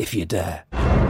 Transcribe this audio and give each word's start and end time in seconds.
if 0.00 0.14
you 0.14 0.24
dare. 0.24 1.09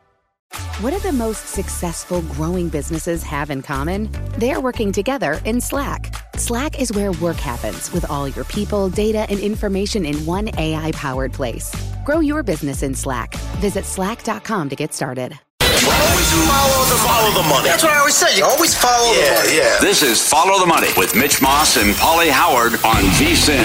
What 0.81 0.91
do 0.91 0.99
the 0.99 1.11
most 1.11 1.47
successful 1.47 2.21
growing 2.23 2.69
businesses 2.69 3.23
have 3.23 3.49
in 3.49 3.61
common? 3.61 4.09
They're 4.37 4.59
working 4.59 4.91
together 4.91 5.39
in 5.45 5.61
Slack. 5.61 6.13
Slack 6.35 6.79
is 6.79 6.91
where 6.91 7.11
work 7.13 7.37
happens 7.37 7.91
with 7.91 8.09
all 8.09 8.27
your 8.27 8.45
people, 8.45 8.89
data, 8.89 9.25
and 9.29 9.39
information 9.39 10.05
in 10.05 10.25
one 10.25 10.49
AI 10.57 10.91
powered 10.93 11.33
place. 11.33 11.71
Grow 12.03 12.19
your 12.19 12.43
business 12.43 12.83
in 12.83 12.95
Slack. 12.95 13.33
Visit 13.59 13.85
slack.com 13.85 14.69
to 14.69 14.75
get 14.75 14.93
started. 14.93 15.39
Always 15.61 16.31
follow 16.47 16.85
the, 16.85 16.95
follow 16.95 17.41
the 17.41 17.49
money. 17.49 17.69
That's 17.69 17.83
what 17.83 17.91
I 17.93 17.99
always 17.99 18.15
say. 18.15 18.37
You 18.37 18.45
always 18.45 18.75
follow 18.75 19.13
yeah, 19.13 19.29
the 19.29 19.45
money. 19.45 19.57
Yeah. 19.57 19.77
This 19.81 20.03
is 20.03 20.27
Follow 20.27 20.59
the 20.59 20.65
Money 20.65 20.89
with 20.97 21.15
Mitch 21.15 21.41
Moss 21.41 21.77
and 21.77 21.95
Polly 21.95 22.29
Howard 22.29 22.73
on 22.85 23.03
VSIN. 23.17 23.61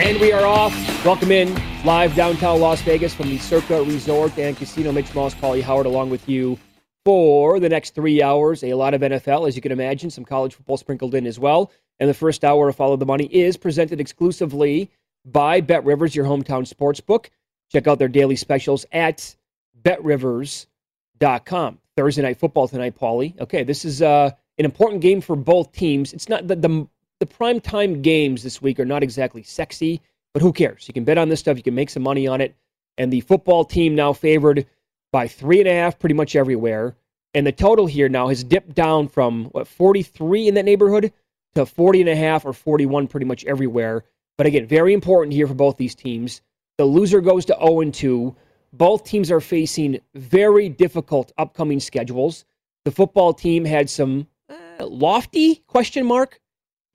And 0.00 0.20
we 0.20 0.32
are 0.32 0.44
off. 0.44 0.93
Welcome 1.04 1.32
in 1.32 1.54
live 1.84 2.14
downtown 2.14 2.60
Las 2.62 2.80
Vegas 2.80 3.12
from 3.12 3.28
the 3.28 3.36
Circa 3.36 3.82
Resort 3.82 4.38
and 4.38 4.56
Casino. 4.56 4.90
Mitch 4.90 5.14
Moss, 5.14 5.34
Paulie 5.34 5.60
Howard, 5.60 5.84
along 5.84 6.08
with 6.08 6.26
you 6.26 6.58
for 7.04 7.60
the 7.60 7.68
next 7.68 7.94
three 7.94 8.22
hours. 8.22 8.64
A 8.64 8.72
lot 8.72 8.94
of 8.94 9.02
NFL, 9.02 9.46
as 9.46 9.54
you 9.54 9.60
can 9.60 9.70
imagine, 9.70 10.08
some 10.08 10.24
college 10.24 10.54
football 10.54 10.78
sprinkled 10.78 11.14
in 11.14 11.26
as 11.26 11.38
well. 11.38 11.70
And 12.00 12.08
the 12.08 12.14
first 12.14 12.42
hour 12.42 12.70
of 12.70 12.76
Follow 12.76 12.96
the 12.96 13.04
Money 13.04 13.26
is 13.26 13.58
presented 13.58 14.00
exclusively 14.00 14.90
by 15.26 15.60
Bet 15.60 15.84
Rivers, 15.84 16.16
your 16.16 16.24
hometown 16.24 16.66
sports 16.66 17.00
book. 17.00 17.28
Check 17.70 17.86
out 17.86 17.98
their 17.98 18.08
daily 18.08 18.36
specials 18.36 18.86
at 18.90 19.36
betrivers.com. 19.82 21.80
Thursday 21.98 22.22
night 22.22 22.38
football 22.38 22.66
tonight, 22.66 22.98
Paulie. 22.98 23.38
Okay, 23.42 23.62
this 23.62 23.84
is 23.84 24.00
uh, 24.00 24.30
an 24.56 24.64
important 24.64 25.02
game 25.02 25.20
for 25.20 25.36
both 25.36 25.70
teams. 25.72 26.14
It's 26.14 26.30
not 26.30 26.48
the, 26.48 26.56
the 26.56 26.88
the 27.20 27.26
prime 27.26 27.60
time 27.60 28.02
games 28.02 28.42
this 28.42 28.60
week 28.60 28.80
are 28.80 28.84
not 28.84 29.02
exactly 29.02 29.42
sexy, 29.42 30.00
but 30.34 30.42
who 30.42 30.52
cares? 30.52 30.86
You 30.86 30.92
can 30.92 31.04
bet 31.04 31.16
on 31.16 31.30
this 31.30 31.40
stuff. 31.40 31.56
You 31.56 31.62
can 31.62 31.74
make 31.74 31.88
some 31.88 32.02
money 32.02 32.26
on 32.26 32.42
it. 32.42 32.54
And 32.98 33.10
the 33.12 33.20
football 33.20 33.64
team 33.64 33.94
now 33.94 34.12
favored 34.12 34.66
by 35.12 35.28
three 35.28 35.60
and 35.60 35.68
a 35.68 35.72
half 35.72 35.98
pretty 35.98 36.14
much 36.14 36.36
everywhere. 36.36 36.96
And 37.32 37.46
the 37.46 37.52
total 37.52 37.86
here 37.86 38.08
now 38.08 38.28
has 38.28 38.44
dipped 38.44 38.74
down 38.74 39.08
from 39.08 39.46
what 39.46 39.66
43 39.66 40.48
in 40.48 40.54
that 40.54 40.64
neighborhood 40.64 41.12
to 41.54 41.64
40 41.64 42.02
and 42.02 42.10
a 42.10 42.16
half 42.16 42.44
or 42.44 42.52
41 42.52 43.06
pretty 43.06 43.26
much 43.26 43.44
everywhere. 43.44 44.04
But 44.36 44.46
again, 44.46 44.66
very 44.66 44.92
important 44.92 45.32
here 45.32 45.46
for 45.46 45.54
both 45.54 45.76
these 45.76 45.94
teams. 45.94 46.42
The 46.78 46.84
loser 46.84 47.20
goes 47.20 47.44
to 47.46 47.56
0 47.60 47.80
and 47.80 47.94
2. 47.94 48.34
Both 48.72 49.04
teams 49.04 49.30
are 49.30 49.40
facing 49.40 50.00
very 50.14 50.68
difficult 50.68 51.32
upcoming 51.38 51.78
schedules. 51.78 52.44
The 52.84 52.90
football 52.90 53.32
team 53.32 53.64
had 53.64 53.88
some 53.88 54.26
uh, 54.48 54.86
lofty 54.86 55.62
question 55.68 56.04
mark 56.04 56.40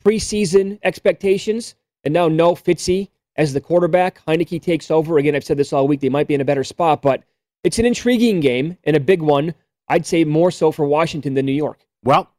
preseason 0.04 0.80
expectations, 0.84 1.76
and 2.04 2.14
now 2.14 2.28
no 2.28 2.54
Fitzy 2.54 3.10
as 3.35 3.53
the 3.53 3.62
quarterback. 3.62 4.22
Heinicke 4.28 4.62
takes 4.62 4.91
over. 4.91 5.17
Again, 5.17 5.35
I've 5.35 5.44
said 5.44 5.57
this 5.57 5.73
all 5.73 5.88
week. 5.88 6.01
They 6.01 6.09
might 6.09 6.28
be 6.28 6.34
in 6.34 6.41
a 6.41 6.45
better 6.45 6.63
spot, 6.63 7.01
but 7.01 7.23
it's 7.63 7.79
an 7.79 7.85
intriguing 7.85 8.40
game 8.40 8.78
and 8.84 8.95
a 8.95 9.00
big 9.00 9.22
one. 9.22 9.53
I'd 9.88 10.06
say 10.06 10.23
more 10.23 10.51
so 10.51 10.72
for 10.72 10.85
Washington 10.85 11.34
than 11.34 11.45
New 11.45 11.51
York. 11.53 11.79
Well, 12.03 12.29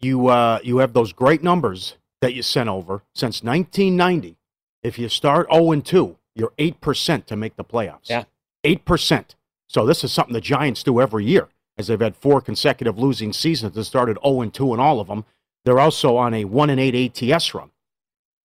you 0.00 0.28
uh, 0.28 0.60
you 0.62 0.78
have 0.78 0.92
those 0.92 1.12
great 1.12 1.42
numbers 1.42 1.96
that 2.20 2.34
you 2.34 2.42
sent 2.42 2.68
over 2.68 3.02
since 3.14 3.42
1990. 3.42 4.36
If 4.82 4.98
you 4.98 5.08
start 5.08 5.48
0 5.52 5.80
2, 5.80 6.16
you're 6.34 6.52
eight 6.58 6.80
percent 6.80 7.26
to 7.26 7.36
make 7.36 7.56
the 7.56 7.64
playoffs. 7.64 8.08
Yeah, 8.08 8.24
eight 8.64 8.84
percent. 8.84 9.34
So 9.68 9.86
this 9.86 10.02
is 10.02 10.12
something 10.12 10.32
the 10.34 10.40
Giants 10.40 10.82
do 10.82 11.00
every 11.00 11.24
year, 11.24 11.48
as 11.78 11.86
they've 11.86 12.00
had 12.00 12.16
four 12.16 12.40
consecutive 12.40 12.98
losing 12.98 13.32
seasons. 13.32 13.74
They 13.74 13.82
started 13.82 14.18
0 14.24 14.44
2 14.50 14.74
in 14.74 14.80
all 14.80 15.00
of 15.00 15.08
them. 15.08 15.24
They're 15.64 15.80
also 15.80 16.16
on 16.16 16.34
a 16.34 16.44
1 16.44 16.70
8 16.70 17.22
ATS 17.22 17.54
run, 17.54 17.70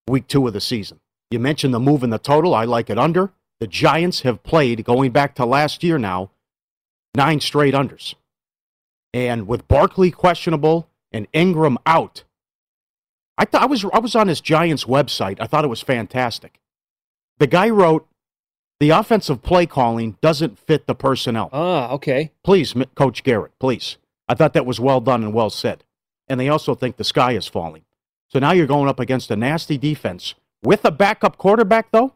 week 0.07 0.27
two 0.27 0.45
of 0.47 0.53
the 0.53 0.61
season. 0.61 0.99
You 1.31 1.40
mentioned 1.40 1.74
the 1.74 1.80
move 1.80 2.03
in 2.03 2.09
the 2.09 2.19
total. 2.19 2.53
I 2.53 2.66
like 2.66 2.90
it 2.90 3.00
under. 3.00 3.31
The 3.59 3.68
Giants 3.68 4.22
have 4.22 4.44
played, 4.44 4.84
going 4.84 5.12
back 5.12 5.36
to 5.36 5.46
last 5.46 5.84
year 5.84 5.97
now, 5.97 6.31
nine 7.16 7.40
straight 7.40 7.74
unders. 7.74 8.16
And 9.13 9.47
with 9.47 9.68
Barkley 9.68 10.12
questionable 10.12 10.90
and 11.12 11.28
Ingram 11.34 11.78
out, 11.85 12.24
I 13.38 13.46
thought 13.46 13.64
I 13.64 13.66
was 13.66 13.85
I 13.85 14.00
was 14.00 14.16
on 14.16 14.28
this 14.28 14.41
Giants 14.41 14.85
website. 14.85 15.38
I 15.40 15.47
thought 15.47 15.66
it 15.66 15.69
was 15.69 15.81
fantastic. 15.81 16.59
The 17.38 17.47
guy 17.47 17.69
wrote, 17.69 18.08
"The 18.80 18.91
offensive 18.91 19.41
play 19.41 19.66
calling 19.66 20.18
doesn't 20.22 20.59
fit 20.59 20.85
the 20.85 20.96
personnel." 20.96 21.50
Ah, 21.52 21.90
okay. 21.91 22.31
Please, 22.44 22.74
Coach 22.96 23.24
Garrett, 23.24 23.58
please. 23.59 23.97
I 24.28 24.35
thought 24.35 24.53
that 24.53 24.66
was 24.66 24.80
well 24.80 25.02
done 25.02 25.24
and 25.24 25.34
well 25.34 25.50
said 25.50 25.84
and 26.28 26.40
they 26.40 26.50
also 26.50 26.75
think 26.75 26.97
the 26.97 27.03
sky 27.03 27.34
is 27.34 27.47
falling. 27.47 27.84
So 28.28 28.40
now 28.40 28.52
you're 28.52 28.68
going 28.68 28.90
up 28.90 29.00
against 29.00 29.31
a 29.31 29.35
nasty 29.35 29.78
defense 29.78 30.35
with 30.63 30.85
a 30.85 30.91
backup 30.91 31.38
quarterback, 31.38 31.91
though, 31.91 32.13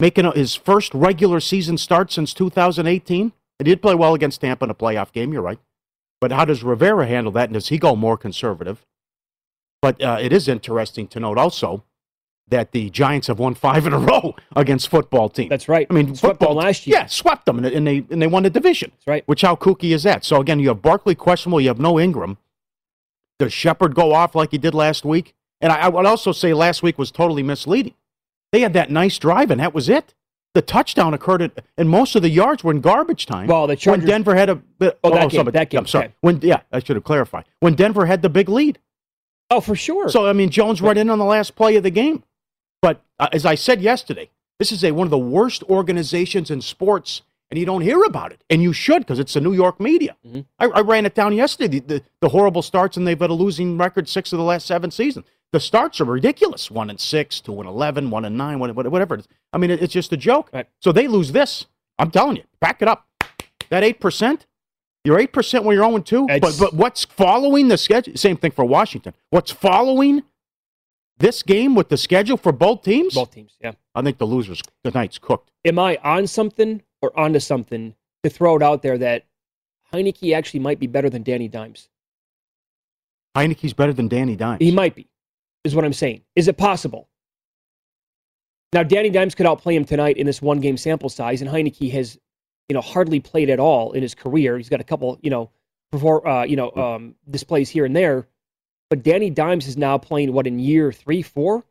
making 0.00 0.30
his 0.32 0.54
first 0.54 0.94
regular 0.94 1.40
season 1.40 1.78
start 1.78 2.12
since 2.12 2.32
2018. 2.34 3.32
He 3.58 3.64
did 3.64 3.80
play 3.80 3.94
well 3.94 4.14
against 4.14 4.40
Tampa 4.40 4.64
in 4.64 4.70
a 4.70 4.74
playoff 4.74 5.12
game, 5.12 5.32
you're 5.32 5.42
right. 5.42 5.58
But 6.20 6.32
how 6.32 6.44
does 6.44 6.62
Rivera 6.62 7.06
handle 7.06 7.32
that, 7.32 7.44
and 7.44 7.54
does 7.54 7.68
he 7.68 7.78
go 7.78 7.96
more 7.96 8.16
conservative? 8.16 8.84
But 9.82 10.02
uh, 10.02 10.18
it 10.20 10.32
is 10.32 10.48
interesting 10.48 11.06
to 11.08 11.20
note 11.20 11.38
also 11.38 11.84
that 12.48 12.72
the 12.72 12.90
Giants 12.90 13.26
have 13.26 13.38
won 13.38 13.54
five 13.54 13.86
in 13.86 13.92
a 13.92 13.98
row 13.98 14.34
against 14.56 14.88
football 14.88 15.28
teams. 15.28 15.50
That's 15.50 15.68
right. 15.68 15.86
I 15.90 15.92
mean, 15.92 16.14
swept 16.14 16.38
football 16.38 16.54
them 16.54 16.64
last 16.64 16.86
year. 16.86 16.98
Yeah, 16.98 17.06
swept 17.06 17.46
them, 17.46 17.64
and 17.64 17.86
they 17.86 18.04
and 18.10 18.22
they 18.22 18.26
won 18.26 18.44
the 18.44 18.50
division. 18.50 18.92
That's 18.92 19.06
right. 19.06 19.22
Which 19.26 19.42
how 19.42 19.56
kooky 19.56 19.94
is 19.94 20.04
that? 20.04 20.24
So 20.24 20.40
again, 20.40 20.60
you 20.60 20.68
have 20.68 20.82
Barkley 20.82 21.14
questionable, 21.14 21.60
you 21.60 21.68
have 21.68 21.80
no 21.80 21.98
Ingram. 21.98 22.38
Does 23.38 23.52
Shepard 23.52 23.94
go 23.94 24.14
off 24.14 24.34
like 24.34 24.52
he 24.52 24.58
did 24.58 24.74
last 24.74 25.04
week? 25.04 25.34
And 25.60 25.72
I, 25.72 25.82
I, 25.82 25.88
would 25.88 26.06
also 26.06 26.32
say 26.32 26.52
last 26.52 26.82
week 26.82 26.98
was 26.98 27.10
totally 27.10 27.42
misleading. 27.42 27.94
They 28.52 28.60
had 28.60 28.74
that 28.74 28.90
nice 28.90 29.18
drive, 29.18 29.50
and 29.50 29.60
that 29.60 29.74
was 29.74 29.88
it. 29.88 30.14
The 30.54 30.62
touchdown 30.62 31.12
occurred, 31.14 31.42
at, 31.42 31.64
and 31.76 31.88
most 31.88 32.16
of 32.16 32.22
the 32.22 32.30
yards 32.30 32.64
were 32.64 32.72
in 32.72 32.80
garbage 32.80 33.26
time. 33.26 33.46
Well, 33.46 33.66
the 33.66 33.76
Chargers, 33.76 34.02
when 34.02 34.08
Denver 34.08 34.34
had 34.34 34.48
a 34.48 34.54
bit. 34.54 34.98
Oh, 35.04 35.10
that 35.10 35.16
oh, 35.16 35.28
game. 35.28 35.38
Somebody, 35.38 35.58
that 35.58 35.70
game. 35.70 35.80
I'm 35.80 35.86
sorry. 35.86 36.06
Okay. 36.06 36.14
When 36.20 36.40
yeah, 36.42 36.60
I 36.72 36.78
should 36.78 36.96
have 36.96 37.04
clarified. 37.04 37.44
When 37.60 37.74
Denver 37.74 38.06
had 38.06 38.22
the 38.22 38.28
big 38.28 38.48
lead. 38.48 38.78
Oh, 39.50 39.60
for 39.60 39.76
sure. 39.76 40.08
So 40.08 40.26
I 40.26 40.32
mean, 40.32 40.50
Jones 40.50 40.80
right 40.80 40.96
in 40.96 41.10
on 41.10 41.18
the 41.18 41.24
last 41.24 41.56
play 41.56 41.76
of 41.76 41.82
the 41.82 41.90
game. 41.90 42.24
But 42.82 43.02
uh, 43.18 43.28
as 43.32 43.44
I 43.46 43.54
said 43.54 43.80
yesterday, 43.80 44.30
this 44.58 44.72
is 44.72 44.82
a 44.82 44.92
one 44.92 45.06
of 45.06 45.10
the 45.10 45.18
worst 45.18 45.62
organizations 45.64 46.50
in 46.50 46.60
sports 46.60 47.22
and 47.50 47.58
you 47.58 47.66
don't 47.66 47.82
hear 47.82 48.02
about 48.02 48.32
it. 48.32 48.42
And 48.50 48.62
you 48.62 48.72
should 48.72 49.00
because 49.00 49.18
it's 49.18 49.34
the 49.34 49.40
New 49.40 49.52
York 49.52 49.80
media. 49.80 50.16
Mm-hmm. 50.26 50.40
I, 50.58 50.66
I 50.66 50.80
ran 50.80 51.06
it 51.06 51.14
down 51.14 51.34
yesterday. 51.34 51.78
The, 51.78 51.98
the, 51.98 52.02
the 52.20 52.28
horrible 52.30 52.62
starts, 52.62 52.96
and 52.96 53.06
they've 53.06 53.18
had 53.18 53.30
a 53.30 53.34
losing 53.34 53.78
record 53.78 54.08
six 54.08 54.32
of 54.32 54.38
the 54.38 54.44
last 54.44 54.66
seven 54.66 54.90
seasons. 54.90 55.26
The 55.52 55.60
starts 55.60 56.00
are 56.00 56.04
ridiculous. 56.04 56.70
One 56.70 56.90
and 56.90 57.00
six, 57.00 57.40
two 57.40 57.58
and 57.60 57.68
eleven, 57.68 58.10
one 58.10 58.24
and 58.24 58.36
nine, 58.36 58.58
one, 58.58 58.74
whatever. 58.74 59.14
It 59.14 59.20
is. 59.20 59.28
I 59.52 59.58
mean, 59.58 59.70
it's 59.70 59.92
just 59.92 60.12
a 60.12 60.16
joke. 60.16 60.50
Right. 60.52 60.66
So 60.80 60.92
they 60.92 61.08
lose 61.08 61.32
this. 61.32 61.66
I'm 61.98 62.10
telling 62.10 62.36
you, 62.36 62.42
back 62.60 62.82
it 62.82 62.88
up. 62.88 63.06
That 63.70 63.84
eight 63.84 64.00
percent. 64.00 64.46
You're 65.04 65.20
eight 65.20 65.32
percent 65.32 65.64
when 65.64 65.76
you're 65.76 65.88
0 65.88 65.98
2. 65.98 66.26
But 66.40 66.56
but 66.58 66.74
what's 66.74 67.04
following 67.04 67.68
the 67.68 67.78
schedule? 67.78 68.16
Same 68.16 68.36
thing 68.36 68.50
for 68.50 68.64
Washington. 68.64 69.14
What's 69.30 69.52
following 69.52 70.24
this 71.18 71.42
game 71.42 71.74
with 71.74 71.88
the 71.88 71.96
schedule 71.96 72.36
for 72.36 72.52
both 72.52 72.82
teams? 72.82 73.14
Both 73.14 73.32
teams, 73.32 73.56
yeah. 73.60 73.72
I 73.94 74.02
think 74.02 74.18
the 74.18 74.26
losers 74.26 74.60
the 74.82 74.90
tonight's 74.90 75.18
cooked. 75.18 75.52
Am 75.64 75.78
I 75.78 75.98
on 76.02 76.26
something 76.26 76.82
or 77.02 77.18
onto 77.18 77.38
something 77.40 77.94
to 78.24 78.30
throw 78.30 78.56
it 78.56 78.62
out 78.62 78.82
there 78.82 78.98
that 78.98 79.26
Heinicke 79.92 80.34
actually 80.34 80.60
might 80.60 80.78
be 80.78 80.86
better 80.86 81.08
than 81.08 81.22
Danny 81.22 81.48
Dimes? 81.48 81.88
Heinicke's 83.36 83.74
better 83.74 83.92
than 83.92 84.08
Danny 84.08 84.34
Dimes. 84.34 84.58
He 84.60 84.72
might 84.72 84.94
be, 84.94 85.06
is 85.66 85.74
what 85.74 85.84
I'm 85.84 85.92
saying. 85.92 86.22
Is 86.34 86.48
it 86.48 86.56
possible? 86.56 87.08
Now, 88.72 88.82
Danny 88.82 89.10
Dimes 89.10 89.34
could 89.34 89.46
outplay 89.46 89.74
him 89.74 89.84
tonight 89.84 90.16
in 90.16 90.26
this 90.26 90.42
one 90.42 90.60
game 90.60 90.76
sample 90.76 91.08
size, 91.08 91.40
and 91.40 91.50
Heinicke 91.50 91.90
has, 91.92 92.18
you 92.68 92.74
know, 92.74 92.80
hardly 92.80 93.20
played 93.20 93.50
at 93.50 93.60
all 93.60 93.92
in 93.92 94.02
his 94.02 94.14
career. 94.14 94.56
He's 94.56 94.68
got 94.68 94.80
a 94.80 94.84
couple, 94.84 95.18
you 95.22 95.30
know, 95.30 95.50
before, 95.92 96.26
uh, 96.26 96.44
you 96.44 96.56
know, 96.56 96.70
um, 96.72 97.14
displays 97.30 97.70
here 97.70 97.84
and 97.84 97.94
there. 97.94 98.26
But 98.90 99.02
Danny 99.02 99.30
Dimes 99.30 99.66
is 99.66 99.76
now 99.76 99.98
playing 99.98 100.32
what 100.32 100.46
in 100.46 100.58
year 100.58 100.92
three, 100.92 101.22
four. 101.22 101.64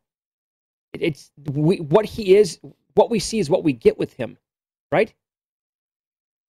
It, 0.94 1.02
it's 1.02 1.32
we, 1.52 1.78
what 1.78 2.06
he 2.06 2.36
is. 2.36 2.60
What 2.96 3.10
we 3.10 3.20
see 3.20 3.40
is 3.40 3.50
what 3.50 3.64
we 3.64 3.74
get 3.74 3.98
with 3.98 4.14
him, 4.14 4.38
right? 4.92 5.14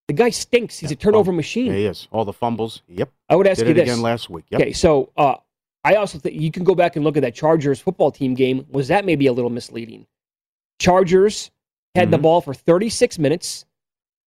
The 0.07 0.13
guy 0.13 0.29
stinks. 0.29 0.77
He's 0.77 0.91
a 0.91 0.95
turnover 0.95 1.31
machine. 1.31 1.67
Yeah, 1.67 1.73
he 1.73 1.85
is. 1.85 2.07
All 2.11 2.25
the 2.25 2.33
fumbles. 2.33 2.83
Yep. 2.87 3.11
I 3.27 3.35
would 3.35 3.47
ask 3.47 3.59
Did 3.59 3.69
you 3.69 3.73
this 3.73 3.83
again 3.89 4.01
last 4.01 4.29
week. 4.29 4.45
Yep. 4.49 4.61
Okay, 4.61 4.73
so 4.73 5.11
uh, 5.17 5.35
I 5.85 5.95
also 5.95 6.17
think 6.17 6.41
you 6.41 6.49
can 6.51 6.63
go 6.63 6.73
back 6.73 6.95
and 6.95 7.05
look 7.05 7.15
at 7.15 7.21
that 7.21 7.35
Chargers 7.35 7.79
football 7.79 8.11
team 8.11 8.33
game. 8.33 8.65
Was 8.71 8.87
that 8.87 9.05
maybe 9.05 9.27
a 9.27 9.33
little 9.33 9.51
misleading? 9.51 10.07
Chargers 10.79 11.51
had 11.93 12.09
the 12.09 12.17
Mhm. 12.17 12.23
ball 12.23 12.41
for 12.41 12.55
36 12.55 13.19
minutes. 13.19 13.65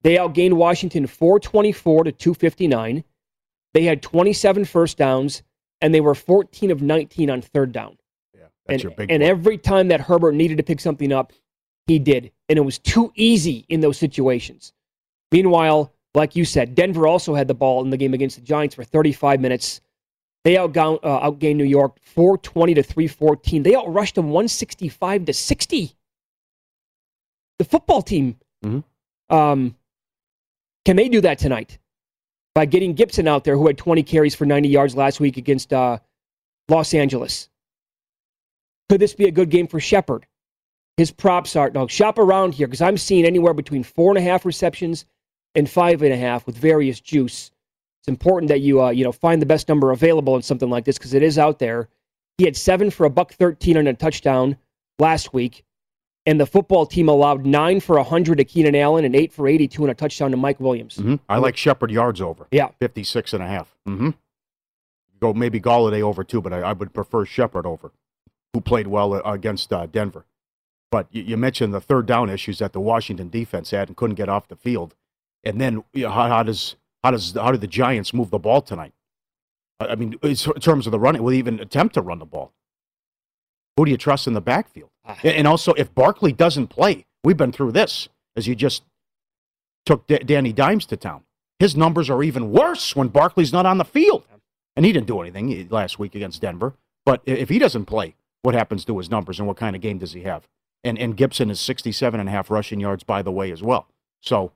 They 0.03 0.17
outgained 0.17 0.53
Washington 0.53 1.07
424 1.07 2.05
to 2.05 2.13
259. 2.13 3.05
They 3.73 3.85
had 3.85 4.03
27 4.03 4.67
first 4.67 4.99
downs, 4.99 5.43
and 5.81 5.95
they 5.95 6.01
were 6.01 6.15
14 6.15 6.71
of 6.71 6.83
19 6.83 7.31
on 7.31 7.41
third 7.41 7.73
down. 7.73 7.97
Yeah, 8.35 8.43
that's 8.67 8.75
and, 8.75 8.83
your 8.83 8.93
big 8.93 9.11
and 9.11 9.23
one. 9.23 9.31
every 9.31 9.59
time 9.59 9.89
that 9.89 10.03
Herbert 10.03 10.35
needed 10.35 10.59
to 10.59 10.63
pick 10.63 10.79
something 10.81 11.11
up, 11.11 11.33
he 11.87 11.99
did. 11.99 12.31
And 12.51 12.59
it 12.59 12.63
was 12.63 12.79
too 12.79 13.13
easy 13.17 13.65
in 13.71 13.81
those 13.81 13.97
situations. 13.97 14.75
Meanwhile, 15.33 15.93
like 16.15 16.37
you 16.37 16.45
said, 16.45 16.75
Denver 16.75 17.07
also 17.07 17.35
had 17.35 17.49
the 17.49 17.55
ball 17.55 17.83
in 17.83 17.91
the 17.91 17.97
game 17.97 18.15
against 18.15 18.37
the 18.37 18.43
Giants 18.43 18.75
for 18.75 18.85
35 18.85 19.41
minutes. 19.41 19.81
They 20.47 20.55
outgained, 20.55 21.01
uh, 21.03 21.29
outgained 21.29 21.57
New 21.57 21.65
York 21.65 21.99
420 22.03 22.75
to 22.75 22.83
314. 22.85 23.65
They 23.65 23.73
outrushed 23.73 24.15
them 24.15 24.27
165 24.27 25.25
to 25.25 25.33
60. 25.33 25.97
The 27.59 27.65
football 27.65 28.01
team. 28.01 28.39
Mhm. 28.65 28.85
Um, 29.29 29.75
can 30.85 30.95
they 30.95 31.09
do 31.09 31.21
that 31.23 31.41
tonight? 31.41 31.81
By 32.55 32.65
getting 32.65 32.95
Gibson 32.95 33.27
out 33.27 33.43
there, 33.43 33.57
who 33.57 33.67
had 33.67 33.77
20 33.77 34.05
carries 34.05 34.37
for 34.37 34.47
90 34.47 34.69
yards 34.69 34.95
last 34.95 35.19
week 35.19 35.37
against 35.37 35.73
uh, 35.73 35.99
Los 36.69 36.95
Angeles. 36.95 37.49
Could 38.89 39.01
this 39.01 39.15
be 39.15 39.25
a 39.25 39.33
good 39.33 39.51
game 39.51 39.67
for 39.67 39.81
Shepard? 39.81 40.29
His 40.97 41.11
props 41.11 41.57
are 41.57 41.71
no 41.71 41.89
shop 41.89 42.21
around 42.21 42.55
here 42.55 42.69
because 42.69 42.83
I'm 42.83 42.99
seeing 42.99 43.25
anywhere 43.25 43.53
between 43.53 43.83
four 43.83 44.13
and 44.13 44.19
a 44.19 44.23
half 44.23 44.45
receptions 44.45 45.07
and 45.57 45.69
five 45.69 46.03
and 46.03 46.13
a 46.13 46.17
half 46.17 46.47
with 46.47 46.57
various 46.57 47.01
juice. 47.01 47.51
It's 48.07 48.13
important 48.13 48.49
that 48.51 48.61
you 48.61 48.81
uh, 48.81 48.91
you 48.91 49.03
know 49.03 49.11
find 49.11 49.43
the 49.43 49.47
best 49.47 49.69
number 49.69 49.91
available 49.91 50.37
in 50.37 50.43
something 50.43 50.71
like 50.71 50.85
this 50.85 50.97
because 50.97 51.13
it 51.13 51.25
is 51.25 51.39
out 51.39 51.59
there. 51.59 51.89
He 52.39 52.45
had 52.45 52.57
seven 52.57 52.89
for 52.93 53.05
a 53.05 53.11
buck 53.11 53.33
thirteen 53.33 53.77
on 53.77 53.89
a 53.89 53.95
touchdown 53.95 54.57
last 55.01 55.35
week, 55.35 55.65
and 56.25 56.39
the 56.39 56.47
football 56.47 56.87
team 56.87 57.09
allowed 57.09 57.45
nine 57.45 57.81
for 57.81 58.01
hundred 58.05 58.39
to 58.39 58.45
Keenan 58.45 58.77
Allen 58.77 59.05
and 59.05 59.17
eight 59.17 59.33
for 59.33 59.49
eighty-two 59.49 59.83
and 59.83 59.91
a 59.91 59.95
touchdown 59.95 60.31
to 60.31 60.37
Mike 60.37 60.61
Williams. 60.61 60.99
Mhm. 60.99 61.19
I 61.29 61.39
like 61.39 61.57
Shepard 61.57 61.91
yards 61.91 62.21
over. 62.21 62.47
Yeah. 62.53 62.69
56 62.79 63.33
and 63.33 63.43
a 63.43 63.49
half. 63.49 63.75
Mm-hmm. 63.89 64.11
Go 65.19 65.33
maybe 65.35 65.59
Golladay 65.59 66.01
over 66.01 66.23
too, 66.23 66.41
but 66.41 66.53
I, 66.53 66.61
I 66.61 66.73
would 66.75 66.95
prefer 66.95 67.25
Shepard 67.25 67.67
over, 67.67 67.91
who 68.53 68.61
played 68.61 68.87
well 68.87 69.15
uh, 69.15 69.23
against 69.25 69.73
uh, 69.73 69.87
Denver. 69.87 70.27
But 70.93 71.09
you, 71.11 71.23
you 71.23 71.37
mentioned 71.37 71.75
the 71.75 71.81
third 71.81 72.07
down 72.07 72.31
issues 72.31 72.61
that 72.61 72.73
the 72.73 72.81
Washington 72.81 73.31
defense 73.31 73.73
had 73.73 73.89
and 73.89 73.97
couldn't 73.97 74.15
get 74.15 74.29
off 74.29 74.47
the 74.47 74.55
field. 74.55 74.95
And 75.43 75.61
then 75.61 75.83
you 75.93 76.05
know, 76.05 76.11
how, 76.11 76.29
how 76.29 76.43
does 76.45 76.77
how 77.07 77.13
does 77.13 77.33
how 77.35 77.53
did 77.53 77.61
the 77.61 77.69
Giants 77.69 78.13
move 78.13 78.31
the 78.31 78.39
ball 78.39 78.61
tonight? 78.61 78.93
I 79.79 79.95
mean, 79.95 80.17
in 80.23 80.35
terms 80.35 80.87
of 80.87 80.91
the 80.91 80.99
running, 80.99 81.23
will 81.23 81.31
they 81.31 81.39
even 81.39 81.61
attempt 81.61 81.95
to 81.95 82.03
run 82.03 82.19
the 82.19 82.27
ball? 82.27 82.53
Who 83.77 83.85
do 83.85 83.93
you 83.93 83.97
trust 83.97 84.27
in 84.27 84.33
the 84.33 84.41
backfield? 84.41 84.91
Ah. 85.05 85.17
And 85.23 85.37
and 85.37 85.47
also, 85.47 85.73
if 85.75 85.95
Barkley 85.95 86.33
doesn't 86.33 86.67
play, 86.67 87.07
we've 87.23 87.37
been 87.37 87.53
through 87.53 87.73
this 87.73 88.09
as 88.35 88.49
you 88.49 88.57
just 88.57 88.83
took 89.85 90.09
D- 90.09 90.19
Danny 90.19 90.53
Dimes 90.53 90.85
to 90.87 90.97
town. 90.97 91.23
His 91.61 91.77
numbers 91.77 92.11
are 92.11 92.25
even 92.25 92.51
worse 92.51 92.97
when 92.97 93.07
Barkley's 93.07 93.53
not 93.53 93.67
on 93.67 93.79
the 93.79 93.85
field. 93.85 94.25
And 94.75 94.85
he 94.85 94.93
didn't 94.93 95.07
do 95.07 95.21
anything 95.21 95.53
eh, 95.53 95.65
last 95.71 96.01
week 96.01 96.17
against 96.17 96.43
Denver. 96.43 96.75
But 97.05 97.23
if 97.25 97.49
he 97.49 97.61
doesn't 97.61 97.87
play, 97.87 98.17
what 98.43 98.57
happens 98.57 98.85
to 98.87 98.99
his 98.99 99.09
numbers 99.09 99.39
and 99.39 99.47
what 99.47 99.57
kind 99.57 99.77
of 99.77 99.81
game 99.81 99.99
does 99.99 100.13
he 100.13 100.23
have? 100.23 100.49
And, 100.83 100.99
and 100.99 101.17
Gibson 101.17 101.51
is 101.51 101.61
67 101.61 102.19
and 102.19 102.29
a 102.29 102.33
half 102.33 102.51
rushing 102.51 102.81
yards, 102.81 103.05
by 103.05 103.23
the 103.23 103.33
way, 103.33 103.53
as 103.53 103.63
well. 103.63 103.87
So, 104.21 104.53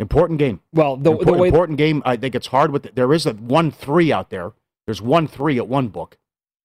important 0.00 0.38
game. 0.38 0.60
Well, 0.72 0.96
the, 0.96 1.12
Impor- 1.12 1.24
the 1.26 1.32
way 1.32 1.48
important 1.48 1.78
game. 1.78 2.02
I 2.04 2.16
think 2.16 2.34
it's 2.34 2.46
hard 2.48 2.70
with 2.72 2.84
the, 2.84 2.90
there 2.94 3.12
is 3.12 3.26
a 3.26 3.32
one 3.32 3.70
three 3.70 4.12
out 4.12 4.30
there. 4.30 4.52
There's 4.86 5.02
one 5.02 5.26
three 5.28 5.58
at 5.58 5.68
one 5.68 5.88
book, 5.88 6.16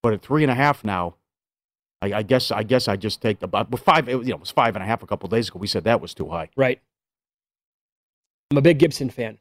but 0.01 0.13
at 0.13 0.21
three 0.21 0.43
and 0.43 0.51
a 0.51 0.55
half 0.55 0.83
now, 0.83 1.15
I, 2.01 2.13
I 2.13 2.23
guess 2.23 2.51
I 2.51 2.63
guess 2.63 2.87
I 2.87 2.95
just 2.95 3.21
take 3.21 3.39
the 3.39 3.47
but 3.47 3.67
five. 3.79 4.07
It, 4.07 4.15
was- 4.15 4.27
you 4.27 4.31
know, 4.33 4.37
it 4.37 4.41
was 4.41 4.51
five 4.51 4.75
and 4.75 4.83
a 4.83 4.85
half 4.87 5.03
a 5.03 5.07
couple 5.07 5.27
days 5.29 5.49
ago. 5.49 5.59
We 5.59 5.67
said 5.67 5.83
that 5.85 6.01
was 6.01 6.13
too 6.13 6.29
high. 6.29 6.49
Right. 6.55 6.81
I'm 8.51 8.57
a 8.57 8.61
big 8.61 8.77
Gibson 8.79 9.09
fan. 9.09 9.37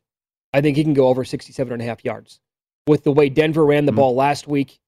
I 0.54 0.60
think 0.60 0.76
he 0.76 0.84
can 0.84 0.94
go 0.94 1.08
over 1.08 1.24
67 1.24 1.72
and 1.72 1.82
a 1.82 1.84
half 1.84 2.04
yards. 2.04 2.40
With 2.86 3.04
the 3.04 3.12
way 3.12 3.28
Denver 3.28 3.64
ran 3.64 3.84
the 3.86 3.92
Mhm. 3.92 3.96
ball 3.96 4.14
last 4.14 4.48
week, 4.48 4.80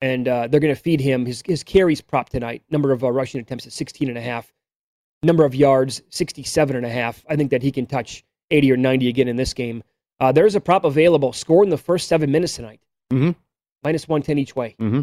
and 0.00 0.26
uh, 0.26 0.46
they're 0.48 0.60
going 0.60 0.74
to 0.74 0.80
feed 0.80 1.00
him 1.00 1.24
his, 1.26 1.42
his 1.46 1.62
carries 1.62 2.00
prop 2.00 2.28
tonight. 2.28 2.62
Number 2.70 2.90
of 2.92 3.04
uh, 3.04 3.10
rushing 3.10 3.40
attempts 3.40 3.66
at 3.66 3.72
16 3.72 4.08
and 4.08 4.18
a 4.18 4.20
half. 4.20 4.52
Number 5.22 5.44
of 5.44 5.54
yards, 5.54 6.02
67 6.10 6.74
and 6.76 6.84
a 6.84 6.88
half. 6.90 7.24
I 7.28 7.36
think 7.36 7.50
that 7.50 7.62
he 7.62 7.70
can 7.70 7.86
touch 7.86 8.24
80 8.50 8.72
or 8.72 8.76
90 8.76 9.08
again 9.08 9.28
in 9.28 9.36
this 9.36 9.54
game. 9.54 9.82
Uh, 10.20 10.32
there's 10.32 10.54
a 10.54 10.60
prop 10.60 10.84
available. 10.84 11.32
Score 11.32 11.62
in 11.62 11.70
the 11.70 11.76
first 11.76 12.08
seven 12.08 12.30
minutes 12.30 12.56
tonight. 12.56 12.80
Mm-hmm. 13.12 13.32
Minus 13.82 14.08
110 14.08 14.38
each 14.38 14.56
way. 14.56 14.74
Mm-hmm. 14.80 15.02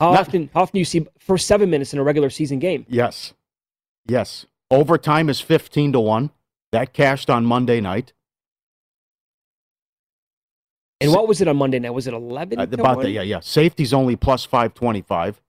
How 0.00 0.12
Not- 0.12 0.20
often? 0.20 0.50
How 0.52 0.62
often 0.62 0.74
do 0.74 0.78
you 0.80 0.84
see 0.84 1.06
first 1.18 1.46
seven 1.46 1.70
minutes 1.70 1.92
in 1.92 1.98
a 1.98 2.02
regular 2.02 2.30
season 2.30 2.58
game? 2.58 2.84
Yes, 2.88 3.32
yes. 4.06 4.46
Overtime 4.70 5.28
is 5.28 5.40
fifteen 5.40 5.92
to 5.92 6.00
one. 6.00 6.30
That 6.72 6.92
cashed 6.92 7.30
on 7.30 7.44
Monday 7.44 7.80
night. 7.80 8.12
And 11.00 11.12
what 11.12 11.28
was 11.28 11.40
it 11.40 11.48
on 11.48 11.56
Monday 11.56 11.78
night? 11.78 11.90
Was 11.90 12.06
it 12.06 12.14
11? 12.14 12.58
Uh, 12.58 12.62
about 12.62 13.02
that, 13.02 13.10
yeah, 13.10 13.22
yeah. 13.22 13.40
Safety's 13.40 13.92
only 13.92 14.16
plus 14.16 14.44
525. 14.44 15.42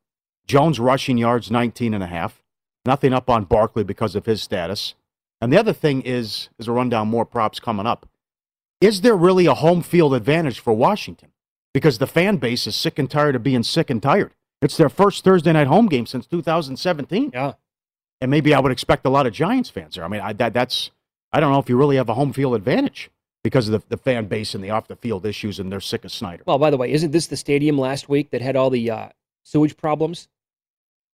Jones 0.48 0.80
rushing 0.80 1.18
yards 1.18 1.50
19 1.50 1.94
and 1.94 2.04
a 2.04 2.08
half. 2.08 2.44
Nothing 2.86 3.13
up 3.13 3.30
on 3.30 3.46
Barkley 3.46 3.84
because 3.84 4.16
of 4.16 4.25
his 4.25 4.42
status. 4.42 4.96
And 5.42 5.51
the 5.51 5.58
other 5.58 5.74
thing 5.74 6.01
is, 6.01 6.50
is 6.58 6.68
a 6.68 6.72
rundown 6.72 7.08
more 7.08 7.25
props 7.25 7.60
coming 7.60 7.86
up. 7.86 8.08
Is 8.82 9.01
there 9.01 9.15
really 9.15 9.46
a 9.46 9.54
home 9.54 9.82
field 9.82 10.13
advantage 10.13 10.60
for 10.60 10.74
Washington? 10.74 11.32
Because 11.74 11.98
the 11.98 12.08
fan 12.08 12.38
base 12.38 12.68
is 12.68 12.75
sick 12.75 12.98
and 13.00 13.10
tired 13.10 13.36
of 13.36 13.44
being 13.44 13.63
sick 13.63 13.89
and 13.89 14.01
tired. 14.01 14.34
It's 14.62 14.77
their 14.77 14.89
first 14.89 15.24
Thursday 15.24 15.51
night 15.51 15.68
home 15.68 15.88
game 15.88 16.06
since 16.06 16.25
2017. 16.27 17.32
Yeah. 17.34 17.54
And 18.22 18.32
maybe 18.32 18.54
I 18.54 18.60
would 18.60 18.72
expect 18.72 19.06
a 19.06 19.10
lot 19.10 19.27
of 19.27 19.34
Giants 19.34 19.70
fans 19.70 19.96
there. 19.96 20.06
I 20.06 20.08
mean, 20.08 20.22
I, 20.22 20.34
that, 20.34 20.54
that's, 20.54 20.92
I 21.34 21.39
don't 21.39 21.51
know 21.51 21.60
if 21.60 21.70
you 21.70 21.77
really 21.77 21.98
have 21.98 22.10
a 22.10 22.13
home 22.13 22.32
field 22.32 22.56
advantage 22.56 23.12
because 23.44 23.68
of 23.68 23.74
the, 23.74 23.96
the 23.96 23.98
fan 23.98 24.25
base 24.25 24.56
and 24.56 24.63
the 24.63 24.72
off 24.72 24.88
the 24.88 24.96
field 24.96 25.25
issues, 25.25 25.60
and 25.60 25.72
they're 25.72 25.82
sick 25.82 26.06
of 26.06 26.12
Snyder. 26.12 26.44
Well, 26.48 26.58
by 26.58 26.72
the 26.72 26.77
way, 26.77 26.92
isn't 26.92 27.12
this 27.12 27.27
the 27.27 27.38
stadium 27.38 27.77
last 27.77 28.10
week 28.10 28.32
that 28.32 28.42
had 28.42 28.56
all 28.56 28.70
the 28.70 28.89
uh, 28.89 29.10
sewage 29.44 29.77
problems? 29.77 30.27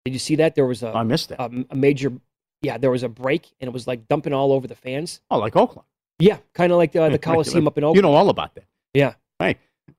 Did 0.06 0.14
you 0.14 0.20
see 0.20 0.36
that? 0.38 0.56
There 0.56 0.66
was 0.66 0.84
a, 0.84 0.94
I 0.94 1.04
missed 1.04 1.30
that. 1.30 1.42
a, 1.42 1.66
a 1.72 1.76
major, 1.76 2.14
yeah, 2.62 2.78
there 2.78 2.92
was 2.92 3.04
a 3.04 3.10
break 3.10 3.52
and 3.60 3.68
it 3.68 3.72
was 3.74 3.88
like 3.88 4.08
dumping 4.08 4.34
all 4.34 4.52
over 4.52 4.68
the 4.68 4.76
fans. 4.76 5.22
oh, 5.32 5.38
like 5.40 5.56
Oakland. 5.56 5.86
Yeah, 6.20 6.38
kind 6.54 6.72
of 6.72 6.78
like 6.78 6.96
uh, 6.96 7.10
the 7.10 7.18
Coliseum 7.18 7.68
up 7.68 7.78
in 7.78 7.84
Oakland. 7.84 7.96
You 7.96 8.02
know 8.04 8.14
all 8.14 8.30
about 8.30 8.54
that. 8.56 8.66
yeah. 8.94 9.14
Hey, 9.40 9.58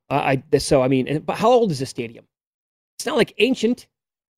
Uh, 0.09 0.37
I 0.52 0.59
so 0.59 0.83
I 0.83 0.88
mean, 0.88 1.09
and, 1.09 1.26
but 1.26 1.37
how 1.37 1.50
old 1.50 1.71
is 1.73 1.81
this 1.81 1.90
stadium? 1.90 2.25
It's 2.97 3.07
not 3.07 3.16
like 3.16 3.35
ancient. 3.38 3.88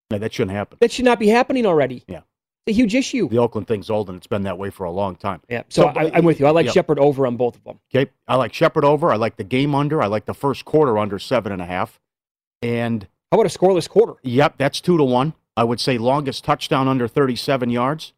no, 0.09 0.17
that 0.17 0.33
shouldn't 0.33 0.55
happen. 0.55 0.77
That 0.79 0.91
should 0.91 1.03
not 1.05 1.19
be 1.19 1.27
happening 1.27 1.65
already. 1.65 2.03
Yeah. 2.07 2.21
It's 2.65 2.77
a 2.77 2.79
huge 2.79 2.95
issue. 2.95 3.27
The 3.27 3.39
Oakland 3.39 3.67
thing's 3.67 3.89
old, 3.89 4.07
and 4.07 4.15
it's 4.15 4.27
been 4.27 4.43
that 4.43 4.57
way 4.57 4.69
for 4.69 4.85
a 4.85 4.91
long 4.91 5.17
time. 5.17 5.41
Yeah. 5.49 5.63
So, 5.67 5.87
I, 5.87 6.09
I'm 6.13 6.23
with 6.23 6.39
you. 6.39 6.45
I 6.45 6.51
like 6.51 6.67
yeah. 6.67 6.71
Shepard 6.71 6.97
over 6.97 7.27
on 7.27 7.35
both 7.35 7.57
of 7.57 7.63
them. 7.65 7.77
Okay, 7.93 8.09
I 8.25 8.37
like 8.37 8.53
Shepard 8.53 8.85
over. 8.85 9.11
I 9.11 9.17
like 9.17 9.35
the 9.35 9.43
game 9.43 9.75
under. 9.75 10.01
I 10.01 10.05
like 10.07 10.25
the 10.25 10.33
first 10.33 10.63
quarter 10.63 10.97
under 10.97 11.19
seven 11.19 11.51
and 11.51 11.61
a 11.61 11.65
half. 11.65 11.99
And 12.61 13.05
How 13.31 13.37
about 13.37 13.53
a 13.53 13.59
scoreless 13.59 13.89
quarter? 13.89 14.13
yep, 14.23 14.55
that's 14.57 14.79
two 14.79 14.97
to 14.97 15.03
one. 15.03 15.33
I 15.55 15.63
would 15.63 15.79
say 15.79 15.97
longest 15.97 16.43
touchdown 16.43 16.87
under 16.87 17.07
37 17.07 17.69
yards. 17.69 18.13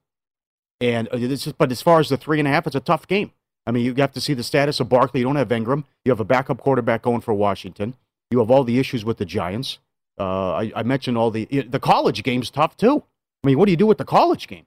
And 0.82 1.08
uh, 1.10 1.18
this 1.18 1.48
is, 1.48 1.54
but 1.54 1.72
as 1.72 1.82
far 1.82 2.00
as 2.00 2.10
the 2.10 2.18
three 2.18 2.39
and 2.39 2.48
a 2.48 2.51
half, 2.51 2.68
it's 2.68 2.75
a 2.75 2.82
tough 2.82 3.08
game. 3.08 3.32
I 3.65 3.72
mean, 3.72 3.86
you 3.86 3.94
have 3.96 4.13
to 4.13 4.22
see 4.22 4.34
the 4.34 4.44
status 4.44 4.80
of 4.80 4.89
Barkley. 4.89 5.22
You 5.22 5.25
don't 5.25 5.36
have 5.38 5.51
Ingram. 5.51 5.86
You 6.04 6.12
have 6.12 6.20
a 6.20 6.25
backup 6.25 6.60
quarterback 6.60 7.01
going 7.01 7.22
for 7.22 7.34
Washington. 7.34 7.96
You 8.30 8.39
have 8.39 8.51
all 8.51 8.63
the 8.63 8.80
issues 8.80 9.04
with 9.04 9.18
the 9.18 9.25
Giants. 9.25 9.80
Uh, 10.20 10.54
I, 10.54 10.72
I, 10.75 10.84
mentioned 10.84 11.18
all 11.18 11.30
the 11.30 11.46
the 11.46 11.80
college 11.80 12.24
game's 12.24 12.50
tough 12.50 12.77
too. 12.77 13.04
I 13.44 13.48
mean, 13.48 13.58
what 13.58 13.65
do 13.65 13.72
you 13.72 13.77
do 13.77 13.86
with 13.86 13.98
the 13.98 14.06
college 14.06 14.48
game? 14.48 14.65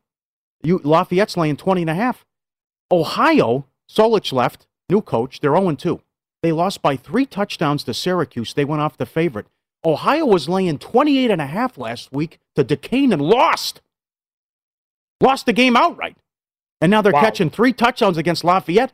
You 0.63 0.79
Lafayette's 0.81 1.39
laying 1.39 1.57
20 1.57 1.83
and 1.83 1.91
a 1.91 1.95
half. 1.95 2.27
Ohio, 2.93 3.65
Solich 3.91 4.31
left, 4.33 4.67
new 4.91 5.01
coach. 5.01 5.41
They're 5.41 5.57
0 5.57 5.75
2. 5.75 6.03
They 6.43 6.53
lost 6.53 6.83
by 6.83 6.97
three 6.97 7.25
touchdowns 7.25 7.83
to 7.85 7.95
Syracuse. 7.95 8.53
They 8.53 8.65
went 8.65 8.83
off 8.83 8.99
the 8.99 9.07
favorite. 9.07 9.47
Ohio 9.85 10.27
was 10.27 10.49
laying 10.49 10.79
28 10.79 11.31
and 11.31 11.41
a 11.41 11.47
half 11.47 11.79
last 11.79 12.13
week 12.13 12.39
to 12.57 12.65
Duquesne 12.65 13.13
and 13.13 13.23
lost. 13.23 13.81
Lost 15.21 15.47
the 15.47 15.53
game 15.53 15.77
outright. 15.77 16.17
And 16.81 16.91
now 16.91 17.03
they're 17.03 17.13
wow. 17.13 17.21
catching 17.21 17.51
three 17.51 17.73
touchdowns 17.73 18.17
against 18.17 18.45
Lafayette. 18.45 18.93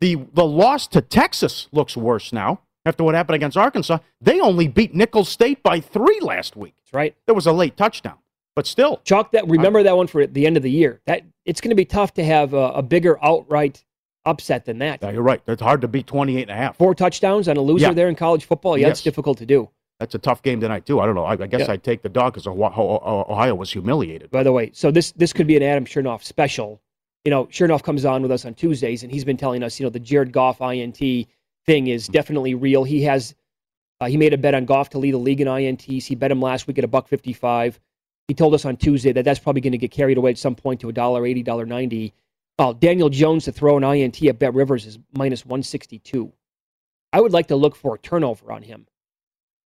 The, 0.00 0.16
the 0.32 0.44
loss 0.44 0.86
to 0.88 1.00
Texas 1.00 1.68
looks 1.72 1.96
worse 1.96 2.32
now 2.32 2.60
after 2.84 3.02
what 3.04 3.14
happened 3.14 3.36
against 3.36 3.56
Arkansas. 3.56 3.98
They 4.20 4.40
only 4.40 4.68
beat 4.68 4.94
Nicholls 4.94 5.28
State 5.28 5.62
by 5.62 5.80
three 5.80 6.20
last 6.20 6.56
week. 6.56 6.74
That's 6.78 6.94
right. 6.94 7.16
There 7.26 7.34
was 7.34 7.46
a 7.46 7.52
late 7.52 7.76
touchdown, 7.76 8.18
but 8.54 8.66
still. 8.66 9.00
Chalk 9.04 9.32
that. 9.32 9.48
Remember 9.48 9.80
I, 9.80 9.84
that 9.84 9.96
one 9.96 10.06
for 10.06 10.26
the 10.26 10.46
end 10.46 10.56
of 10.56 10.62
the 10.62 10.70
year. 10.70 11.00
That 11.06 11.22
It's 11.44 11.60
going 11.60 11.70
to 11.70 11.76
be 11.76 11.84
tough 11.84 12.14
to 12.14 12.24
have 12.24 12.54
a, 12.54 12.72
a 12.72 12.82
bigger 12.82 13.22
outright 13.24 13.84
upset 14.24 14.64
than 14.64 14.78
that. 14.78 15.00
Yeah, 15.02 15.10
you're 15.10 15.22
right. 15.22 15.42
It's 15.46 15.62
hard 15.62 15.80
to 15.82 15.88
beat 15.88 16.06
28 16.06 16.42
and 16.42 16.50
a 16.50 16.54
half. 16.54 16.76
Four 16.76 16.94
touchdowns 16.94 17.48
on 17.48 17.56
a 17.56 17.60
loser 17.60 17.94
there 17.94 18.08
in 18.08 18.14
college 18.14 18.44
football. 18.44 18.76
Yeah, 18.76 18.86
yes. 18.86 18.98
that's 18.98 19.02
difficult 19.02 19.38
to 19.38 19.46
do. 19.46 19.70
That's 20.00 20.14
a 20.14 20.18
tough 20.18 20.42
game 20.42 20.60
tonight 20.60 20.86
too. 20.86 21.00
I 21.00 21.06
don't 21.06 21.14
know. 21.14 21.24
I, 21.24 21.32
I 21.32 21.46
guess 21.46 21.60
yeah. 21.60 21.72
I'd 21.72 21.84
take 21.84 22.02
the 22.02 22.08
dog 22.08 22.34
because 22.34 22.46
Ohio 22.46 23.54
was 23.54 23.72
humiliated. 23.72 24.30
By 24.30 24.42
the 24.42 24.52
way, 24.52 24.70
so 24.74 24.90
this 24.90 25.12
this 25.12 25.32
could 25.32 25.46
be 25.46 25.56
an 25.56 25.62
Adam 25.62 25.84
Chernoff 25.84 26.24
special. 26.24 26.80
You 27.24 27.30
know, 27.30 27.46
Chernoff 27.46 27.82
comes 27.82 28.04
on 28.04 28.20
with 28.20 28.30
us 28.30 28.44
on 28.44 28.54
Tuesdays, 28.54 29.02
and 29.02 29.10
he's 29.10 29.24
been 29.24 29.36
telling 29.36 29.62
us, 29.62 29.78
you 29.80 29.86
know, 29.86 29.90
the 29.90 30.00
Jared 30.00 30.32
Goff 30.32 30.60
INT 30.60 30.98
thing 31.66 31.86
is 31.86 32.08
definitely 32.08 32.54
real. 32.54 32.84
He 32.84 33.02
has 33.02 33.34
uh, 34.00 34.06
he 34.06 34.16
made 34.16 34.34
a 34.34 34.38
bet 34.38 34.54
on 34.54 34.64
Goff 34.64 34.90
to 34.90 34.98
lead 34.98 35.14
the 35.14 35.18
league 35.18 35.40
in 35.40 35.48
INTs. 35.48 36.04
He 36.06 36.14
bet 36.14 36.30
him 36.30 36.40
last 36.40 36.66
week 36.66 36.78
at 36.78 36.84
a 36.84 36.88
buck 36.88 37.08
fifty 37.08 37.32
five. 37.32 37.78
He 38.26 38.34
told 38.34 38.54
us 38.54 38.64
on 38.64 38.76
Tuesday 38.76 39.12
that 39.12 39.24
that's 39.24 39.38
probably 39.38 39.60
going 39.60 39.72
to 39.72 39.78
get 39.78 39.90
carried 39.90 40.18
away 40.18 40.30
at 40.30 40.38
some 40.38 40.54
point 40.54 40.80
to 40.80 40.88
a 40.88 40.92
dollar 40.92 41.24
eighty, 41.24 41.42
dollar 41.42 41.66
ninety. 41.66 42.12
Oh, 42.58 42.72
Daniel 42.72 43.10
Jones 43.10 43.44
to 43.44 43.52
throw 43.52 43.76
an 43.76 43.84
INT 43.84 44.22
at 44.24 44.38
Bet 44.38 44.54
Rivers 44.54 44.86
is 44.86 44.98
minus 45.12 45.46
one 45.46 45.62
sixty 45.62 45.98
two. 45.98 46.32
I 47.12 47.20
would 47.20 47.32
like 47.32 47.46
to 47.48 47.56
look 47.56 47.76
for 47.76 47.94
a 47.94 47.98
turnover 47.98 48.50
on 48.50 48.62
him. 48.62 48.86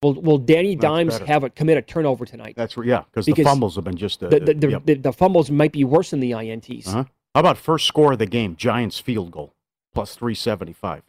Will 0.02 0.14
Will 0.14 0.38
Danny 0.38 0.74
That's 0.74 0.82
Dimes 0.82 1.14
better. 1.14 1.26
have 1.26 1.44
a 1.44 1.50
commit 1.50 1.78
a 1.78 1.82
turnover 1.82 2.24
tonight? 2.24 2.54
That's 2.56 2.76
yeah, 2.76 3.02
because 3.10 3.26
the 3.26 3.42
fumbles 3.42 3.74
have 3.74 3.84
been 3.84 3.96
just 3.96 4.22
uh, 4.22 4.28
the, 4.28 4.40
the, 4.40 4.54
the, 4.54 4.70
yep. 4.70 4.86
the, 4.86 4.94
the, 4.94 5.12
fumbles 5.12 5.50
might 5.50 5.72
be 5.72 5.82
worse 5.84 6.10
than 6.10 6.20
the 6.20 6.30
ints. 6.30 6.86
Uh-huh. 6.86 7.04
How 7.34 7.40
about 7.40 7.58
first 7.58 7.86
score 7.86 8.12
of 8.12 8.18
the 8.18 8.26
game? 8.26 8.54
Giants 8.54 8.98
field 8.98 9.32
goal 9.32 9.54
plus 9.94 10.14
three 10.14 10.34
seventy 10.34 10.72
five. 10.72 11.02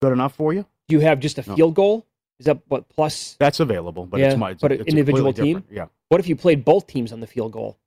Good 0.00 0.12
enough 0.12 0.34
for 0.34 0.52
you? 0.52 0.66
You 0.88 1.00
have 1.00 1.18
just 1.18 1.38
a 1.38 1.48
no. 1.48 1.56
field 1.56 1.74
goal? 1.74 2.06
Is 2.38 2.46
that 2.46 2.58
what 2.68 2.88
plus? 2.88 3.36
That's 3.38 3.60
available, 3.60 4.06
but 4.06 4.20
yeah, 4.20 4.28
it's 4.28 4.36
my 4.36 4.50
it's, 4.50 4.62
but 4.62 4.72
an 4.72 4.82
individual 4.86 5.32
team. 5.32 5.58
Different. 5.58 5.66
Yeah. 5.70 5.86
What 6.08 6.20
if 6.20 6.28
you 6.28 6.36
played 6.36 6.64
both 6.64 6.86
teams 6.86 7.12
on 7.12 7.20
the 7.20 7.26
field 7.26 7.52
goal? 7.52 7.78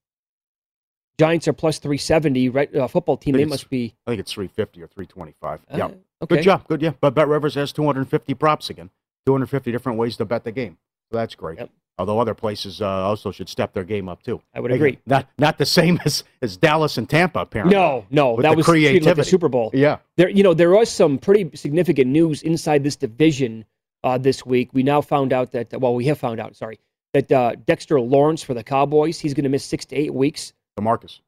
Giants 1.18 1.48
are 1.48 1.54
plus 1.54 1.80
three 1.80 1.98
seventy. 1.98 2.50
Right, 2.50 2.74
uh, 2.76 2.88
football 2.88 3.16
team. 3.16 3.36
They 3.36 3.46
must 3.46 3.70
be. 3.70 3.96
I 4.06 4.12
think 4.12 4.20
it's 4.20 4.34
three 4.34 4.48
fifty 4.48 4.82
or 4.82 4.88
three 4.88 5.06
twenty 5.06 5.34
five. 5.40 5.62
Uh, 5.72 5.78
yeah. 5.78 5.86
Okay. 6.22 6.36
Good 6.36 6.44
job. 6.44 6.68
Good. 6.68 6.82
Yeah. 6.82 6.92
But 7.00 7.16
Bet 7.16 7.28
Rivers 7.28 7.56
has 7.56 7.72
two 7.72 7.86
hundred 7.86 8.02
and 8.02 8.10
fifty 8.10 8.34
props 8.34 8.70
again. 8.70 8.90
Two 9.25 9.32
hundred 9.32 9.48
fifty 9.48 9.72
different 9.72 9.98
ways 9.98 10.18
to 10.18 10.25
bet 10.25 10.44
the 10.44 10.51
game. 10.51 10.77
So 11.12 11.18
that's 11.18 11.36
great. 11.36 11.60
Yep. 11.60 11.70
Although 12.00 12.20
other 12.20 12.34
places 12.34 12.82
uh, 12.82 12.88
also 12.88 13.32
should 13.32 13.48
step 13.48 13.72
their 13.74 13.84
game 13.84 14.10
up 14.10 14.24
too. 14.24 14.42
I 14.53 14.60
would 14.60 14.72
agree. 14.72 14.98
Not 15.06 15.30
not 15.38 15.58
the 15.58 15.65
same 15.65 16.00
as, 16.06 16.24
as 16.42 16.58
Dallas 16.58 16.98
and 16.98 17.08
Tampa 17.08 17.39
apparently. 17.39 17.75
No, 17.75 18.06
no, 18.10 18.42
that 18.42 18.56
was 18.56 18.65
creativity. 18.65 19.06
Like 19.06 19.15
the 19.18 19.24
Super 19.24 19.48
Bowl. 19.48 19.70
Yeah. 19.74 20.00
There, 20.18 20.30
you 20.30 20.42
know, 20.42 20.53
there 20.53 20.72
was 20.72 20.89
some 20.89 21.20
pretty 21.20 21.56
significant 21.56 22.10
news 22.10 22.42
inside 22.42 22.84
this 22.84 22.96
division 22.96 23.65
uh, 24.03 24.18
this 24.18 24.46
week. 24.46 24.70
We 24.74 24.82
now 24.82 25.01
found 25.01 25.34
out 25.34 25.51
that 25.51 25.80
well, 25.80 25.94
we 25.94 26.06
have 26.06 26.18
found 26.18 26.39
out. 26.39 26.56
Sorry, 26.56 26.80
that 27.13 27.32
uh, 27.32 27.56
Dexter 27.68 28.00
Lawrence 28.01 28.42
for 28.42 28.56
the 28.56 28.63
Cowboys, 28.63 29.20
he's 29.20 29.36
going 29.36 29.44
to 29.44 29.50
miss 29.50 29.63
six 29.63 29.86
to 29.86 29.96
eight 29.96 30.13
weeks. 30.13 30.53
Demarcus. 30.80 31.20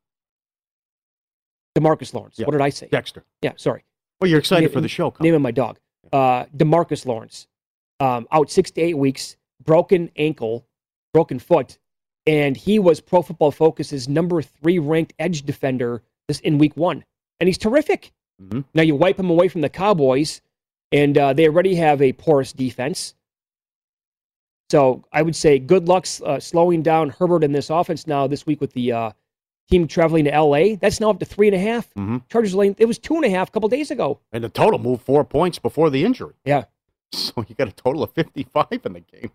Demarcus 1.77 2.13
Lawrence. 2.13 2.39
Yeah. 2.39 2.45
What 2.45 2.53
did 2.53 2.61
I 2.61 2.69
say? 2.69 2.87
Dexter. 2.87 3.23
Yeah, 3.41 3.53
sorry. 3.55 3.83
Well, 4.19 4.29
you're 4.29 4.39
excited 4.39 4.71
for 4.71 4.81
the 4.81 4.87
show. 4.87 5.13
Name 5.19 5.35
of 5.35 5.41
my 5.41 5.51
dog. 5.51 5.77
Uh, 6.11 6.45
Demarcus 6.57 7.05
Lawrence, 7.05 7.47
um, 7.99 8.27
out 8.31 8.51
six 8.51 8.71
to 8.71 8.81
eight 8.81 8.97
weeks, 8.97 9.37
broken 9.63 10.09
ankle, 10.15 10.65
broken 11.13 11.39
foot, 11.39 11.77
and 12.27 12.57
he 12.57 12.79
was 12.79 12.99
Pro 12.99 13.21
Football 13.21 13.51
Focus's 13.51 14.09
number 14.09 14.41
three 14.41 14.79
ranked 14.79 15.13
edge 15.19 15.43
defender 15.43 16.01
this 16.27 16.39
in 16.41 16.57
week 16.57 16.75
one, 16.75 17.03
and 17.39 17.47
he's 17.47 17.57
terrific. 17.57 18.11
Mm-hmm. 18.41 18.61
Now 18.73 18.83
you 18.83 18.95
wipe 18.95 19.19
him 19.19 19.29
away 19.29 19.47
from 19.47 19.61
the 19.61 19.69
Cowboys, 19.69 20.41
and 20.91 21.17
uh, 21.17 21.33
they 21.33 21.47
already 21.47 21.75
have 21.75 22.01
a 22.01 22.13
porous 22.13 22.53
defense. 22.53 23.15
So 24.71 25.05
I 25.13 25.21
would 25.21 25.35
say 25.35 25.59
good 25.59 25.87
luck 25.87 26.07
uh, 26.25 26.39
slowing 26.39 26.81
down 26.81 27.09
Herbert 27.09 27.43
in 27.43 27.51
this 27.51 27.69
offense 27.69 28.07
now 28.07 28.27
this 28.27 28.45
week 28.45 28.61
with 28.61 28.73
the 28.73 28.91
uh, 28.91 29.11
team 29.69 29.87
traveling 29.87 30.25
to 30.25 30.39
LA. 30.39 30.75
That's 30.75 30.99
now 30.99 31.11
up 31.11 31.19
to 31.19 31.25
three 31.25 31.47
and 31.47 31.55
a 31.55 31.59
half. 31.59 31.87
Mm-hmm. 31.93 32.17
Chargers 32.29 32.55
lane. 32.55 32.75
It 32.79 32.85
was 32.85 32.97
two 32.97 33.15
and 33.15 33.25
a 33.25 33.29
half 33.29 33.49
a 33.49 33.51
couple 33.51 33.69
days 33.69 33.91
ago. 33.91 34.19
And 34.31 34.43
the 34.43 34.49
total 34.49 34.79
moved 34.79 35.03
four 35.03 35.23
points 35.23 35.59
before 35.59 35.89
the 35.89 36.03
injury. 36.03 36.33
Yeah. 36.45 36.65
So 37.35 37.45
you 37.47 37.55
got 37.55 37.67
a 37.67 37.71
total 37.71 38.03
of 38.03 38.11
fifty-five 38.13 38.81
in 38.83 38.93
the 38.93 38.99
game. 38.99 39.31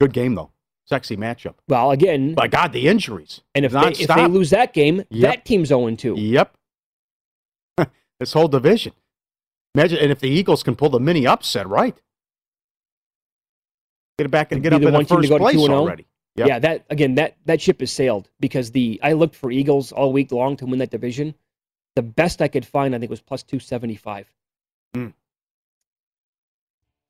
Good 0.00 0.12
game 0.12 0.34
though. 0.34 0.50
Sexy 0.84 1.16
matchup. 1.16 1.54
Well, 1.68 1.92
again, 1.92 2.34
by 2.34 2.48
God, 2.48 2.72
the 2.72 2.88
injuries. 2.88 3.40
And 3.54 3.64
if, 3.64 3.72
they, 3.72 3.88
if 3.92 4.08
they, 4.08 4.26
lose 4.26 4.50
that 4.50 4.74
game, 4.74 5.04
yep. 5.10 5.32
that 5.32 5.44
team's 5.44 5.68
0 5.68 5.94
2. 5.94 6.16
Yep. 6.18 6.56
this 8.18 8.32
whole 8.32 8.48
division. 8.48 8.92
Imagine, 9.74 9.98
and 9.98 10.10
if 10.10 10.18
the 10.18 10.28
Eagles 10.28 10.62
can 10.62 10.74
pull 10.74 10.90
the 10.90 10.98
mini 10.98 11.26
upset, 11.26 11.68
right? 11.68 11.96
Get 14.18 14.26
it 14.26 14.30
back 14.30 14.52
and 14.52 14.62
get 14.62 14.72
up 14.72 14.82
in 14.82 14.92
the 14.92 15.04
first 15.04 15.30
place 15.30 15.56
oh? 15.56 15.72
already. 15.72 16.06
Yep. 16.36 16.48
Yeah, 16.48 16.58
that 16.58 16.86
again, 16.90 17.14
that 17.16 17.36
that 17.44 17.60
ship 17.60 17.80
has 17.80 17.92
sailed 17.92 18.28
because 18.40 18.70
the 18.70 18.98
I 19.02 19.12
looked 19.12 19.34
for 19.34 19.50
Eagles 19.50 19.92
all 19.92 20.12
week 20.12 20.32
long 20.32 20.56
to 20.56 20.66
win 20.66 20.78
that 20.78 20.90
division. 20.90 21.34
The 21.94 22.02
best 22.02 22.40
I 22.40 22.48
could 22.48 22.64
find, 22.64 22.94
I 22.94 22.98
think, 22.98 23.10
was 23.10 23.20
plus 23.20 23.42
two 23.42 23.58
seventy 23.58 23.96
five. 23.96 24.32
Mm. 24.96 25.12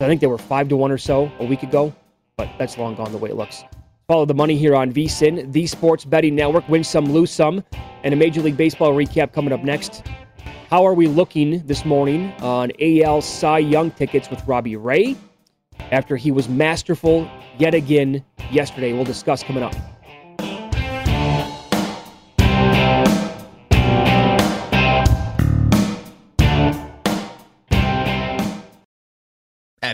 I 0.00 0.06
think 0.06 0.20
they 0.20 0.26
were 0.26 0.38
five 0.38 0.68
to 0.68 0.76
one 0.76 0.90
or 0.90 0.98
so 0.98 1.30
a 1.38 1.44
week 1.44 1.62
ago, 1.62 1.94
but 2.36 2.48
that's 2.58 2.76
long 2.76 2.94
gone 2.94 3.12
the 3.12 3.18
way 3.18 3.30
it 3.30 3.36
looks. 3.36 3.62
Follow 4.08 4.24
the 4.24 4.34
money 4.34 4.56
here 4.56 4.74
on 4.74 4.92
VSIN, 4.92 5.52
the 5.52 5.66
Sports 5.66 6.04
Betting 6.04 6.34
Network. 6.34 6.68
Win 6.68 6.82
some, 6.82 7.06
lose 7.06 7.30
some, 7.30 7.62
and 8.02 8.12
a 8.12 8.16
Major 8.16 8.42
League 8.42 8.56
Baseball 8.56 8.92
recap 8.92 9.32
coming 9.32 9.52
up 9.52 9.62
next. 9.62 10.02
How 10.68 10.84
are 10.84 10.94
we 10.94 11.06
looking 11.06 11.64
this 11.66 11.84
morning 11.84 12.32
on 12.40 12.72
AL 12.80 13.22
Cy 13.22 13.58
Young 13.58 13.90
tickets 13.92 14.28
with 14.28 14.44
Robbie 14.46 14.76
Ray? 14.76 15.16
After 15.92 16.16
he 16.16 16.30
was 16.30 16.48
masterful 16.48 17.30
yet 17.58 17.74
again 17.74 18.24
yesterday. 18.50 18.92
We'll 18.92 19.04
discuss 19.04 19.42
coming 19.42 19.62
up. 19.62 19.74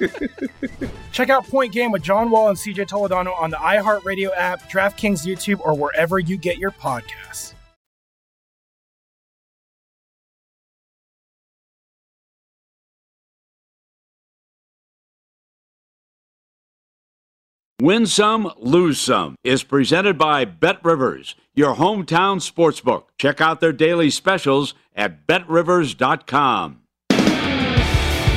Check 1.12 1.30
out 1.30 1.46
Point 1.46 1.72
Game 1.72 1.90
with 1.90 2.02
John 2.02 2.30
Wall 2.30 2.48
and 2.48 2.58
CJ 2.58 2.88
Toledano 2.88 3.38
on 3.40 3.50
the 3.50 3.56
iHeartRadio 3.56 4.30
app, 4.36 4.70
DraftKings 4.70 5.26
YouTube, 5.26 5.60
or 5.60 5.74
wherever 5.74 6.18
you 6.18 6.36
get 6.36 6.58
your 6.58 6.70
podcasts. 6.70 7.54
Win 17.80 18.06
Some, 18.06 18.52
Lose 18.58 19.00
Some 19.00 19.36
is 19.42 19.64
presented 19.64 20.18
by 20.18 20.44
Bet 20.44 20.84
Rivers, 20.84 21.34
your 21.54 21.76
hometown 21.76 22.36
sportsbook. 22.38 23.04
Check 23.16 23.40
out 23.40 23.60
their 23.60 23.72
daily 23.72 24.10
specials 24.10 24.74
at 24.94 25.26
betrivers.com. 25.26 26.82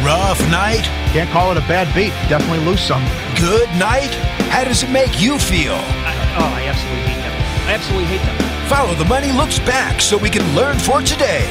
Rough 0.03 0.41
night? 0.51 0.83
Can't 1.13 1.29
call 1.29 1.51
it 1.51 1.57
a 1.57 1.61
bad 1.61 1.87
beat. 1.95 2.11
Definitely 2.27 2.65
lose 2.65 2.81
some. 2.81 3.01
Good 3.39 3.69
night? 3.79 4.13
How 4.51 4.65
does 4.65 4.83
it 4.83 4.89
make 4.89 5.21
you 5.21 5.39
feel? 5.39 5.75
Oh, 5.75 6.51
I 6.53 6.65
absolutely 6.67 7.03
hate 7.03 7.21
them. 7.21 7.67
I 7.67 7.73
absolutely 7.73 8.05
hate 8.07 8.21
them. 8.21 8.67
Follow 8.67 8.93
the 8.95 9.05
Money 9.05 9.31
Looks 9.31 9.59
Back 9.59 10.01
so 10.01 10.17
we 10.17 10.29
can 10.29 10.43
learn 10.55 10.77
for 10.77 11.01
today. 11.01 11.45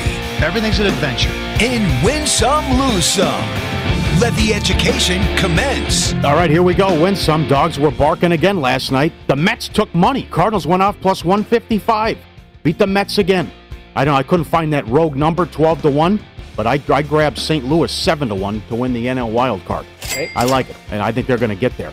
Everything's 0.44 0.80
an 0.80 0.86
adventure. 0.86 1.30
In 1.64 1.82
Win 2.04 2.26
Some, 2.26 2.64
Lose 2.78 3.06
Some. 3.06 3.48
Let 4.20 4.34
the 4.34 4.52
education 4.52 5.22
commence. 5.38 6.12
All 6.22 6.34
right, 6.34 6.50
here 6.50 6.62
we 6.62 6.74
go. 6.74 7.02
Win 7.02 7.16
some. 7.16 7.48
Dogs 7.48 7.78
were 7.78 7.90
barking 7.90 8.32
again 8.32 8.60
last 8.60 8.92
night. 8.92 9.12
The 9.26 9.34
Mets 9.34 9.66
took 9.68 9.92
money. 9.94 10.24
Cardinals 10.24 10.66
went 10.66 10.82
off 10.82 11.00
plus 11.00 11.24
155. 11.24 12.18
Beat 12.62 12.78
the 12.78 12.86
Mets 12.86 13.18
again. 13.18 13.50
I 13.96 14.04
know 14.04 14.14
I 14.14 14.22
couldn't 14.22 14.44
find 14.44 14.72
that 14.74 14.86
rogue 14.86 15.16
number, 15.16 15.44
12 15.46 15.82
to 15.82 15.90
1, 15.90 16.20
but 16.56 16.66
I, 16.66 16.80
I 16.92 17.02
grabbed 17.02 17.38
St. 17.38 17.64
Louis 17.64 17.90
7 17.90 18.28
to 18.28 18.34
1 18.34 18.62
to 18.68 18.74
win 18.74 18.92
the 18.92 19.06
NL 19.06 19.30
wild 19.30 19.64
card. 19.64 19.86
Okay. 20.04 20.30
I 20.36 20.44
like 20.44 20.68
it, 20.70 20.76
and 20.90 21.00
I 21.02 21.12
think 21.12 21.26
they're 21.26 21.38
going 21.38 21.50
to 21.50 21.56
get 21.56 21.76
there. 21.76 21.92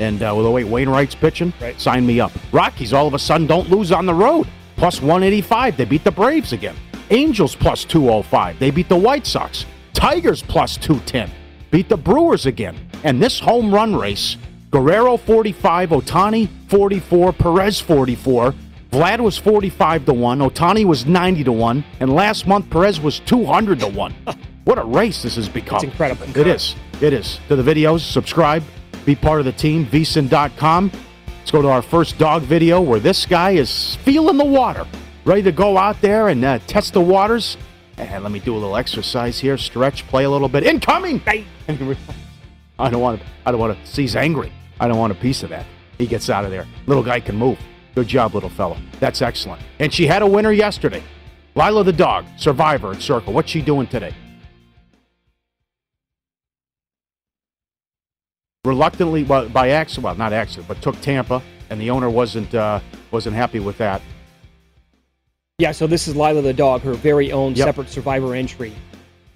And 0.00 0.22
uh, 0.22 0.32
with 0.36 0.44
the 0.44 0.50
way 0.50 0.64
Wainwright's 0.64 1.14
pitching, 1.14 1.52
Right. 1.60 1.78
sign 1.80 2.06
me 2.06 2.20
up. 2.20 2.32
Rockies 2.52 2.92
all 2.92 3.06
of 3.06 3.14
a 3.14 3.18
sudden 3.18 3.46
don't 3.46 3.68
lose 3.68 3.90
on 3.92 4.06
the 4.06 4.14
road. 4.14 4.46
Plus 4.76 5.00
185. 5.02 5.76
They 5.76 5.84
beat 5.84 6.04
the 6.04 6.10
Braves 6.12 6.52
again. 6.52 6.76
Angels 7.10 7.56
plus 7.56 7.84
205. 7.84 8.58
They 8.60 8.70
beat 8.70 8.88
the 8.88 8.96
White 8.96 9.26
Sox. 9.26 9.66
Tigers 9.92 10.40
plus 10.42 10.76
210. 10.76 11.30
Beat 11.72 11.88
the 11.88 11.96
Brewers 11.96 12.46
again. 12.46 12.76
And 13.02 13.20
this 13.20 13.40
home 13.40 13.74
run 13.74 13.96
race 13.96 14.36
Guerrero 14.70 15.16
45, 15.16 15.90
Ohtani 15.90 16.48
44, 16.68 17.32
Perez 17.32 17.80
44. 17.80 18.54
Vlad 18.90 19.20
was 19.20 19.36
45 19.36 20.06
to 20.06 20.14
1, 20.14 20.38
Ohtani 20.38 20.84
was 20.84 21.04
90 21.04 21.44
to 21.44 21.52
1, 21.52 21.84
and 22.00 22.14
last 22.14 22.46
month 22.46 22.70
Perez 22.70 23.00
was 23.00 23.20
200 23.20 23.80
to 23.80 23.86
1. 23.88 24.14
what 24.64 24.78
a 24.78 24.84
race 24.84 25.22
this 25.22 25.36
has 25.36 25.48
become. 25.48 25.76
It's 25.76 25.84
incredible. 25.84 26.24
It 26.34 26.46
is. 26.46 26.74
It 27.02 27.12
is. 27.12 27.38
To 27.48 27.56
the 27.56 27.62
videos, 27.62 28.00
subscribe, 28.00 28.62
be 29.04 29.14
part 29.14 29.40
of 29.40 29.44
the 29.44 29.52
team, 29.52 29.84
vsin.com. 29.86 30.90
Let's 31.38 31.50
go 31.50 31.60
to 31.60 31.68
our 31.68 31.82
first 31.82 32.18
dog 32.18 32.42
video 32.42 32.80
where 32.80 32.98
this 32.98 33.26
guy 33.26 33.52
is 33.52 33.96
feeling 33.96 34.38
the 34.38 34.44
water, 34.44 34.86
ready 35.26 35.42
to 35.42 35.52
go 35.52 35.76
out 35.76 36.00
there 36.00 36.28
and 36.28 36.42
uh, 36.44 36.58
test 36.66 36.94
the 36.94 37.00
waters. 37.00 37.58
And 37.98 38.22
let 38.22 38.32
me 38.32 38.38
do 38.38 38.54
a 38.54 38.58
little 38.58 38.76
exercise 38.76 39.38
here, 39.38 39.58
stretch, 39.58 40.06
play 40.06 40.24
a 40.24 40.30
little 40.30 40.48
bit. 40.48 40.64
Incoming! 40.64 41.20
I 42.78 42.90
don't 42.90 43.00
want 43.00 43.20
to. 43.20 43.26
I 43.44 43.50
don't 43.50 43.60
want 43.60 43.84
to. 43.84 44.00
He's 44.00 44.16
angry. 44.16 44.52
I 44.80 44.88
don't 44.88 44.98
want 44.98 45.12
a 45.12 45.16
piece 45.16 45.42
of 45.42 45.50
that. 45.50 45.66
He 45.98 46.06
gets 46.06 46.30
out 46.30 46.44
of 46.44 46.50
there. 46.50 46.66
Little 46.86 47.02
guy 47.02 47.20
can 47.20 47.36
move. 47.36 47.58
Good 47.98 48.06
job, 48.06 48.32
little 48.32 48.48
fella. 48.48 48.80
That's 49.00 49.22
excellent. 49.22 49.60
And 49.80 49.92
she 49.92 50.06
had 50.06 50.22
a 50.22 50.26
winner 50.26 50.52
yesterday. 50.52 51.02
Lila 51.56 51.82
the 51.82 51.92
dog, 51.92 52.26
survivor 52.36 52.92
at 52.92 53.02
Circa. 53.02 53.28
What's 53.28 53.50
she 53.50 53.60
doing 53.60 53.88
today? 53.88 54.14
Reluctantly, 58.64 59.24
well, 59.24 59.48
by 59.48 59.70
accident, 59.70 60.04
well, 60.04 60.14
not 60.14 60.32
accident, 60.32 60.68
but 60.68 60.80
took 60.80 61.00
Tampa, 61.00 61.42
and 61.70 61.80
the 61.80 61.90
owner 61.90 62.08
wasn't 62.08 62.54
uh, 62.54 62.78
wasn't 63.10 63.34
happy 63.34 63.58
with 63.58 63.76
that. 63.78 64.00
Yeah, 65.58 65.72
so 65.72 65.88
this 65.88 66.06
is 66.06 66.14
Lila 66.14 66.40
the 66.40 66.54
dog, 66.54 66.82
her 66.82 66.94
very 66.94 67.32
own 67.32 67.56
Yep. 67.56 67.66
separate 67.66 67.88
survivor 67.88 68.36
entry. 68.36 68.72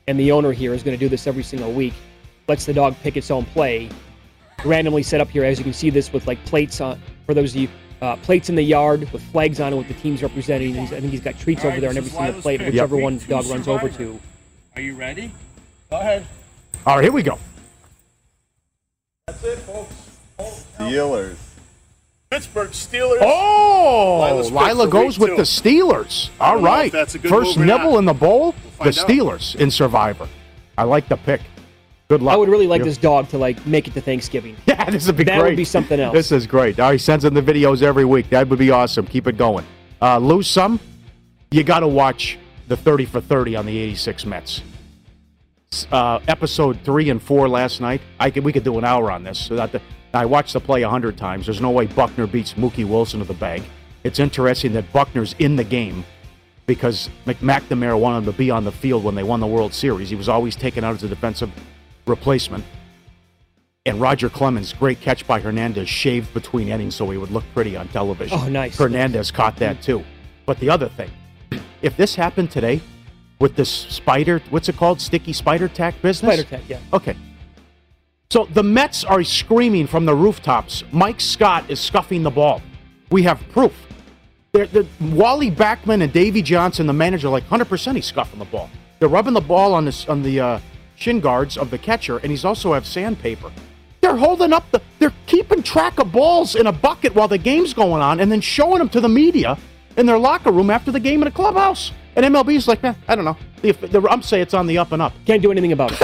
And 0.06 0.20
the 0.20 0.30
owner 0.30 0.52
here 0.52 0.72
is 0.72 0.84
going 0.84 0.96
to 0.96 1.04
do 1.04 1.08
this 1.08 1.26
every 1.26 1.42
single 1.42 1.72
week. 1.72 1.94
Lets 2.46 2.64
the 2.64 2.72
dog 2.72 2.94
pick 3.02 3.16
its 3.16 3.32
own 3.32 3.44
play. 3.44 3.88
Randomly 4.64 5.02
set 5.02 5.20
up 5.20 5.28
here, 5.30 5.42
as 5.44 5.58
you 5.58 5.64
can 5.64 5.72
see 5.72 5.90
this 5.90 6.12
with 6.12 6.28
like 6.28 6.38
plates 6.44 6.80
on, 6.80 7.02
for 7.26 7.34
those 7.34 7.56
of 7.56 7.62
you, 7.62 7.68
uh, 8.02 8.16
plates 8.16 8.48
in 8.48 8.56
the 8.56 8.62
yard 8.62 9.10
with 9.12 9.22
flags 9.30 9.60
on 9.60 9.72
it 9.72 9.76
with 9.76 9.88
the 9.88 9.94
teams 9.94 10.22
representing. 10.22 10.74
He's, 10.74 10.92
I 10.92 11.00
think 11.00 11.12
he's 11.12 11.20
got 11.20 11.38
treats 11.38 11.64
All 11.64 11.70
over 11.70 11.80
there 11.80 11.90
on 11.90 11.96
every 11.96 12.10
single 12.10 12.42
plate, 12.42 12.58
pick. 12.58 12.72
whichever 12.72 12.96
Three, 12.96 13.02
one 13.02 13.18
the 13.18 13.24
two, 13.24 13.30
dog 13.30 13.46
runs 13.46 13.68
over 13.68 13.88
to. 13.88 14.20
Are 14.74 14.82
you 14.82 14.94
ready? 14.96 15.30
Go 15.88 16.00
ahead. 16.00 16.26
All 16.84 16.96
right, 16.96 17.04
here 17.04 17.12
we 17.12 17.22
go. 17.22 17.38
That's 19.28 19.44
it, 19.44 19.58
folks. 19.60 19.94
Steelers. 20.38 21.36
Pittsburgh 22.28 22.70
Steelers. 22.70 23.18
Oh, 23.20 24.18
Lila's 24.20 24.50
Lila 24.50 24.88
goes 24.88 25.18
week 25.18 25.28
with 25.28 25.36
the. 25.36 25.42
Steelers. 25.44 26.30
All 26.40 26.54
don't 26.54 26.64
know 26.64 26.70
if 26.70 26.74
right, 26.74 26.92
that's 26.92 27.14
a 27.14 27.18
good 27.18 27.28
first 27.28 27.58
nibble 27.58 27.98
in 27.98 28.04
the 28.04 28.14
bowl. 28.14 28.52
the 28.52 28.70
find 28.70 28.98
out. 28.98 29.08
Steelers 29.08 29.54
in 29.54 29.70
Survivor. 29.70 30.28
I 30.76 30.84
like 30.84 31.08
the 31.08 31.18
pick. 31.18 31.42
Good 32.12 32.20
luck. 32.20 32.34
I 32.34 32.36
would 32.36 32.50
really 32.50 32.66
like 32.66 32.80
You're- 32.80 32.90
this 32.90 32.98
dog 32.98 33.30
to 33.30 33.38
like 33.38 33.66
make 33.66 33.88
it 33.88 33.94
to 33.94 34.02
Thanksgiving. 34.02 34.54
Yeah, 34.66 34.90
this 34.90 35.06
would 35.06 35.16
be 35.16 35.24
That 35.24 35.38
great. 35.38 35.52
would 35.52 35.56
be 35.56 35.64
something 35.64 35.98
else. 35.98 36.12
This 36.12 36.30
is 36.30 36.46
great. 36.46 36.78
All 36.78 36.88
right, 36.88 36.92
he 36.92 36.98
sends 36.98 37.24
in 37.24 37.32
the 37.32 37.40
videos 37.40 37.80
every 37.80 38.04
week. 38.04 38.28
That 38.28 38.48
would 38.50 38.58
be 38.58 38.70
awesome. 38.70 39.06
Keep 39.06 39.28
it 39.28 39.38
going. 39.38 39.64
Uh, 40.02 40.18
lose 40.18 40.46
some, 40.46 40.78
you 41.52 41.64
got 41.64 41.80
to 41.80 41.88
watch 41.88 42.38
the 42.68 42.76
30 42.76 43.06
for 43.06 43.22
30 43.22 43.56
on 43.56 43.64
the 43.64 43.78
86 43.78 44.26
Mets. 44.26 44.60
Uh, 45.90 46.18
episode 46.28 46.78
three 46.84 47.08
and 47.08 47.22
four 47.22 47.48
last 47.48 47.80
night. 47.80 48.02
I 48.20 48.30
could, 48.30 48.44
we 48.44 48.52
could 48.52 48.64
do 48.64 48.76
an 48.76 48.84
hour 48.84 49.10
on 49.10 49.24
this. 49.24 49.38
So 49.38 49.56
that 49.56 49.72
the, 49.72 49.80
I 50.12 50.26
watched 50.26 50.52
the 50.52 50.60
play 50.60 50.82
a 50.82 50.90
hundred 50.90 51.16
times. 51.16 51.46
There's 51.46 51.62
no 51.62 51.70
way 51.70 51.86
Buckner 51.86 52.26
beats 52.26 52.52
Mookie 52.54 52.84
Wilson 52.86 53.20
to 53.20 53.24
the 53.26 53.32
bag. 53.32 53.62
It's 54.04 54.18
interesting 54.18 54.74
that 54.74 54.92
Buckner's 54.92 55.34
in 55.38 55.56
the 55.56 55.64
game 55.64 56.04
because 56.66 57.08
McNamara 57.24 57.98
wanted 57.98 58.18
him 58.18 58.24
to 58.26 58.32
be 58.32 58.50
on 58.50 58.64
the 58.64 58.72
field 58.72 59.02
when 59.02 59.14
they 59.14 59.22
won 59.22 59.40
the 59.40 59.46
World 59.46 59.72
Series. 59.72 60.10
He 60.10 60.16
was 60.16 60.28
always 60.28 60.56
taken 60.56 60.84
out 60.84 60.94
as 60.96 61.04
a 61.04 61.08
defensive 61.08 61.50
replacement. 62.06 62.64
And 63.84 64.00
Roger 64.00 64.28
Clemens, 64.28 64.72
great 64.72 65.00
catch 65.00 65.26
by 65.26 65.40
Hernandez, 65.40 65.88
shaved 65.88 66.32
between 66.34 66.68
innings 66.68 66.94
so 66.94 67.10
he 67.10 67.18
would 67.18 67.30
look 67.30 67.44
pretty 67.52 67.76
on 67.76 67.88
television. 67.88 68.38
Oh, 68.40 68.48
nice. 68.48 68.76
Hernandez 68.76 69.30
caught 69.30 69.56
that 69.56 69.82
too. 69.82 70.04
But 70.46 70.58
the 70.60 70.70
other 70.70 70.88
thing, 70.88 71.10
if 71.82 71.96
this 71.96 72.14
happened 72.14 72.50
today 72.50 72.80
with 73.40 73.56
this 73.56 73.68
spider, 73.70 74.40
what's 74.50 74.68
it 74.68 74.76
called? 74.76 75.00
Sticky 75.00 75.32
spider 75.32 75.66
tack 75.66 76.00
business? 76.00 76.34
Spider 76.34 76.48
Tack, 76.48 76.62
yeah. 76.68 76.78
Okay. 76.92 77.16
So 78.30 78.46
the 78.46 78.62
Mets 78.62 79.04
are 79.04 79.22
screaming 79.24 79.86
from 79.86 80.06
the 80.06 80.14
rooftops. 80.14 80.84
Mike 80.92 81.20
Scott 81.20 81.68
is 81.68 81.80
scuffing 81.80 82.22
the 82.22 82.30
ball. 82.30 82.62
We 83.10 83.24
have 83.24 83.40
proof. 83.50 83.74
They're, 84.52 84.66
they're, 84.66 84.86
Wally 85.00 85.50
Backman 85.50 86.02
and 86.02 86.12
Davey 86.12 86.40
Johnson, 86.40 86.86
the 86.86 86.92
manager, 86.92 87.28
like 87.28 87.46
100% 87.48 87.96
he's 87.96 88.06
scuffing 88.06 88.38
the 88.38 88.46
ball. 88.46 88.70
They're 89.00 89.08
rubbing 89.08 89.34
the 89.34 89.40
ball 89.40 89.74
on, 89.74 89.84
this, 89.84 90.08
on 90.08 90.22
the 90.22 90.40
uh, 90.40 90.60
shin 91.02 91.20
guards 91.20 91.58
of 91.58 91.70
the 91.70 91.78
catcher, 91.78 92.18
and 92.18 92.30
he's 92.30 92.44
also 92.44 92.72
have 92.72 92.86
sandpaper. 92.86 93.50
They're 94.00 94.16
holding 94.16 94.52
up 94.52 94.70
the. 94.70 94.80
They're 94.98 95.12
keeping 95.26 95.62
track 95.62 95.98
of 95.98 96.12
balls 96.12 96.54
in 96.54 96.66
a 96.66 96.72
bucket 96.72 97.14
while 97.14 97.28
the 97.28 97.38
game's 97.38 97.74
going 97.74 98.02
on, 98.02 98.20
and 98.20 98.30
then 98.30 98.40
showing 98.40 98.78
them 98.78 98.88
to 98.90 99.00
the 99.00 99.08
media 99.08 99.58
in 99.96 100.06
their 100.06 100.18
locker 100.18 100.52
room 100.52 100.70
after 100.70 100.90
the 100.90 101.00
game 101.00 101.22
in 101.22 101.28
a 101.28 101.30
clubhouse. 101.30 101.92
And 102.14 102.24
MLB's 102.26 102.68
like, 102.68 102.84
eh, 102.84 102.94
I 103.08 103.14
don't 103.14 103.24
know. 103.24 103.36
The, 103.62 103.72
the, 103.72 104.08
I'm 104.08 104.22
saying 104.22 104.42
it's 104.42 104.54
on 104.54 104.66
the 104.66 104.78
up 104.78 104.92
and 104.92 105.00
up. 105.00 105.12
Can't 105.26 105.42
do 105.42 105.50
anything 105.50 105.72
about 105.72 105.92
it. 105.92 106.02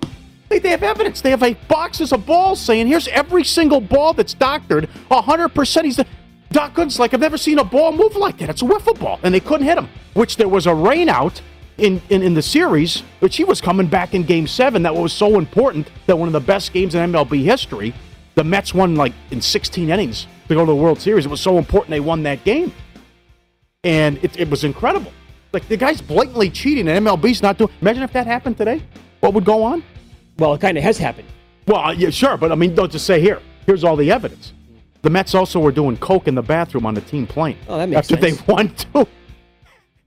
they, 0.48 0.58
they 0.58 0.70
have 0.70 0.82
evidence. 0.82 1.20
They 1.20 1.30
have 1.30 1.42
like 1.42 1.66
boxes 1.68 2.12
of 2.12 2.24
balls 2.24 2.60
saying, 2.60 2.86
here's 2.86 3.08
every 3.08 3.44
single 3.44 3.80
ball 3.80 4.12
that's 4.12 4.34
doctored. 4.34 4.88
100%. 5.10 5.84
He's 5.84 5.96
the. 5.96 6.06
Doc 6.52 6.74
Gooden's 6.74 6.98
like, 6.98 7.14
I've 7.14 7.20
never 7.20 7.38
seen 7.38 7.58
a 7.60 7.64
ball 7.64 7.92
move 7.92 8.16
like 8.16 8.38
that. 8.38 8.50
It's 8.50 8.62
a 8.62 8.64
wiffle 8.64 8.98
ball. 8.98 9.20
And 9.22 9.32
they 9.32 9.40
couldn't 9.40 9.66
hit 9.66 9.78
him, 9.78 9.88
which 10.14 10.36
there 10.36 10.48
was 10.48 10.66
a 10.66 10.74
rain 10.74 11.08
out 11.08 11.40
in, 11.80 12.00
in, 12.10 12.22
in 12.22 12.34
the 12.34 12.42
series, 12.42 13.02
but 13.20 13.32
she 13.32 13.44
was 13.44 13.60
coming 13.60 13.86
back 13.86 14.14
in 14.14 14.22
game 14.22 14.46
seven. 14.46 14.82
That 14.82 14.94
was 14.94 15.12
so 15.12 15.38
important 15.38 15.88
that 16.06 16.16
one 16.16 16.28
of 16.28 16.32
the 16.32 16.40
best 16.40 16.72
games 16.72 16.94
in 16.94 17.10
MLB 17.10 17.42
history, 17.42 17.94
the 18.34 18.44
Mets 18.44 18.74
won 18.74 18.94
like 18.94 19.12
in 19.30 19.40
16 19.40 19.90
innings 19.90 20.26
to 20.48 20.54
go 20.54 20.60
to 20.60 20.66
the 20.66 20.76
World 20.76 21.00
Series. 21.00 21.26
It 21.26 21.30
was 21.30 21.40
so 21.40 21.58
important 21.58 21.90
they 21.90 22.00
won 22.00 22.22
that 22.24 22.44
game. 22.44 22.72
And 23.82 24.22
it, 24.22 24.38
it 24.38 24.50
was 24.50 24.64
incredible. 24.64 25.12
Like 25.52 25.66
the 25.68 25.76
guy's 25.76 26.00
blatantly 26.00 26.50
cheating, 26.50 26.86
and 26.86 27.06
MLB's 27.06 27.42
not 27.42 27.58
doing. 27.58 27.70
Imagine 27.80 28.02
if 28.02 28.12
that 28.12 28.26
happened 28.26 28.56
today. 28.56 28.82
What 29.20 29.34
would 29.34 29.44
go 29.44 29.62
on? 29.64 29.82
Well, 30.38 30.54
it 30.54 30.60
kind 30.60 30.76
of 30.78 30.84
has 30.84 30.98
happened. 30.98 31.28
Well, 31.66 31.80
uh, 31.80 31.92
yeah, 31.92 32.10
sure, 32.10 32.36
but 32.36 32.52
I 32.52 32.54
mean, 32.54 32.74
don't 32.74 32.92
just 32.92 33.06
say 33.06 33.20
here. 33.20 33.40
Here's 33.66 33.82
all 33.82 33.96
the 33.96 34.12
evidence. 34.12 34.52
The 35.02 35.10
Mets 35.10 35.34
also 35.34 35.60
were 35.60 35.72
doing 35.72 35.96
coke 35.96 36.28
in 36.28 36.34
the 36.34 36.42
bathroom 36.42 36.84
on 36.84 36.94
the 36.94 37.00
team 37.00 37.26
plane. 37.26 37.56
Oh, 37.68 37.78
that 37.78 37.88
makes 37.88 38.10
after 38.10 38.20
sense. 38.20 38.40
they 38.40 38.52
won 38.52 38.74
two. 38.74 39.06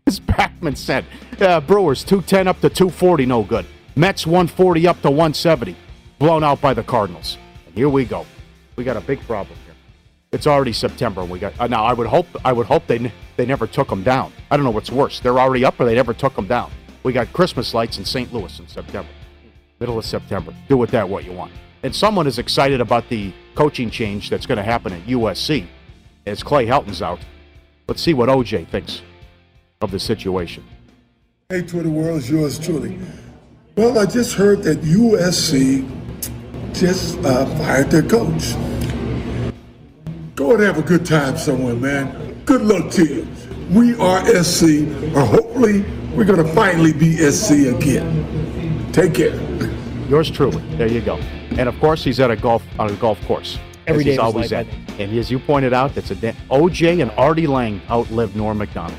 As 0.06 0.20
Backman 0.20 0.76
said, 0.76 1.06
uh, 1.40 1.62
Brewers 1.62 2.04
210 2.04 2.48
up 2.48 2.60
to 2.60 2.70
240, 2.70 3.26
no 3.26 3.44
good. 3.44 3.66
Mets 3.96 4.26
140 4.26 4.88
up 4.88 5.02
to 5.02 5.10
170, 5.10 5.76
blown 6.20 6.44
out 6.44 6.60
by 6.60 6.74
the 6.74 6.84
Cardinals. 6.84 7.38
And 7.66 7.76
here 7.76 7.90
we 7.90 8.04
go. 8.06 8.26
We 8.76 8.84
got 8.84 8.98
a 8.98 9.02
big 9.02 9.22
problem 9.22 9.58
here. 9.66 9.76
It's 10.32 10.48
already 10.48 10.74
September. 10.74 11.22
and 11.22 11.30
We 11.30 11.40
got 11.40 11.54
uh, 11.60 11.68
now. 11.68 11.86
I 11.86 11.94
would 11.94 12.08
hope. 12.08 12.26
I 12.44 12.52
would 12.52 12.66
hope 12.66 12.88
they 12.88 13.12
they 13.38 13.46
never 13.46 13.68
took 13.68 13.88
them 13.88 14.04
down. 14.04 14.34
I 14.50 14.58
don't 14.58 14.66
know 14.66 14.72
what's 14.72 14.92
worse. 14.92 15.20
They're 15.20 15.40
already 15.40 15.64
up, 15.64 15.80
or 15.80 15.86
they 15.86 15.96
never 15.96 16.14
took 16.14 16.36
them 16.36 16.48
down. 16.48 16.72
We 17.04 17.14
got 17.14 17.32
Christmas 17.32 17.74
lights 17.74 17.98
in 17.98 18.06
St. 18.06 18.34
Louis 18.34 18.60
in 18.60 18.68
September, 18.68 19.10
middle 19.80 19.98
of 19.98 20.06
September. 20.06 20.54
Do 20.68 20.76
with 20.76 20.92
that 20.92 21.08
what 21.08 21.24
you 21.24 21.34
want. 21.34 21.52
And 21.84 21.96
someone 21.96 22.28
is 22.28 22.40
excited 22.40 22.82
about 22.82 23.10
the 23.10 23.32
coaching 23.56 23.90
change 23.92 24.30
that's 24.30 24.46
going 24.46 24.58
to 24.58 24.64
happen 24.64 24.94
at 24.94 25.06
USC 25.06 25.68
as 26.26 26.42
Clay 26.42 26.66
Helton's 26.66 27.02
out. 27.02 27.20
Let's 27.88 28.02
see 28.02 28.14
what 28.14 28.30
OJ 28.30 28.68
thinks 28.70 29.02
of 29.84 29.92
the 29.92 30.00
situation. 30.00 30.64
Hey, 31.50 31.62
Twitter 31.62 31.90
world, 31.90 32.20
it's 32.20 32.30
yours 32.30 32.58
truly. 32.58 32.98
Well, 33.76 34.00
I 34.00 34.06
just 34.06 34.34
heard 34.34 34.64
that 34.64 34.82
USC 34.82 35.88
just 36.74 37.18
uh, 37.20 37.46
fired 37.58 37.92
their 37.92 38.04
coach. 38.04 38.54
Go 40.36 40.54
and 40.54 40.64
have 40.64 40.78
a 40.78 40.82
good 40.82 41.06
time 41.06 41.38
somewhere, 41.38 41.76
man. 41.76 42.42
Good 42.46 42.62
luck 42.62 42.92
to 42.94 43.06
you. 43.06 43.28
We 43.72 43.96
are 43.96 44.26
SC, 44.44 44.88
or 45.16 45.26
hopefully 45.26 45.82
we're 46.16 46.26
going 46.26 46.44
to 46.44 46.54
finally 46.54 46.94
be 46.94 47.18
SC 47.18 47.68
again. 47.76 48.92
Take 48.92 49.16
care. 49.16 49.36
Yours 50.08 50.30
truly. 50.30 50.62
There 50.78 50.88
you 50.88 51.02
go. 51.02 51.18
And 51.58 51.68
of 51.70 51.80
course, 51.80 52.04
he's 52.04 52.20
at 52.20 52.32
a 52.32 52.36
golf 52.36 52.64
on 52.80 52.90
a 52.90 52.96
golf 52.96 53.24
course. 53.26 53.60
Every 53.86 54.04
day 54.04 54.12
he's 54.12 54.20
always 54.20 54.52
life, 54.52 54.68
at. 54.68 55.00
And 55.00 55.18
as 55.18 55.30
you 55.30 55.40
pointed 55.40 55.74
out, 55.74 55.94
that's 55.94 56.12
a 56.12 56.16
da- 56.16 56.36
OJ 56.50 57.02
and 57.02 57.12
Artie 57.12 57.48
Lange 57.48 57.82
outlived 57.90 58.36
Norm 58.36 58.58
Macdonald. 58.58 58.98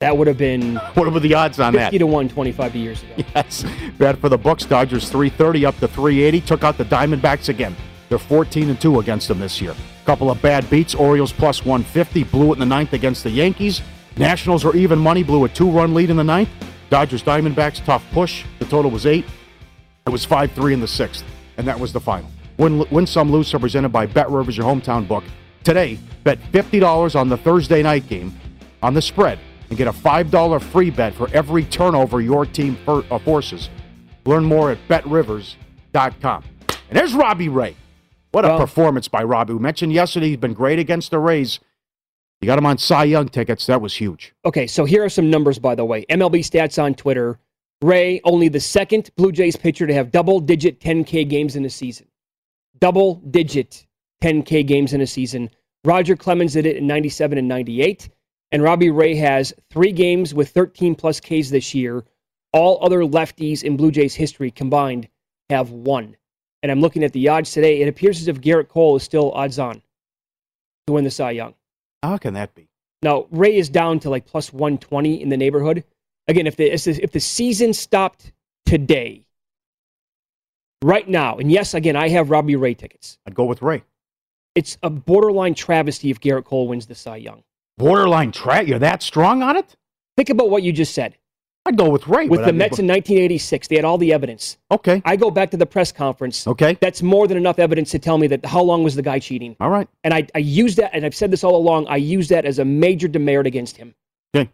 That 0.00 0.18
would 0.18 0.26
have 0.26 0.36
been 0.36 0.76
What 0.92 1.10
were 1.10 1.20
the 1.20 1.32
odds 1.32 1.58
on 1.58 1.72
50 1.72 1.78
that? 1.96 1.98
to 2.00 2.06
1 2.06 2.28
25 2.28 2.76
years 2.76 3.02
ago. 3.02 3.14
Yes. 3.34 3.64
Bad 3.96 4.18
for 4.18 4.28
the 4.28 4.36
Bucks. 4.36 4.66
Dodgers 4.66 5.08
330 5.08 5.64
up 5.64 5.74
to 5.78 5.88
380. 5.88 6.42
Took 6.42 6.64
out 6.64 6.76
the 6.76 6.84
Diamondbacks 6.84 7.48
again. 7.48 7.74
They're 8.10 8.18
14 8.18 8.68
and 8.68 8.78
2 8.78 9.00
against 9.00 9.26
them 9.26 9.40
this 9.40 9.58
year. 9.62 9.74
Couple 10.04 10.30
of 10.30 10.42
bad 10.42 10.68
beats. 10.68 10.94
Orioles 10.94 11.32
plus 11.32 11.64
150. 11.64 12.24
Blew 12.24 12.50
it 12.50 12.52
in 12.54 12.58
the 12.58 12.66
ninth 12.66 12.92
against 12.92 13.24
the 13.24 13.30
Yankees. 13.30 13.80
Nationals 14.18 14.66
are 14.66 14.76
even 14.76 14.98
money. 14.98 15.22
Blew 15.22 15.44
a 15.44 15.48
two 15.48 15.70
run 15.70 15.94
lead 15.94 16.10
in 16.10 16.18
the 16.18 16.24
ninth. 16.24 16.50
Dodgers 16.90 17.22
Diamondbacks 17.22 17.82
tough 17.82 18.04
push. 18.12 18.44
The 18.58 18.66
total 18.66 18.90
was 18.90 19.06
eight. 19.06 19.24
It 20.06 20.10
was 20.10 20.26
5 20.26 20.52
3 20.52 20.74
in 20.74 20.80
the 20.80 20.86
sixth. 20.86 21.24
And 21.56 21.66
that 21.66 21.80
was 21.80 21.94
the 21.94 22.00
final. 22.00 22.28
Win, 22.58 22.84
win 22.90 23.06
some, 23.06 23.32
lose 23.32 23.48
some, 23.48 23.62
presented 23.62 23.88
by 23.88 24.04
Bet 24.04 24.28
Rivers, 24.30 24.58
your 24.58 24.66
hometown 24.66 25.08
book. 25.08 25.24
Today, 25.64 25.98
bet 26.22 26.38
$50 26.52 27.18
on 27.18 27.30
the 27.30 27.38
Thursday 27.38 27.82
night 27.82 28.06
game 28.08 28.38
on 28.82 28.92
the 28.92 29.00
spread 29.00 29.38
and 29.68 29.76
get 29.78 29.88
a 29.88 29.92
$5 29.92 30.62
free 30.62 30.90
bet 30.90 31.14
for 31.14 31.28
every 31.32 31.64
turnover 31.64 32.20
your 32.20 32.46
team 32.46 32.78
uh, 32.86 33.18
forces. 33.18 33.68
Learn 34.24 34.44
more 34.44 34.70
at 34.70 34.78
betrivers.com. 34.88 36.44
And 36.88 36.98
there's 36.98 37.14
Robbie 37.14 37.48
Ray. 37.48 37.76
What 38.32 38.44
a 38.44 38.48
Well- 38.48 38.58
performance 38.58 39.08
by 39.08 39.22
Robbie. 39.22 39.54
We 39.54 39.58
mentioned 39.60 39.92
yesterday 39.92 40.28
he's 40.28 40.36
been 40.36 40.54
great 40.54 40.78
against 40.78 41.10
the 41.10 41.18
Rays. 41.18 41.58
You 42.40 42.46
got 42.46 42.58
him 42.58 42.66
on 42.66 42.76
Cy 42.78 43.04
Young 43.04 43.28
tickets. 43.28 43.66
That 43.66 43.80
was 43.80 43.94
huge. 43.94 44.34
Okay, 44.44 44.66
so 44.66 44.84
here 44.84 45.02
are 45.02 45.08
some 45.08 45.30
numbers, 45.30 45.58
by 45.58 45.74
the 45.74 45.84
way. 45.84 46.04
MLB 46.10 46.40
stats 46.40 46.80
on 46.82 46.94
Twitter. 46.94 47.38
Ray, 47.82 48.20
only 48.24 48.48
the 48.48 48.60
second 48.60 49.10
Blue 49.16 49.32
Jays 49.32 49.56
pitcher 49.56 49.86
to 49.86 49.94
have 49.94 50.10
double 50.10 50.40
digit 50.40 50.80
10K 50.80 51.28
games 51.28 51.56
in 51.56 51.64
a 51.64 51.70
season. 51.70 52.06
Double 52.78 53.16
digit 53.30 53.86
10K 54.22 54.66
games 54.66 54.92
in 54.92 55.00
a 55.00 55.06
season. 55.06 55.48
Roger 55.84 56.14
Clemens 56.16 56.52
did 56.54 56.66
it 56.66 56.76
in 56.76 56.86
97 56.86 57.38
and 57.38 57.48
98. 57.48 58.08
And 58.52 58.62
Robbie 58.62 58.90
Ray 58.90 59.14
has 59.16 59.52
three 59.70 59.92
games 59.92 60.34
with 60.34 60.50
13 60.50 60.94
plus 60.94 61.20
Ks 61.20 61.50
this 61.50 61.74
year. 61.74 62.04
All 62.52 62.78
other 62.82 63.00
lefties 63.00 63.64
in 63.64 63.76
Blue 63.76 63.90
Jays 63.90 64.14
history 64.14 64.50
combined 64.50 65.08
have 65.50 65.70
one. 65.70 66.16
And 66.62 66.72
I'm 66.72 66.80
looking 66.80 67.04
at 67.04 67.12
the 67.12 67.28
odds 67.28 67.52
today. 67.52 67.82
It 67.82 67.88
appears 67.88 68.20
as 68.20 68.28
if 68.28 68.40
Gerrit 68.40 68.68
Cole 68.68 68.96
is 68.96 69.02
still 69.02 69.32
odds 69.32 69.58
on 69.58 69.82
to 70.86 70.92
win 70.92 71.04
the 71.04 71.10
Cy 71.10 71.32
Young. 71.32 71.54
How 72.02 72.18
can 72.18 72.34
that 72.34 72.54
be? 72.54 72.68
Now 73.02 73.26
Ray 73.30 73.56
is 73.56 73.68
down 73.68 74.00
to 74.00 74.10
like 74.10 74.26
plus 74.26 74.52
120 74.52 75.20
in 75.20 75.28
the 75.28 75.36
neighborhood. 75.36 75.84
Again, 76.28 76.46
if 76.46 76.56
the 76.56 76.70
if 76.70 77.12
the 77.12 77.20
season 77.20 77.72
stopped 77.72 78.32
today, 78.64 79.26
right 80.82 81.08
now, 81.08 81.36
and 81.36 81.50
yes, 81.50 81.74
again, 81.74 81.96
I 81.96 82.08
have 82.08 82.30
Robbie 82.30 82.56
Ray 82.56 82.74
tickets. 82.74 83.18
I'd 83.26 83.34
go 83.34 83.44
with 83.44 83.62
Ray. 83.62 83.84
It's 84.54 84.78
a 84.82 84.90
borderline 84.90 85.54
travesty 85.54 86.10
if 86.10 86.20
Gerrit 86.20 86.44
Cole 86.44 86.68
wins 86.68 86.86
the 86.86 86.94
Cy 86.94 87.16
Young. 87.16 87.42
Borderline 87.78 88.32
track. 88.32 88.66
You're 88.66 88.78
that 88.78 89.02
strong 89.02 89.42
on 89.42 89.56
it? 89.56 89.76
Think 90.16 90.30
about 90.30 90.50
what 90.50 90.62
you 90.62 90.72
just 90.72 90.94
said. 90.94 91.16
I'd 91.66 91.76
go 91.76 91.90
with 91.90 92.06
Ray. 92.06 92.28
With 92.28 92.40
the 92.40 92.46
I 92.46 92.52
mean, 92.52 92.58
Mets 92.58 92.78
in 92.78 92.86
1986, 92.86 93.66
they 93.68 93.74
had 93.76 93.84
all 93.84 93.98
the 93.98 94.12
evidence. 94.12 94.56
Okay. 94.70 95.02
I 95.04 95.16
go 95.16 95.32
back 95.32 95.50
to 95.50 95.56
the 95.56 95.66
press 95.66 95.90
conference. 95.90 96.46
Okay. 96.46 96.78
That's 96.80 97.02
more 97.02 97.26
than 97.26 97.36
enough 97.36 97.58
evidence 97.58 97.90
to 97.90 97.98
tell 97.98 98.18
me 98.18 98.28
that 98.28 98.46
how 98.46 98.62
long 98.62 98.84
was 98.84 98.94
the 98.94 99.02
guy 99.02 99.18
cheating. 99.18 99.56
All 99.58 99.68
right. 99.68 99.88
And 100.04 100.14
I, 100.14 100.28
I 100.34 100.38
use 100.38 100.76
that, 100.76 100.92
and 100.94 101.04
I've 101.04 101.14
said 101.14 101.32
this 101.32 101.42
all 101.42 101.56
along, 101.56 101.88
I 101.88 101.96
use 101.96 102.28
that 102.28 102.44
as 102.44 102.60
a 102.60 102.64
major 102.64 103.08
demerit 103.08 103.48
against 103.48 103.76
him. 103.76 103.94
Okay. 104.34 104.48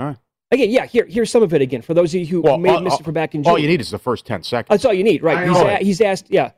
All 0.00 0.06
right. 0.06 0.16
Again, 0.50 0.70
yeah, 0.70 0.86
here, 0.86 1.04
here's 1.04 1.30
some 1.30 1.42
of 1.42 1.52
it 1.52 1.60
again. 1.60 1.82
For 1.82 1.92
those 1.92 2.14
of 2.14 2.20
you 2.20 2.26
who 2.26 2.40
Well, 2.40 2.56
may 2.56 2.70
have 2.70 2.78
all- 2.78 2.82
missed 2.84 3.00
it 3.00 3.04
from 3.04 3.14
back 3.14 3.34
in 3.34 3.42
June. 3.42 3.50
All 3.50 3.58
you 3.58 3.68
need 3.68 3.80
is 3.82 3.90
the 3.90 3.98
first 3.98 4.24
10 4.26 4.42
seconds. 4.42 4.68
That's 4.70 4.84
all 4.86 4.94
you 4.94 5.04
need, 5.04 5.22
right? 5.22 5.46
He's, 5.46 5.58
a, 5.58 5.76
he's 5.76 6.00
asked, 6.00 6.26
yeah. 6.30 6.52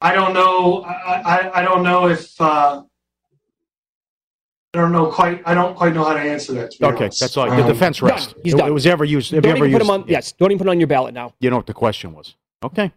I 0.00 0.14
don't 0.14 0.32
know. 0.34 0.82
I, 0.82 1.20
I, 1.20 1.60
I 1.60 1.62
don't 1.62 1.82
know 1.82 2.08
if 2.08 2.40
uh, 2.40 2.82
I 4.74 4.78
don't 4.78 4.92
know 4.92 5.06
quite. 5.10 5.42
I 5.44 5.52
don't 5.54 5.76
quite 5.76 5.94
know 5.94 6.04
how 6.04 6.14
to 6.14 6.20
answer 6.20 6.52
that. 6.54 6.70
To 6.72 6.86
Okay, 6.86 7.04
honest. 7.04 7.20
that's 7.20 7.36
all. 7.36 7.46
The 7.50 7.62
Um, 7.62 7.66
defense 7.68 7.98
Done. 8.00 8.08
rest. 8.10 8.34
He's 8.42 8.54
it, 8.54 8.58
done. 8.58 8.68
it 8.68 8.72
was 8.72 8.86
ever 8.86 9.04
used. 9.04 9.32
Don't 9.32 9.44
ever 9.44 9.66
even 9.66 9.72
put 9.72 9.82
him 9.82 9.90
on. 9.90 10.04
Yes, 10.06 10.32
don't 10.32 10.50
even 10.50 10.58
put 10.58 10.66
it 10.68 10.70
on 10.70 10.80
your 10.80 10.86
ballot 10.86 11.12
now. 11.12 11.34
You 11.40 11.50
know 11.50 11.56
what 11.56 11.66
the 11.66 11.74
question 11.74 12.12
was? 12.12 12.36
Okay. 12.62 12.92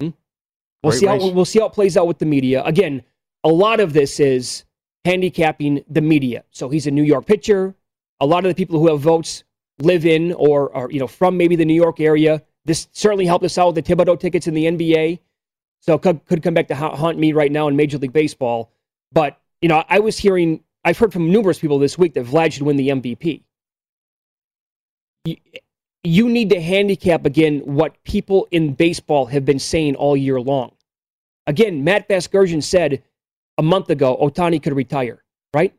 We'll 0.00 0.90
Great 0.90 0.98
see 0.98 1.06
how 1.06 1.30
we'll 1.30 1.44
see 1.44 1.60
how 1.60 1.66
it 1.66 1.72
plays 1.74 1.96
out 1.96 2.08
with 2.08 2.18
the 2.18 2.26
media. 2.26 2.60
Again, 2.64 3.02
a 3.44 3.48
lot 3.48 3.78
of 3.78 3.92
this 3.92 4.18
is 4.18 4.64
handicapping 5.04 5.84
the 5.88 6.00
media. 6.00 6.42
So 6.50 6.68
he's 6.68 6.88
a 6.88 6.90
New 6.90 7.04
York 7.04 7.24
pitcher. 7.24 7.76
A 8.18 8.26
lot 8.26 8.44
of 8.44 8.48
the 8.48 8.54
people 8.56 8.80
who 8.80 8.88
have 8.88 8.98
votes 8.98 9.44
live 9.78 10.04
in 10.06 10.32
or 10.32 10.74
are 10.74 10.90
you 10.90 10.98
know 10.98 11.06
from 11.06 11.36
maybe 11.36 11.54
the 11.54 11.64
New 11.64 11.74
York 11.74 12.00
area. 12.00 12.42
This 12.64 12.88
certainly 12.90 13.26
helped 13.26 13.44
us 13.44 13.58
out 13.58 13.74
with 13.74 13.84
the 13.84 13.94
Thibodeau 13.94 14.18
tickets 14.18 14.48
in 14.48 14.54
the 14.54 14.64
NBA. 14.64 15.20
So 15.82 15.98
could, 15.98 16.24
could 16.26 16.42
come 16.42 16.54
back 16.54 16.68
to 16.68 16.74
ha- 16.74 16.96
haunt 16.96 17.18
me 17.18 17.32
right 17.32 17.50
now 17.50 17.68
in 17.68 17.76
Major 17.76 17.98
League 17.98 18.12
Baseball. 18.12 18.70
But 19.12 19.38
you 19.60 19.68
know, 19.68 19.84
I 19.88 19.98
was 19.98 20.16
hearing, 20.16 20.62
I've 20.84 20.98
heard 20.98 21.12
from 21.12 21.30
numerous 21.30 21.58
people 21.58 21.78
this 21.78 21.98
week 21.98 22.14
that 22.14 22.24
Vlad 22.24 22.52
should 22.52 22.62
win 22.62 22.76
the 22.76 22.88
MVP. 22.88 23.42
You, 25.24 25.36
you 26.04 26.28
need 26.28 26.50
to 26.50 26.60
handicap 26.60 27.26
again 27.26 27.60
what 27.60 28.02
people 28.04 28.48
in 28.50 28.74
baseball 28.74 29.26
have 29.26 29.44
been 29.44 29.58
saying 29.58 29.96
all 29.96 30.16
year 30.16 30.40
long. 30.40 30.72
Again, 31.46 31.84
Matt 31.84 32.08
Vasgersian 32.08 32.62
said 32.62 33.02
a 33.58 33.62
month 33.62 33.90
ago 33.90 34.16
Ohtani 34.20 34.62
could 34.62 34.74
retire, 34.74 35.22
right? 35.54 35.74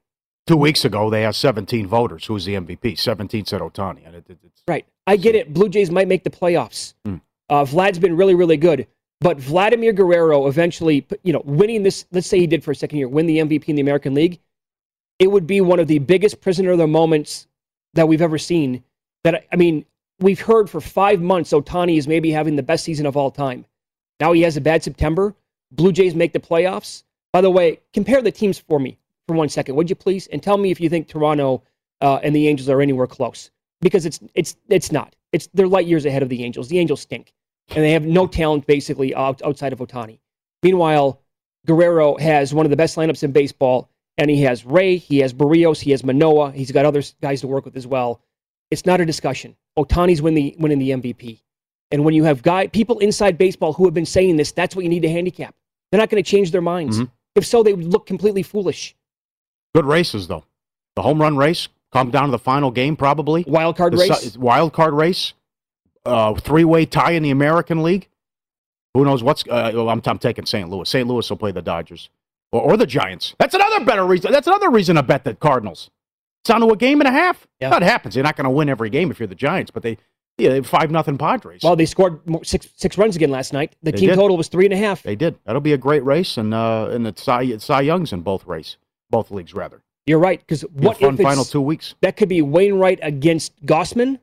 Two 0.45 0.57
weeks 0.57 0.83
ago, 0.83 1.09
they 1.09 1.21
had 1.21 1.35
17 1.35 1.87
voters. 1.87 2.25
Who's 2.25 2.43
the 2.43 2.55
MVP? 2.55 2.99
17 2.99 3.45
said 3.45 3.61
Ohtani. 3.61 4.05
And 4.05 4.15
it, 4.15 4.25
it, 4.27 4.37
it's, 4.43 4.63
Right. 4.67 4.85
I 5.07 5.15
get 5.15 5.35
it. 5.35 5.53
Blue 5.53 5.69
Jays 5.69 5.89
might 5.89 6.07
make 6.07 6.23
the 6.23 6.29
playoffs. 6.29 6.93
Hmm. 7.05 7.17
Uh, 7.49 7.63
Vlad's 7.63 7.99
been 7.99 8.17
really, 8.17 8.35
really 8.35 8.57
good. 8.57 8.87
But 9.23 9.37
Vladimir 9.37 9.93
Guerrero 9.93 10.47
eventually, 10.47 11.07
you 11.23 11.31
know, 11.31 11.41
winning 11.45 11.83
this, 11.83 12.05
let's 12.11 12.27
say 12.27 12.39
he 12.39 12.45
did 12.45 12.61
for 12.61 12.71
a 12.71 12.75
second 12.75 12.97
year, 12.99 13.07
win 13.07 13.25
the 13.25 13.37
MVP 13.37 13.69
in 13.69 13.77
the 13.77 13.81
American 13.81 14.13
League, 14.13 14.41
it 15.17 15.27
would 15.27 15.47
be 15.47 15.61
one 15.61 15.79
of 15.79 15.87
the 15.87 15.99
biggest 15.99 16.41
prisoner 16.41 16.71
of 16.71 16.77
the 16.77 16.87
moments 16.87 17.47
that 17.93 18.05
we've 18.05 18.21
ever 18.21 18.37
seen. 18.37 18.83
That, 19.23 19.45
I 19.49 19.55
mean, 19.55 19.85
we've 20.19 20.41
heard 20.41 20.69
for 20.69 20.81
five 20.81 21.21
months 21.21 21.53
Ohtani 21.53 21.97
is 21.97 22.05
maybe 22.05 22.31
having 22.31 22.57
the 22.57 22.63
best 22.63 22.83
season 22.83 23.05
of 23.05 23.15
all 23.15 23.31
time. 23.31 23.65
Now 24.19 24.33
he 24.33 24.41
has 24.41 24.57
a 24.57 24.61
bad 24.61 24.83
September. 24.83 25.33
Blue 25.71 25.93
Jays 25.93 26.15
make 26.15 26.33
the 26.33 26.39
playoffs. 26.39 27.03
By 27.31 27.39
the 27.39 27.49
way, 27.49 27.79
compare 27.93 28.21
the 28.21 28.29
teams 28.31 28.59
for 28.59 28.77
me 28.77 28.97
for 29.29 29.37
one 29.37 29.47
second, 29.47 29.75
would 29.75 29.89
you 29.89 29.95
please? 29.95 30.27
And 30.27 30.43
tell 30.43 30.57
me 30.57 30.69
if 30.69 30.81
you 30.81 30.89
think 30.89 31.07
Toronto 31.07 31.63
uh, 32.01 32.19
and 32.23 32.35
the 32.35 32.49
Angels 32.49 32.67
are 32.67 32.81
anywhere 32.81 33.07
close. 33.07 33.51
Because 33.79 34.05
it's 34.05 34.19
it's 34.33 34.57
it's 34.67 34.91
not. 34.91 35.15
It's 35.31 35.47
they're 35.53 35.67
light 35.67 35.87
years 35.87 36.05
ahead 36.05 36.23
of 36.23 36.29
the 36.29 36.43
Angels. 36.43 36.67
The 36.67 36.79
Angels 36.79 36.99
stink, 36.99 37.33
and 37.69 37.83
they 37.83 37.91
have 37.91 38.05
no 38.05 38.27
talent 38.27 38.67
basically 38.67 39.13
out, 39.15 39.41
outside 39.43 39.73
of 39.73 39.79
Ohtani. 39.79 40.19
Meanwhile, 40.61 41.21
Guerrero 41.65 42.17
has 42.17 42.53
one 42.53 42.65
of 42.65 42.69
the 42.69 42.75
best 42.75 42.95
lineups 42.97 43.23
in 43.23 43.31
baseball, 43.31 43.89
and 44.17 44.29
he 44.29 44.41
has 44.43 44.65
Ray, 44.65 44.97
he 44.97 45.19
has 45.19 45.33
Berrios, 45.33 45.79
he 45.79 45.91
has 45.91 46.03
Manoah, 46.03 46.51
he's 46.51 46.71
got 46.71 46.85
other 46.85 47.01
guys 47.21 47.41
to 47.41 47.47
work 47.47 47.65
with 47.65 47.75
as 47.75 47.87
well. 47.87 48.21
It's 48.71 48.85
not 48.85 49.01
a 49.01 49.05
discussion. 49.05 49.55
Ohtani's 49.77 50.21
win 50.21 50.33
the, 50.35 50.55
winning 50.59 50.79
the 50.79 50.91
MVP. 50.91 51.39
And 51.91 52.03
when 52.03 52.13
you 52.13 52.23
have 52.23 52.41
guy 52.43 52.67
people 52.67 52.99
inside 52.99 53.37
baseball 53.37 53.73
who 53.73 53.85
have 53.85 53.93
been 53.93 54.05
saying 54.05 54.37
this, 54.37 54.51
that's 54.51 54.75
what 54.75 54.83
you 54.83 54.89
need 54.89 55.01
to 55.03 55.09
handicap. 55.09 55.55
They're 55.91 55.99
not 55.99 56.09
going 56.09 56.23
to 56.23 56.29
change 56.29 56.51
their 56.51 56.61
minds. 56.61 56.99
Mhm. 56.99 57.11
If 57.35 57.45
so, 57.45 57.61
they 57.63 57.73
would 57.73 57.85
look 57.91 58.05
completely 58.07 58.41
foolish. 58.43 58.95
Good 59.75 59.85
races, 59.85 60.27
though. 60.27 60.43
The 60.95 61.01
home 61.03 61.21
run 61.21 61.37
race 61.37 61.67
come 61.91 62.09
down 62.11 62.25
to 62.25 62.31
the 62.31 62.39
final 62.39 62.71
game, 62.71 62.95
probably. 62.95 63.43
Wild 63.47 63.75
card 63.77 63.93
The 63.93 63.97
race? 63.97 64.33
su- 64.33 64.39
wild 64.39 64.73
card 64.73 64.93
race. 64.93 65.33
Uh, 66.05 66.33
Three 66.35 66.63
way 66.63 66.85
tie 66.85 67.11
in 67.11 67.23
the 67.23 67.31
American 67.31 67.83
League. 67.83 68.07
Who 68.93 69.05
knows 69.05 69.23
what's? 69.23 69.43
Uh, 69.47 69.71
well, 69.73 69.89
I'm, 69.89 70.01
I'm 70.05 70.19
taking 70.19 70.45
St. 70.45 70.69
Louis. 70.69 70.87
St. 70.87 71.07
Louis 71.07 71.27
will 71.29 71.37
play 71.37 71.51
the 71.51 71.61
Dodgers 71.61 72.09
or, 72.51 72.61
or 72.61 72.77
the 72.77 72.85
Giants. 72.85 73.35
That's 73.39 73.55
another 73.55 73.83
better 73.83 74.05
reason. 74.05 74.31
That's 74.31 74.47
another 74.47 74.69
reason 74.69 74.95
to 74.97 75.03
bet 75.03 75.23
the 75.23 75.33
Cardinals. 75.33 75.89
It's 76.41 76.49
down 76.49 76.61
to 76.61 76.67
a 76.67 76.75
game 76.77 76.99
and 77.01 77.07
a 77.07 77.11
half. 77.11 77.47
That 77.59 77.81
happens. 77.81 78.15
You're 78.15 78.23
not 78.23 78.35
going 78.35 78.43
to 78.45 78.49
win 78.51 78.69
every 78.69 78.89
game 78.89 79.09
if 79.09 79.19
you're 79.19 79.27
the 79.27 79.33
Giants, 79.35 79.71
but 79.71 79.81
they, 79.81 79.97
yeah, 80.37 80.49
they 80.49 80.61
five 80.61 80.91
nothing 80.91 81.17
Padres. 81.17 81.61
Well, 81.63 81.75
they 81.77 81.85
scored 81.85 82.19
six 82.43 82.67
six 82.75 82.97
runs 82.97 83.15
again 83.15 83.31
last 83.31 83.53
night. 83.53 83.75
The 83.81 83.91
They 83.91 83.97
team 83.97 84.09
did. 84.09 84.15
total 84.17 84.35
was 84.35 84.49
three 84.49 84.65
and 84.65 84.73
a 84.73 84.77
half. 84.77 85.01
They 85.03 85.15
did. 85.15 85.39
That'll 85.45 85.61
be 85.61 85.73
a 85.73 85.77
great 85.77 86.03
race, 86.03 86.37
and 86.37 86.53
uh, 86.53 86.89
and 86.91 87.05
the 87.05 87.13
Cy, 87.15 87.57
Cy 87.57 87.81
Young's 87.81 88.11
in 88.11 88.21
both 88.21 88.45
race, 88.45 88.75
both 89.09 89.31
leagues 89.31 89.53
rather. 89.53 89.81
You're 90.05 90.19
right. 90.19 90.39
Because 90.39 90.63
what 90.73 90.97
fun 90.97 91.13
if 91.13 91.21
final 91.21 91.45
two 91.45 91.61
weeks? 91.61 91.95
That 92.01 92.17
could 92.17 92.27
be 92.29 92.41
Wainwright 92.41 92.99
against 93.01 93.65
Gausman. 93.65 94.19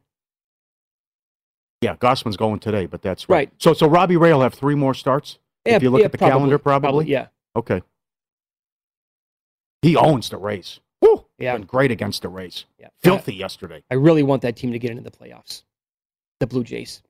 Yeah, 1.80 1.96
Gausman's 1.96 2.36
going 2.36 2.60
today, 2.60 2.86
but 2.86 3.00
that's 3.02 3.28
Right. 3.28 3.48
right. 3.48 3.52
So 3.58 3.72
so 3.72 3.88
Robbie 3.88 4.16
Ray 4.16 4.32
will 4.32 4.42
have 4.42 4.54
three 4.54 4.74
more 4.74 4.94
starts. 4.94 5.38
Yeah, 5.64 5.76
if 5.76 5.82
you 5.82 5.90
look 5.90 6.00
yeah, 6.00 6.06
at 6.06 6.12
the 6.12 6.18
probably, 6.18 6.32
calendar, 6.32 6.58
probably. 6.58 6.86
probably, 6.88 7.06
yeah. 7.06 7.26
Okay. 7.56 7.82
He 9.82 9.96
owns 9.96 10.28
the 10.28 10.36
race. 10.36 10.80
Woo! 11.00 11.24
Yeah. 11.38 11.56
Been 11.56 11.66
great 11.66 11.90
against 11.90 12.22
the 12.22 12.28
race. 12.28 12.64
Yeah. 12.78 12.88
Filthy 13.02 13.34
yesterday. 13.34 13.82
I 13.90 13.94
really 13.94 14.22
want 14.22 14.42
that 14.42 14.56
team 14.56 14.72
to 14.72 14.78
get 14.78 14.90
into 14.90 15.02
the 15.02 15.10
playoffs. 15.10 15.62
The 16.40 16.46
Blue 16.46 16.64
Jays. 16.64 17.02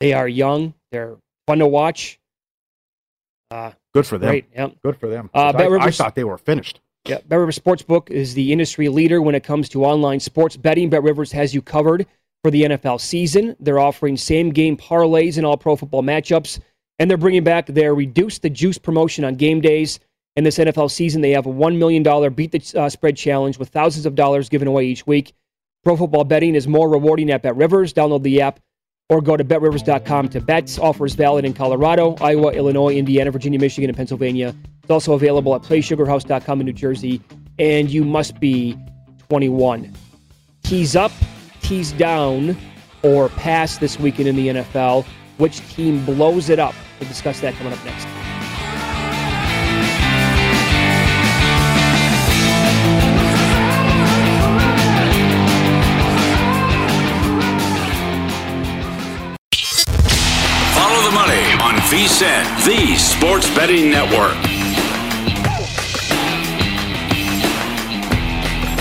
They 0.00 0.12
are 0.14 0.26
young. 0.28 0.74
They're 0.90 1.16
fun 1.46 1.58
to 1.58 1.66
watch. 1.66 2.18
Uh, 3.50 3.72
Good 3.94 4.06
for 4.06 4.16
them. 4.18 4.30
Great. 4.30 4.46
Yep. 4.54 4.76
Good 4.82 4.96
for 4.96 5.08
them. 5.08 5.30
Uh, 5.34 5.52
I, 5.54 5.86
I 5.86 5.90
thought 5.90 6.14
they 6.14 6.24
were 6.24 6.38
finished. 6.38 6.80
Yeah, 7.04 7.18
Bet 7.26 7.38
Rivers 7.38 7.58
Sportsbook 7.58 8.10
is 8.10 8.32
the 8.32 8.52
industry 8.52 8.88
leader 8.88 9.20
when 9.20 9.34
it 9.34 9.42
comes 9.42 9.68
to 9.70 9.84
online 9.84 10.20
sports 10.20 10.56
betting. 10.56 10.88
Bet 10.88 11.02
Rivers 11.02 11.32
has 11.32 11.54
you 11.54 11.60
covered 11.60 12.06
for 12.42 12.50
the 12.50 12.62
NFL 12.62 13.00
season. 13.00 13.56
They're 13.60 13.78
offering 13.78 14.16
same 14.16 14.50
game 14.50 14.76
parlays 14.76 15.38
in 15.38 15.44
all 15.44 15.56
pro 15.56 15.76
football 15.76 16.02
matchups, 16.02 16.60
and 16.98 17.10
they're 17.10 17.18
bringing 17.18 17.44
back 17.44 17.66
their 17.66 17.94
Reduce 17.94 18.38
the 18.38 18.50
Juice 18.50 18.78
promotion 18.78 19.24
on 19.24 19.34
game 19.36 19.60
days. 19.60 20.00
In 20.34 20.44
this 20.44 20.58
NFL 20.58 20.90
season, 20.90 21.20
they 21.20 21.30
have 21.30 21.46
a 21.46 21.52
$1 21.52 21.76
million 21.76 22.02
Beat 22.32 22.52
the 22.52 22.80
uh, 22.80 22.88
Spread 22.88 23.16
challenge 23.16 23.58
with 23.58 23.68
thousands 23.68 24.06
of 24.06 24.14
dollars 24.14 24.48
given 24.48 24.66
away 24.66 24.86
each 24.86 25.06
week. 25.06 25.34
Pro 25.84 25.96
football 25.96 26.24
betting 26.24 26.54
is 26.54 26.66
more 26.66 26.88
rewarding 26.88 27.30
at 27.30 27.42
Bet 27.42 27.54
Rivers. 27.56 27.92
Download 27.92 28.22
the 28.22 28.40
app 28.40 28.60
or 29.08 29.20
go 29.20 29.36
to 29.36 29.44
betrivers.com 29.44 30.28
to 30.30 30.40
bet. 30.40 30.78
Offers 30.80 31.14
valid 31.14 31.44
in 31.44 31.52
Colorado, 31.52 32.16
Iowa, 32.20 32.52
Illinois, 32.52 32.96
Indiana, 32.96 33.30
Virginia, 33.30 33.58
Michigan, 33.58 33.90
and 33.90 33.96
Pennsylvania. 33.96 34.54
It's 34.82 34.90
also 34.90 35.12
available 35.12 35.54
at 35.54 35.62
playsugarhouse.com 35.62 36.60
in 36.60 36.66
New 36.66 36.72
Jersey, 36.72 37.20
and 37.58 37.90
you 37.90 38.04
must 38.04 38.40
be 38.40 38.76
21. 39.28 39.92
Tease 40.62 40.96
up, 40.96 41.12
tease 41.62 41.92
down, 41.92 42.56
or 43.02 43.28
pass 43.30 43.78
this 43.78 43.98
weekend 43.98 44.28
in 44.28 44.36
the 44.36 44.48
NFL. 44.48 45.04
Which 45.38 45.60
team 45.74 46.04
blows 46.04 46.50
it 46.50 46.58
up? 46.58 46.74
We'll 47.00 47.08
discuss 47.08 47.40
that 47.40 47.54
coming 47.54 47.72
up 47.72 47.84
next. 47.84 48.06
Follow 60.76 61.02
the 61.02 61.14
money 61.14 61.52
on 61.62 61.74
VSIN, 61.88 62.64
the 62.66 62.96
sports 62.96 63.48
betting 63.54 63.90
network. 63.90 64.51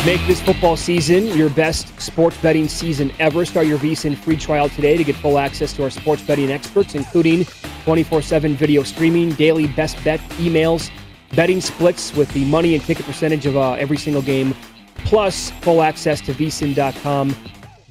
Make 0.04 0.26
this 0.26 0.42
football 0.42 0.78
season 0.78 1.28
your 1.28 1.52
best 1.52 2.02
sports 2.02 2.36
betting 2.38 2.68
season 2.68 3.12
ever. 3.20 3.46
Start 3.46 3.68
your 3.68 3.78
VSIN 3.78 4.18
free 4.18 4.36
trial 4.36 4.68
today 4.68 4.98
to 4.98 5.04
get 5.04 5.16
full 5.16 5.38
access 5.38 5.74
to 5.74 5.84
our 5.84 5.92
sports 5.92 6.24
betting 6.24 6.50
experts, 6.50 6.96
including 6.96 7.46
24 7.84 8.24
7 8.24 8.56
video 8.56 8.82
streaming, 8.82 9.30
daily 9.34 9.68
best 9.68 10.04
bet 10.04 10.20
emails, 10.40 10.90
betting 11.36 11.62
splits 11.62 12.16
with 12.16 12.34
the 12.34 12.44
money 12.46 12.74
and 12.74 12.84
ticket 12.84 13.06
percentage 13.06 13.46
of 13.46 13.56
uh, 13.56 13.74
every 13.74 13.96
single 13.96 14.24
game, 14.24 14.56
plus 15.06 15.52
full 15.62 15.84
access 15.84 16.20
to 16.20 16.34
vsin.com 16.34 17.36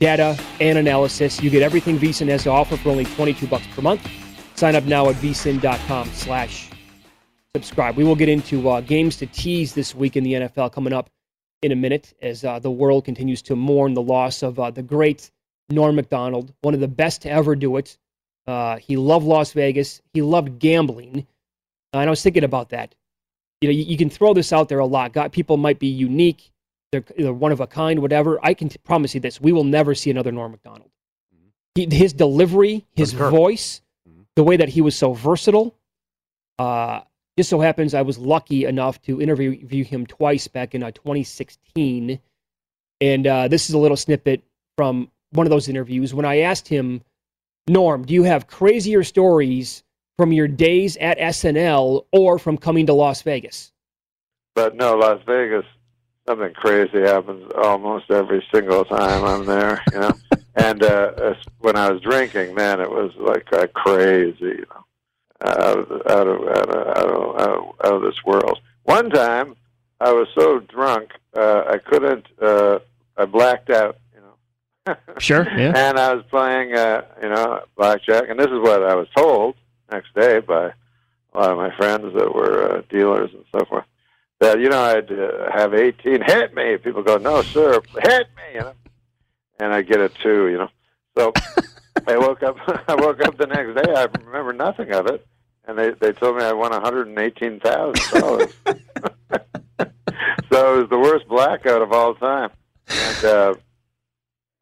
data 0.01 0.37
and 0.61 0.79
analysis. 0.79 1.41
You 1.41 1.49
get 1.49 1.63
everything 1.63 1.97
VSIN 1.97 2.27
has 2.27 2.43
to 2.43 2.51
offer 2.51 2.77
for 2.77 2.89
only 2.89 3.05
22 3.05 3.47
bucks 3.47 3.69
per 3.69 3.83
month. 3.83 4.05
Sign 4.57 4.75
up 4.75 4.83
now 4.83 5.09
at 5.11 5.15
vsin.com 5.15 6.09
slash 6.09 6.71
subscribe. 7.55 7.97
We 7.97 8.03
will 8.03 8.17
get 8.17 8.29
into 8.29 8.69
uh, 8.69 8.81
games 8.81 9.15
to 9.19 9.27
tease 9.27 9.75
this 9.75 9.95
week 9.95 10.17
in 10.17 10.25
the 10.25 10.33
NFL 10.33 10.73
coming 10.73 10.93
up 10.93 11.09
in 11.63 11.73
a 11.73 11.77
minute 11.77 12.15
as 12.23 12.45
uh, 12.45 12.59
the 12.59 12.71
world 12.71 13.05
continues 13.05 13.43
to 13.43 13.57
mourn 13.57 13.95
the 13.95 14.03
loss 14.03 14.43
of 14.43 14.59
uh, 14.59 14.71
the 14.71 14.83
great 14.83 15.31
Norm 15.69 15.97
MacDonald, 15.97 16.53
one 16.63 16.75
of 16.75 16.81
the 16.81 16.89
best 16.89 17.23
to 17.23 17.31
ever 17.31 17.55
do 17.55 17.77
it. 17.77 17.99
Uh, 18.47 18.77
he 18.77 18.97
loved 18.97 19.27
Las 19.27 19.53
Vegas. 19.53 20.01
He 20.13 20.23
loved 20.23 20.59
gambling. 20.59 21.27
Uh, 21.95 21.99
and 21.99 22.09
I 22.09 22.11
was 22.11 22.23
thinking 22.23 22.45
about 22.45 22.71
that. 22.71 22.95
You 23.61 23.69
know, 23.69 23.75
you, 23.75 23.85
you 23.85 23.97
can 23.97 24.11
throw 24.11 24.35
this 24.35 24.53
out 24.53 24.69
there 24.69 24.79
a 24.79 24.87
lot. 24.87 25.13
God, 25.13 25.33
people 25.33 25.57
might 25.57 25.79
be 25.79 25.87
unique. 25.87 26.51
They're, 26.93 27.05
they're 27.17 27.33
one 27.33 27.53
of 27.53 27.61
a 27.61 27.67
kind, 27.67 28.01
whatever. 28.01 28.39
I 28.43 28.55
can 28.55 28.69
t- 28.69 28.79
promise 28.83 29.15
you 29.15 29.21
this: 29.21 29.41
we 29.41 29.53
will 29.53 29.65
never 29.65 29.95
see 29.95 30.11
another 30.11 30.33
Norm 30.33 30.51
Macdonald. 30.51 30.91
He, 31.75 31.87
his 31.89 32.13
delivery, 32.13 32.87
his 32.95 33.13
voice, 33.13 33.83
the 34.35 34.43
way 34.43 34.57
that 34.57 34.69
he 34.69 34.81
was 34.81 34.97
so 34.97 35.13
versatile. 35.13 35.77
Uh, 36.59 37.03
just 37.39 37.51
so 37.51 37.61
happens 37.61 37.95
I 37.95 38.03
was 38.03 38.19
lucky 38.19 38.65
enough 38.65 39.01
to 39.03 39.21
interview 39.21 39.85
him 39.85 40.07
twice 40.07 40.49
back 40.49 40.75
in 40.75 40.83
uh, 40.83 40.91
2016, 40.91 42.19
and 43.01 43.27
uh, 43.27 43.49
this 43.49 43.69
is 43.69 43.75
a 43.75 43.79
little 43.79 43.97
snippet 43.97 44.43
from 44.77 45.11
one 45.31 45.47
of 45.47 45.51
those 45.51 45.69
interviews 45.69 46.13
when 46.13 46.25
I 46.25 46.41
asked 46.41 46.69
him, 46.69 47.03
Norm, 47.69 48.05
do 48.05 48.15
you 48.15 48.25
have 48.25 48.47
crazier 48.47 49.05
stories 49.05 49.83
from 50.19 50.33
your 50.33 50.49
days 50.49 50.97
at 50.97 51.19
SNL 51.19 52.05
or 52.13 52.39
from 52.39 52.59
coming 52.59 52.87
to 52.87 52.93
Las 52.93 53.23
Vegas? 53.23 53.73
But 54.55 54.77
no, 54.77 54.97
Las 54.97 55.21
Vegas, 55.27 55.65
something 56.29 56.53
crazy 56.55 57.01
happens 57.01 57.51
almost 57.57 58.11
every 58.11 58.45
single 58.53 58.85
time 58.85 59.25
I'm 59.25 59.47
there, 59.47 59.83
you 59.93 60.01
know. 60.01 60.13
and 60.57 60.83
uh, 60.83 61.35
when 61.61 61.77
I 61.77 61.91
was 61.91 62.03
drinking, 62.03 62.55
man, 62.55 62.81
it 62.81 62.91
was 62.91 63.13
like 63.17 63.53
uh, 63.53 63.67
crazy, 63.69 64.37
you 64.41 64.67
know, 64.71 64.85
out 65.47 65.79
of, 65.79 65.91
out 66.07 66.27
of 66.27 66.49
out 66.49 66.69
of 66.69 66.97
out 66.99 67.11
of 67.11 67.20
of 67.97 68.03
this 68.03 68.25
world. 68.25 68.59
One 68.85 69.11
time, 69.11 69.57
I 70.01 70.13
was 70.13 70.29
so 70.35 70.61
drunk, 70.61 71.11
uh, 71.37 71.65
I 71.69 71.79
couldn't. 71.79 72.27
Uh, 72.41 72.79
I 73.17 73.27
blacked 73.27 73.71
out, 73.71 73.99
you 74.15 74.21
know. 74.21 74.97
Sure, 75.19 75.47
yeah. 75.57 75.73
And 75.77 75.99
I 75.99 76.15
was 76.15 76.25
playing, 76.31 76.75
uh, 76.75 77.03
you 77.23 77.29
know, 77.29 77.65
blackjack, 77.77 78.29
and 78.29 78.39
this 78.39 78.47
is 78.47 78.59
what 78.61 78.83
I 78.83 78.95
was 78.95 79.09
told 79.15 79.57
next 79.93 80.15
day 80.15 80.41
by 80.41 80.73
a 81.35 81.39
lot 81.39 81.51
of 81.51 81.59
my 81.59 81.75
friends 81.77 82.15
that 82.15 82.35
were 82.35 82.79
uh, 82.79 82.83
dealers 82.89 83.31
and 83.33 83.45
so 83.53 83.65
forth. 83.67 83.85
That 84.41 84.59
you 84.59 84.71
know, 84.71 84.83
I'd 84.83 85.13
uh, 85.13 85.51
have 85.53 85.75
eighteen 85.75 86.23
hit 86.23 86.55
me. 86.55 86.79
People 86.79 87.03
go, 87.03 87.19
no, 87.19 87.43
sir, 87.43 87.81
hit 88.03 88.29
me, 88.37 88.55
you 88.55 88.61
know, 88.61 88.73
and 89.59 89.75
I 89.75 89.83
get 89.83 90.01
a 90.01 90.09
two, 90.09 90.49
you 90.49 90.59
know. 90.59 90.71
So 91.17 91.33
I 92.07 92.17
woke 92.17 92.43
up. 92.43 92.57
I 92.89 92.95
woke 92.95 93.21
up 93.21 93.37
the 93.37 93.47
next 93.47 93.85
day. 93.85 93.93
I 93.95 94.07
remember 94.25 94.55
nothing 94.55 94.93
of 94.93 95.07
it, 95.09 95.27
and 95.71 95.79
they 95.79 95.91
they 95.91 96.13
told 96.13 96.37
me 96.37 96.45
I 96.45 96.53
won 96.53 96.73
one 96.73 96.83
hundred 96.83 97.07
and 97.07 97.19
eighteen 97.19 97.61
thousand 97.61 98.21
dollars. 98.21 98.53
so 98.67 98.75
it 99.79 100.81
was 100.81 100.89
the 100.91 100.99
worst 100.99 101.29
blackout 101.29 101.81
of 101.81 101.93
all 101.93 102.15
time, 102.15 102.51
and 102.89 103.25
uh, 103.25 103.55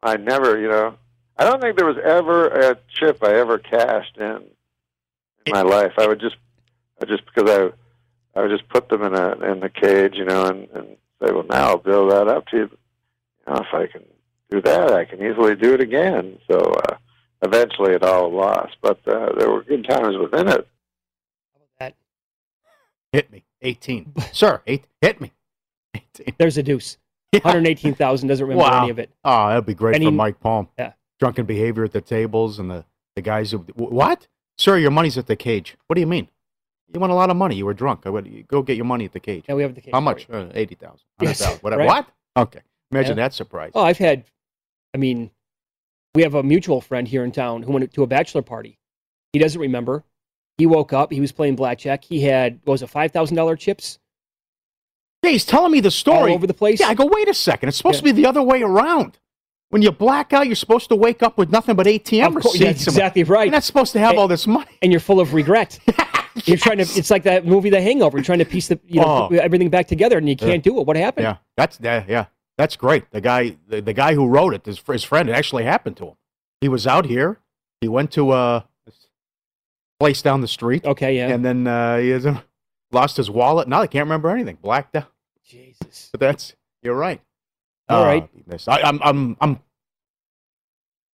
I 0.03 0.17
never, 0.17 0.59
you 0.59 0.69
know, 0.69 0.95
I 1.37 1.45
don't 1.45 1.61
think 1.61 1.77
there 1.77 1.87
was 1.87 1.97
ever 1.97 2.47
a 2.47 2.77
chip 2.93 3.23
I 3.23 3.33
ever 3.33 3.57
cashed 3.57 4.17
in 4.17 4.43
in 5.45 5.51
my 5.51 5.63
life. 5.63 5.93
I 5.97 6.07
would 6.07 6.21
just, 6.21 6.37
I 7.01 7.05
just 7.05 7.23
because 7.25 7.49
I, 7.49 8.39
I 8.39 8.43
would 8.43 8.51
just 8.51 8.69
put 8.69 8.89
them 8.89 9.01
in 9.03 9.15
a 9.15 9.31
in 9.51 9.61
the 9.61 9.69
cage, 9.69 10.13
you 10.15 10.25
know, 10.25 10.45
and, 10.45 10.69
and 10.69 10.87
say, 11.21 11.31
well, 11.31 11.45
now 11.49 11.69
I'll 11.69 11.77
build 11.77 12.11
that 12.11 12.27
up 12.27 12.47
to 12.49 12.57
you. 12.57 12.69
You 13.47 13.53
know, 13.53 13.61
if 13.61 13.73
I 13.73 13.87
can 13.87 14.03
do 14.51 14.61
that, 14.61 14.93
I 14.93 15.05
can 15.05 15.23
easily 15.23 15.55
do 15.55 15.73
it 15.73 15.81
again. 15.81 16.37
So 16.47 16.59
uh, 16.59 16.97
eventually, 17.41 17.93
it 17.93 18.03
all 18.03 18.31
lost, 18.31 18.77
but 18.83 18.99
uh, 19.07 19.33
there 19.37 19.49
were 19.49 19.63
good 19.63 19.87
times 19.89 20.15
within 20.17 20.49
it. 20.49 20.67
Hit 23.11 23.31
me. 23.31 23.43
18. 23.61 24.13
Sir, 24.31 24.61
eight, 24.67 24.85
hit 25.01 25.19
me. 25.19 25.31
18. 25.95 26.35
There's 26.37 26.57
a 26.57 26.63
deuce. 26.63 26.97
118,000 27.31 28.27
doesn't 28.27 28.45
remember 28.45 28.63
wow. 28.69 28.81
any 28.83 28.89
of 28.89 28.99
it. 28.99 29.11
Oh, 29.23 29.49
that'd 29.49 29.65
be 29.65 29.73
great 29.73 29.95
And 29.95 30.03
for 30.03 30.09
he- 30.11 30.15
Mike 30.15 30.39
Palm. 30.39 30.67
Yeah. 30.77 30.93
Drunken 31.19 31.45
behavior 31.45 31.83
at 31.83 31.91
the 31.91 32.01
tables 32.01 32.59
and 32.59 32.71
the, 32.71 32.85
the 33.15 33.21
guys 33.21 33.51
who. 33.51 33.59
What? 33.75 34.27
Sir, 34.57 34.77
your 34.77 34.91
money's 34.91 35.17
at 35.17 35.27
the 35.27 35.35
cage. 35.35 35.75
What 35.87 35.95
do 35.95 35.99
you 36.01 36.07
mean? 36.07 36.29
You 36.93 36.99
won 36.99 37.09
a 37.09 37.15
lot 37.15 37.29
of 37.29 37.35
money. 37.35 37.55
You 37.55 37.65
were 37.65 37.73
drunk. 37.73 38.01
I 38.05 38.09
would 38.09 38.47
go 38.47 38.61
get 38.61 38.77
your 38.77 38.85
money 38.85 39.05
at 39.05 39.11
the 39.11 39.19
cage. 39.19 39.45
Yeah, 39.47 39.55
we 39.55 39.63
have 39.63 39.75
the 39.75 39.81
cage. 39.81 39.93
How 39.93 39.99
much? 39.99 40.27
Uh, 40.29 40.47
80,000. 40.53 40.99
Yes, 41.21 41.41
100,000. 41.41 41.59
Whatever. 41.61 41.81
right. 41.83 41.87
What? 41.87 42.07
Okay. 42.47 42.61
Imagine 42.91 43.17
Yeah. 43.17 43.23
that 43.25 43.33
surprise. 43.33 43.71
Oh, 43.75 43.83
I've 43.83 43.97
had, 43.97 44.23
I 44.95 44.97
mean, 44.97 45.29
we 46.15 46.23
have 46.23 46.33
a 46.33 46.41
mutual 46.41 46.81
friend 46.81 47.07
here 47.07 47.23
in 47.23 47.31
town 47.31 47.63
who 47.63 47.71
went 47.71 47.93
to 47.93 48.03
a 48.03 48.07
bachelor 48.07 48.41
party. 48.41 48.79
He 49.33 49.39
doesn't 49.39 49.61
remember. 49.61 50.03
He 50.59 50.67
woke 50.67 50.93
up. 50.93 51.11
He 51.11 51.19
was 51.21 51.31
playing 51.31 51.55
blackjack. 51.55 52.03
He 52.03 52.21
had 52.21 52.59
what 52.65 52.73
was 52.73 52.83
it 52.83 52.89
five 52.91 53.11
thousand 53.11 53.35
dollar 53.37 53.55
chips 53.55 53.97
Yeah, 55.23 55.31
he's 55.31 55.45
telling 55.45 55.71
me 55.71 55.79
the 55.79 55.89
story. 55.89 56.29
all 56.31 56.35
over 56.35 56.45
the 56.45 56.53
place. 56.53 56.79
Yeah, 56.79 56.87
I 56.89 56.93
go, 56.93 57.05
wait 57.07 57.27
a 57.27 57.33
second. 57.33 57.69
It's 57.69 57.77
supposed 57.77 57.95
Yeah. 58.03 58.09
to 58.11 58.13
be 58.15 58.21
the 58.21 58.27
other 58.29 58.43
way 58.43 58.61
around. 58.61 59.17
When 59.71 59.81
you 59.81 59.91
black 59.91 60.33
out, 60.33 60.47
you're 60.47 60.55
supposed 60.55 60.89
to 60.89 60.95
wake 60.95 61.21
up 61.23 61.37
with 61.37 61.49
nothing 61.51 61.75
but 61.75 61.85
ATM 61.87 62.27
Of 62.27 62.33
course, 62.43 62.45
receipts. 62.59 62.85
that's 62.85 62.87
exactly 62.87 63.23
right. 63.23 63.45
You're 63.45 63.51
not 63.51 63.63
supposed 63.63 63.93
to 63.93 63.99
have 63.99 64.17
all 64.17 64.27
this 64.27 64.47
money. 64.47 64.71
and 64.81 64.91
you're 64.91 64.99
full 65.01 65.19
of 65.19 65.33
regret. 65.33 65.79
You're 66.45 66.57
trying 66.57 66.77
to. 66.77 66.83
It's 66.83 67.09
like 67.09 67.23
that 67.23 67.45
movie, 67.45 67.69
The 67.69 67.81
Hangover. 67.81 68.17
You're 68.17 68.23
trying 68.23 68.39
to 68.39 68.45
piece 68.45 68.67
the 68.69 68.79
you 68.87 69.01
know 69.01 69.27
Oh. 69.31 69.35
everything 69.35 69.69
back 69.69 69.87
together, 69.87 70.17
and 70.17 70.29
you 70.29 70.35
can't 70.37 70.63
do 70.63 70.79
it. 70.79 70.85
What 70.85 70.95
happened? 70.95 71.25
Yeah, 71.25 71.37
that's 71.57 71.79
yeah, 71.81 72.05
yeah, 72.07 72.25
that's 72.57 72.77
great. 72.77 73.09
The 73.11 73.19
guy, 73.19 73.57
the, 73.67 73.81
the 73.81 73.93
guy 73.93 74.13
who 74.13 74.25
wrote 74.27 74.53
it, 74.53 74.65
his, 74.65 74.79
his 74.87 75.03
friend, 75.03 75.27
it 75.27 75.33
actually 75.33 75.63
happened 75.63 75.97
to 75.97 76.05
him. 76.09 76.13
He 76.61 76.69
was 76.69 76.87
out 76.87 77.05
here. 77.07 77.39
He 77.81 77.87
went 77.89 78.11
to 78.11 78.31
a 78.33 78.67
place 79.99 80.21
down 80.21 80.41
the 80.41 80.47
street. 80.47 80.85
Okay, 80.85 81.17
yeah. 81.17 81.29
and 81.29 81.43
then 81.43 81.67
uh, 81.67 81.97
he 81.97 82.09
has, 82.09 82.25
lost 82.91 83.17
his 83.17 83.29
wallet. 83.29 83.67
Now 83.67 83.81
I 83.81 83.87
can't 83.87 84.05
remember 84.05 84.29
anything. 84.29 84.57
Blacked 84.61 84.95
out. 84.95 85.11
Jesus. 85.45 86.09
But 86.11 86.19
that's 86.19 86.55
you're 86.81 86.95
right. 86.95 87.21
All 87.89 88.03
Uh, 88.03 88.05
right. 88.05 88.29
I, 88.67 88.81
I'm 88.81 88.99
I'm 89.03 89.37
I'm. 89.41 89.59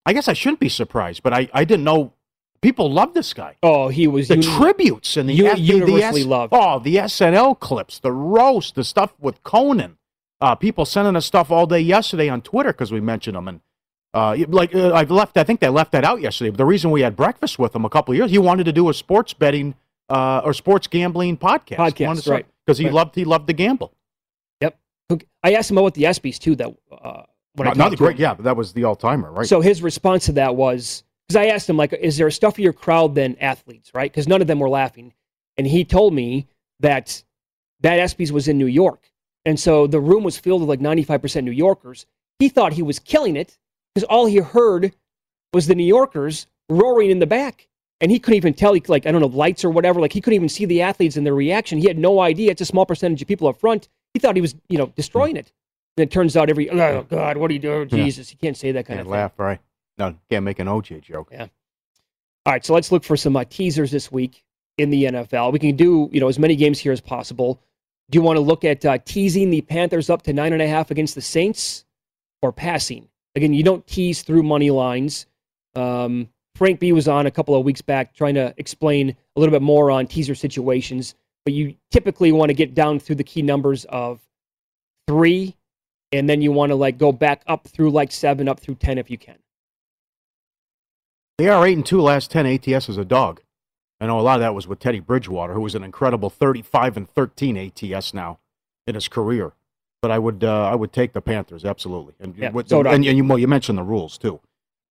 I 0.06 0.14
guess 0.14 0.28
I 0.28 0.34
shouldn't 0.34 0.60
be 0.60 0.70
surprised, 0.70 1.24
but 1.24 1.34
I, 1.34 1.50
I 1.54 1.64
didn't 1.66 1.84
know 1.84 2.14
people 2.62 2.92
love 2.92 3.14
this 3.14 3.34
guy. 3.34 3.56
Oh, 3.64 3.88
he 3.88 4.08
was 4.08 4.28
The 4.28 4.36
uni- 4.36 4.48
tributes 4.58 5.18
and 5.18 5.28
the, 5.28 5.34
uni- 5.34 5.50
F- 5.50 5.58
the- 5.58 5.64
the 5.64 5.74
universally 5.78 6.22
S- 6.22 6.28
loved. 6.28 6.54
Oh, 6.56 6.80
the 6.80 6.98
SNL 6.98 7.60
clips, 7.60 8.00
the 8.00 8.12
roast, 8.12 8.76
the 8.76 8.84
stuff 8.84 9.14
with 9.20 9.42
Conan. 9.44 9.98
Uh, 10.42 10.54
people 10.54 10.86
sending 10.86 11.16
us 11.16 11.26
stuff 11.26 11.50
all 11.50 11.66
day 11.66 11.80
yesterday 11.80 12.30
on 12.30 12.42
Twitter 12.42 12.72
because 12.72 12.92
we 12.92 13.00
mentioned 13.02 13.36
him. 13.36 13.48
And 13.48 13.62
uh, 14.16 14.36
like 14.48 14.74
uh, 14.74 14.94
I've 14.94 15.12
left, 15.12 15.38
I 15.38 15.44
think 15.44 15.60
they 15.60 15.70
left 15.70 15.92
that 15.92 16.04
out 16.06 16.22
yesterday. 16.22 16.50
But 16.50 16.58
the 16.58 16.66
reason 16.66 16.90
we 16.92 17.02
had 17.02 17.16
breakfast 17.16 17.60
with 17.60 17.76
him 17.76 17.84
a 17.86 17.90
couple 17.90 18.14
of 18.14 18.18
years, 18.18 18.32
he 18.32 18.38
wanted 18.38 18.64
to 18.64 18.72
do 18.72 18.90
a 18.90 18.94
sports 18.94 19.34
betting 19.34 19.76
uh, 20.10 20.42
or 20.44 20.54
sports 20.54 20.88
gambling 20.88 21.38
podcast. 21.38 21.78
Podcast, 21.78 22.32
right. 22.32 22.46
Because 22.66 22.78
he 22.78 22.86
Right. 22.86 22.94
loved 22.94 23.16
he 23.16 23.26
loved 23.26 23.48
to 23.48 23.54
gamble. 23.54 23.94
Yep. 24.62 24.78
I 25.44 25.54
asked 25.54 25.70
him 25.70 25.78
about 25.78 25.94
the 25.94 26.04
ESPYS 26.04 26.40
too. 26.40 26.56
That 26.56 26.74
uh, 26.92 27.24
when 27.56 27.68
I 27.68 27.72
Not, 27.72 27.78
not 27.78 27.90
the 27.92 27.98
great, 27.98 28.16
him. 28.16 28.22
yeah, 28.22 28.34
but 28.34 28.44
that 28.44 28.56
was 28.58 28.74
the 28.74 28.84
all 28.86 28.96
timer, 28.96 29.32
right? 29.32 29.46
So 29.46 29.62
his 29.62 29.82
response 29.84 30.26
to 30.26 30.32
that 30.34 30.56
was 30.56 31.04
because 31.28 31.36
I 31.38 31.48
asked 31.48 31.70
him 31.70 31.78
like, 31.78 31.94
"Is 31.94 32.18
there 32.18 32.28
a 32.28 32.32
stuffier 32.32 32.74
crowd 32.74 33.16
than 33.16 33.36
athletes?" 33.40 33.92
Right? 33.94 34.12
Because 34.12 34.28
none 34.28 34.42
of 34.42 34.48
them 34.48 34.60
were 34.60 34.70
laughing, 34.70 35.14
and 35.58 35.68
he 35.68 35.84
told 35.86 36.14
me 36.14 36.48
that 36.80 37.24
that 37.82 38.00
ESPYS 38.00 38.32
was 38.32 38.48
in 38.48 38.58
New 38.58 38.66
York, 38.68 39.12
and 39.46 39.60
so 39.60 39.86
the 39.88 40.00
room 40.00 40.24
was 40.24 40.38
filled 40.38 40.62
with 40.62 40.70
like 40.70 40.82
ninety 40.82 41.04
five 41.04 41.22
percent 41.22 41.46
New 41.46 41.52
Yorkers. 41.52 42.06
He 42.40 42.50
thought 42.50 42.74
he 42.74 42.82
was 42.84 42.98
killing 43.00 43.36
it 43.36 43.58
because 43.96 44.06
all 44.10 44.26
he 44.26 44.38
heard 44.38 44.94
was 45.54 45.68
the 45.68 45.76
New 45.76 45.86
Yorkers 45.86 46.48
roaring 46.70 47.10
in 47.10 47.20
the 47.20 47.26
back, 47.26 47.68
and 48.02 48.12
he 48.12 48.20
couldn't 48.20 48.36
even 48.38 48.54
tell. 48.54 48.74
He, 48.74 48.84
like 48.88 49.06
I 49.08 49.12
don't 49.12 49.22
know 49.22 49.28
lights 49.28 49.64
or 49.64 49.70
whatever. 49.70 50.00
Like 50.02 50.14
he 50.14 50.22
couldn't 50.22 50.36
even 50.36 50.50
see 50.50 50.66
the 50.66 50.82
athletes 50.82 51.16
and 51.18 51.26
their 51.26 51.34
reaction. 51.34 51.80
He 51.80 51.88
had 51.88 51.98
no 51.98 52.20
idea. 52.20 52.52
It's 52.52 52.62
a 52.62 52.66
small 52.66 52.86
percentage 52.86 53.22
of 53.22 53.28
people 53.28 53.48
up 53.48 53.60
front. 53.60 53.88
He 54.14 54.20
thought 54.20 54.36
he 54.36 54.42
was 54.42 54.54
you 54.70 54.78
know 54.78 54.88
destroying 54.96 55.38
it. 55.38 55.52
And 55.98 56.04
it 56.04 56.12
turns 56.12 56.36
out 56.36 56.50
every 56.50 56.70
oh 56.70 57.04
God, 57.10 57.38
what 57.38 57.50
are 57.50 57.54
you 57.54 57.60
doing? 57.60 57.88
Yeah. 57.90 58.04
Jesus, 58.04 58.32
you 58.32 58.38
can't 58.38 58.58
say 58.58 58.74
that 58.74 58.86
kind 58.86 58.98
Can't 58.98 59.00
of 59.02 59.06
thing. 59.06 59.12
laugh, 59.14 59.32
right? 59.38 59.60
No, 59.98 60.16
can't 60.30 60.44
make 60.44 60.60
an 60.60 60.68
OJ 60.68 61.02
joke. 61.02 61.30
Yeah. 61.32 61.48
All 62.46 62.54
right, 62.54 62.64
so 62.66 62.74
let's 62.74 62.92
look 62.92 63.04
for 63.04 63.16
some 63.18 63.36
uh, 63.38 63.46
teasers 63.50 63.92
this 63.92 64.12
week 64.12 64.44
in 64.78 64.90
the 64.90 65.06
NFL. 65.06 65.54
We 65.54 65.60
can 65.60 65.76
do 65.78 66.10
you 66.12 66.20
know 66.20 66.28
as 66.28 66.38
many 66.38 66.56
games 66.58 66.80
here 66.80 66.92
as 66.92 67.00
possible. 67.02 67.62
Do 68.10 68.18
you 68.18 68.22
want 68.22 68.36
to 68.38 68.42
look 68.42 68.66
at 68.66 68.86
uh, 68.86 68.98
teasing 69.06 69.50
the 69.50 69.62
Panthers 69.62 70.10
up 70.10 70.22
to 70.24 70.34
nine 70.34 70.54
and 70.54 70.62
a 70.62 70.68
half 70.68 70.92
against 70.92 71.16
the 71.16 71.22
Saints, 71.22 71.86
or 72.42 72.52
passing? 72.52 73.08
Again, 73.36 73.54
you 73.54 73.64
don't 73.64 73.86
tease 73.86 74.22
through 74.22 74.44
money 74.44 74.72
lines. 74.72 75.26
Um, 75.76 76.30
Frank 76.56 76.80
B 76.80 76.94
was 76.94 77.08
on 77.08 77.26
a 77.26 77.32
couple 77.32 77.54
of 77.54 77.66
weeks 77.66 77.82
back 77.82 78.14
trying 78.14 78.36
to 78.36 78.54
explain 78.58 79.10
a 79.36 79.40
little 79.40 79.52
bit 79.52 79.62
more 79.62 79.92
on 79.92 80.08
teaser 80.08 80.36
situations, 80.36 81.16
but 81.44 81.54
you 81.54 81.76
typically 81.92 82.32
want 82.32 82.50
to 82.50 82.54
get 82.54 82.74
down 82.74 83.00
through 83.00 83.18
the 83.18 83.26
key 83.26 83.42
numbers 83.42 83.84
of 83.86 84.22
three, 85.06 85.58
and 86.14 86.30
then 86.30 86.42
you 86.42 86.54
want 86.54 86.70
to 86.70 86.76
like 86.76 86.98
go 86.98 87.12
back 87.12 87.44
up 87.46 87.68
through 87.68 87.92
like 87.92 88.12
seven, 88.12 88.48
up 88.48 88.62
through 88.62 88.76
ten 88.76 88.98
if 88.98 89.12
you 89.12 89.18
can. 89.18 89.38
They 91.38 91.50
are 91.50 91.68
eight 91.68 91.76
and 91.76 91.86
two 91.86 92.02
last 92.02 92.32
ten 92.32 92.46
ATS 92.46 92.88
as 92.88 92.98
a 92.98 93.04
dog. 93.04 93.42
I 94.00 94.08
know 94.08 94.20
a 94.20 94.22
lot 94.22 94.36
of 94.36 94.42
that 94.42 94.56
was 94.56 94.68
with 94.68 94.80
Teddy 94.80 95.02
Bridgewater, 95.02 95.54
who 95.54 95.62
was 95.62 95.76
an 95.76 95.84
incredible 95.84 96.30
thirty-five 96.30 96.96
and 96.96 97.10
thirteen 97.10 97.58
ATS 97.58 98.14
now 98.14 98.40
in 98.88 98.96
his 98.96 99.10
career. 99.10 99.52
But 100.06 100.12
I 100.12 100.20
would 100.20 100.44
uh, 100.44 100.66
I 100.66 100.76
would 100.76 100.94
take 100.94 101.14
the 101.14 101.20
Panthers 101.22 101.66
absolutely, 101.66 102.14
and 102.20 102.36
Yeah, 102.38 102.52
with 102.52 102.70
so 102.70 102.76
the, 102.76 102.78
would 102.78 102.86
I. 102.86 102.94
and, 102.94 103.04
and 103.08 103.18
you 103.18 103.38
you 103.38 103.48
mentioned 103.48 103.80
the 103.80 103.84
rules 103.84 104.20
too 104.20 104.40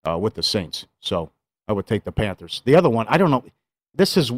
uh, 0.05 0.19
with 0.19 0.35
the 0.35 0.43
Saints, 0.43 0.87
so 0.99 1.31
I 1.69 1.73
would 1.73 1.87
take 1.87 2.03
the 2.03 2.11
Panthers. 2.11 2.63
The 2.65 2.75
other 2.75 2.91
one, 2.91 3.07
I 3.09 3.17
don't 3.17 3.31
know. 3.31 3.45
This 3.95 4.17
is 4.17 4.33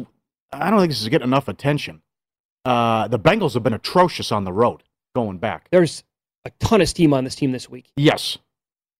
I 0.53 0.69
don't 0.69 0.77
think 0.79 0.91
this 0.91 1.01
is 1.01 1.09
getting 1.09 1.27
enough 1.27 1.47
attention. 1.47 2.03
Uh, 2.63 3.07
the 3.07 3.17
Bengals 3.17 3.55
have 3.55 3.63
been 3.63 3.73
atrocious 3.73 4.31
on 4.31 4.43
the 4.43 4.53
road 4.53 4.83
going 5.15 5.39
back. 5.39 5.67
There's 5.71 6.03
a 6.45 6.51
ton 6.59 6.79
of 6.81 6.87
steam 6.89 7.11
on 7.11 7.23
this 7.23 7.33
team 7.33 7.53
this 7.53 7.67
week. 7.67 7.91
Yes. 7.95 8.37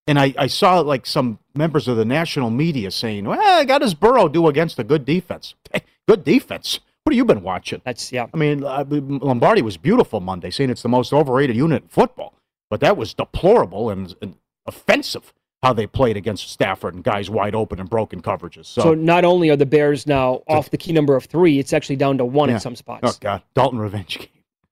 And 0.07 0.17
I, 0.17 0.33
I 0.35 0.47
saw 0.47 0.79
like 0.79 1.05
some 1.05 1.37
members 1.53 1.87
of 1.87 1.95
the 1.95 2.05
national 2.05 2.49
media 2.49 2.89
saying, 2.89 3.25
well, 3.25 3.39
I 3.39 3.65
got 3.65 3.83
his 3.83 3.93
Burrow 3.93 4.27
do 4.27 4.47
against 4.47 4.79
a 4.79 4.83
good 4.83 5.05
defense. 5.05 5.53
Good 6.07 6.23
defense. 6.23 6.79
What 7.07 7.13
have 7.13 7.17
you 7.19 7.23
been 7.23 7.41
watching? 7.41 7.81
That's, 7.85 8.11
yeah. 8.11 8.27
I 8.33 8.35
mean, 8.35 8.65
uh, 8.65 8.83
Lombardi 8.89 9.61
was 9.61 9.77
beautiful 9.77 10.19
Monday, 10.19 10.49
saying 10.49 10.69
it's 10.69 10.81
the 10.81 10.89
most 10.89 11.13
overrated 11.13 11.55
unit 11.55 11.83
in 11.83 11.87
football. 11.87 12.33
But 12.69 12.81
that 12.81 12.97
was 12.97 13.13
deplorable 13.13 13.89
and, 13.89 14.13
and 14.21 14.35
offensive 14.65 15.33
how 15.63 15.71
they 15.71 15.87
played 15.87 16.17
against 16.17 16.51
Stafford 16.51 16.95
and 16.95 17.05
guys 17.05 17.29
wide 17.29 17.55
open 17.55 17.79
and 17.79 17.89
broken 17.89 18.21
coverages. 18.21 18.65
So, 18.65 18.81
So, 18.81 18.93
not 18.93 19.23
only 19.23 19.49
are 19.49 19.55
the 19.55 19.65
Bears 19.65 20.05
now 20.05 20.41
off 20.49 20.69
the 20.69 20.75
key 20.77 20.91
number 20.91 21.15
of 21.15 21.23
three, 21.23 21.59
it's 21.59 21.71
actually 21.71 21.95
down 21.95 22.17
to 22.17 22.25
one 22.25 22.49
Yeah. 22.49 22.55
in 22.55 22.59
some 22.59 22.75
spots. 22.75 23.09
oh, 23.09 23.17
God. 23.21 23.41
Dalton 23.53 23.79
revenge 23.79 24.17
game. 24.19 24.27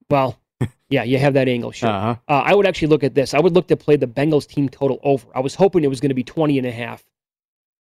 Well, 0.10 0.38
yeah, 0.90 1.04
you 1.04 1.18
have 1.18 1.36
that 1.36 1.48
angle, 1.48 1.72
sure. 1.72 1.88
Uh-huh. 1.88 2.16
Uh, 2.28 2.34
I 2.46 2.54
would 2.54 2.68
actually 2.68 2.90
look 2.90 3.06
at 3.06 3.16
this. 3.16 3.34
I 3.34 3.40
would 3.40 3.54
look 3.54 3.68
to 3.70 3.78
play 3.78 3.96
the 3.96 4.08
Bengals 4.08 4.46
team 4.46 4.68
total 4.68 5.00
over. 5.04 5.26
I 5.34 5.40
was 5.40 5.56
hoping 5.56 5.86
it 5.86 5.90
was 5.90 6.02
going 6.02 6.10
to 6.10 6.16
be 6.16 6.26
20 6.26 6.58
and 6.58 6.68
a 6.68 6.72
half. 6.72 7.06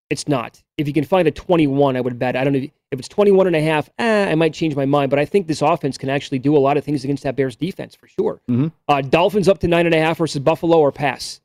It's 0.09 0.27
not. 0.27 0.61
If 0.77 0.87
you 0.87 0.93
can 0.93 1.03
find 1.03 1.27
a 1.27 1.31
21, 1.31 1.97
I 1.97 2.01
would 2.01 2.19
bet. 2.19 2.35
I 2.35 2.43
don't 2.43 2.53
know 2.53 2.59
if, 2.59 2.71
if 2.91 2.99
it's 2.99 3.07
21 3.07 3.47
and 3.47 3.55
a 3.55 3.61
half, 3.61 3.89
eh, 3.97 4.29
I 4.31 4.35
might 4.35 4.53
change 4.53 4.75
my 4.75 4.85
mind, 4.85 5.09
but 5.09 5.17
I 5.17 5.25
think 5.25 5.47
this 5.47 5.61
offense 5.63 5.97
can 5.97 6.09
actually 6.09 6.37
do 6.39 6.55
a 6.55 6.59
lot 6.59 6.77
of 6.77 6.83
things 6.83 7.03
against 7.03 7.23
that 7.23 7.35
Bears 7.35 7.55
defense 7.55 7.95
for 7.95 8.07
sure. 8.07 8.39
Mhm. 8.47 8.71
Uh, 8.87 9.01
Dolphins 9.01 9.47
up 9.49 9.59
to 9.59 9.67
nine 9.67 9.85
and 9.87 9.95
a 9.95 9.99
half 9.99 10.17
versus 10.19 10.39
Buffalo 10.39 10.77
or 10.79 10.91
pass. 10.91 11.41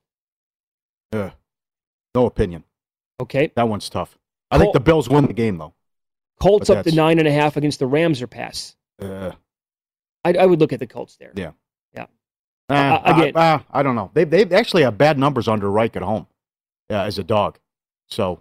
Ugh. 1.12 1.32
no 2.14 2.26
opinion. 2.26 2.64
Okay. 3.20 3.50
That 3.56 3.68
one's 3.68 3.88
tough. 3.88 4.18
I 4.50 4.58
think 4.58 4.72
the 4.72 4.80
Bills 4.80 5.08
win 5.08 5.26
the 5.26 5.32
game, 5.32 5.58
though. 5.58 5.74
Colts 6.40 6.70
up 6.70 6.84
to 6.84 6.94
nine 6.94 7.18
and 7.18 7.28
a 7.28 7.32
half 7.32 7.56
against 7.56 7.78
the 7.78 7.86
Rams 7.86 8.20
or 8.22 8.26
pass. 8.26 8.76
Uh, 9.00 9.32
I, 10.24 10.32
I 10.34 10.46
would 10.46 10.60
look 10.60 10.72
at 10.72 10.80
the 10.80 10.86
Colts 10.86 11.16
there. 11.16 11.32
yeah. 11.34 11.52
Yeah. 11.94 12.06
Uh, 12.68 12.74
Uh, 12.74 13.02
again- 13.16 13.36
I, 13.36 13.52
uh, 13.54 13.58
I 13.70 13.82
don't 13.82 13.94
know. 13.94 14.10
They 14.14 14.24
they 14.24 14.44
actually 14.54 14.82
have 14.82 14.96
bad 14.98 15.18
numbers 15.18 15.48
under 15.48 15.70
Reich 15.70 15.96
at 15.96 16.02
home 16.02 16.26
uh, 16.90 16.94
as 16.94 17.18
a 17.18 17.24
dog. 17.24 17.58
So 18.08 18.40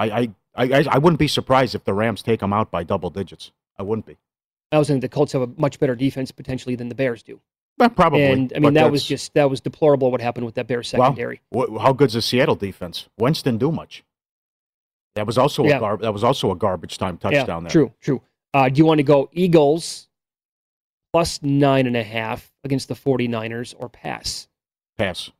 I, 0.00 0.30
I 0.56 0.64
I 0.66 0.84
I 0.90 0.98
wouldn't 0.98 1.18
be 1.18 1.28
surprised 1.28 1.74
if 1.74 1.84
the 1.84 1.92
Rams 1.94 2.22
take 2.22 2.40
them 2.40 2.52
out 2.52 2.70
by 2.70 2.82
double 2.84 3.10
digits. 3.10 3.52
I 3.78 3.82
wouldn't 3.82 4.06
be. 4.06 4.16
I 4.72 4.78
was 4.78 4.88
thinking 4.88 5.00
the 5.00 5.08
Colts 5.08 5.32
have 5.32 5.42
a 5.42 5.48
much 5.56 5.78
better 5.80 5.94
defense 5.96 6.30
potentially 6.30 6.76
than 6.76 6.88
the 6.88 6.94
Bears 6.94 7.22
do. 7.22 7.40
Well, 7.78 7.90
probably. 7.90 8.24
And 8.24 8.52
I 8.54 8.58
mean 8.58 8.74
that 8.74 8.90
was 8.90 9.04
just 9.04 9.34
that 9.34 9.48
was 9.50 9.60
deplorable 9.60 10.10
what 10.10 10.20
happened 10.20 10.46
with 10.46 10.54
that 10.56 10.66
Bears 10.66 10.92
well, 10.92 11.08
secondary. 11.10 11.40
wh- 11.54 11.80
how 11.80 11.92
good's 11.92 12.14
the 12.14 12.22
Seattle 12.22 12.54
defense? 12.56 13.08
Wentz 13.18 13.42
didn't 13.42 13.60
do 13.60 13.72
much. 13.72 14.04
That 15.16 15.26
was 15.26 15.38
also 15.38 15.64
Yeah. 15.64 15.78
a 15.78 15.80
gar- 15.80 15.96
that 15.98 16.12
was 16.12 16.22
also 16.22 16.50
a 16.52 16.56
garbage 16.56 16.98
time 16.98 17.16
touchdown 17.18 17.62
yeah, 17.64 17.68
there. 17.68 17.70
True, 17.70 17.92
true. 18.00 18.22
Uh, 18.54 18.68
do 18.68 18.78
you 18.78 18.84
want 18.84 18.98
to 18.98 19.02
go 19.04 19.28
Eagles 19.32 20.08
plus 21.12 21.42
nine 21.42 21.86
and 21.86 21.96
a 21.96 22.02
half 22.04 22.52
against 22.64 22.88
the 22.88 22.94
49ers 22.94 23.74
or 23.78 23.88
pass? 23.88 24.46
Pass. 24.98 25.30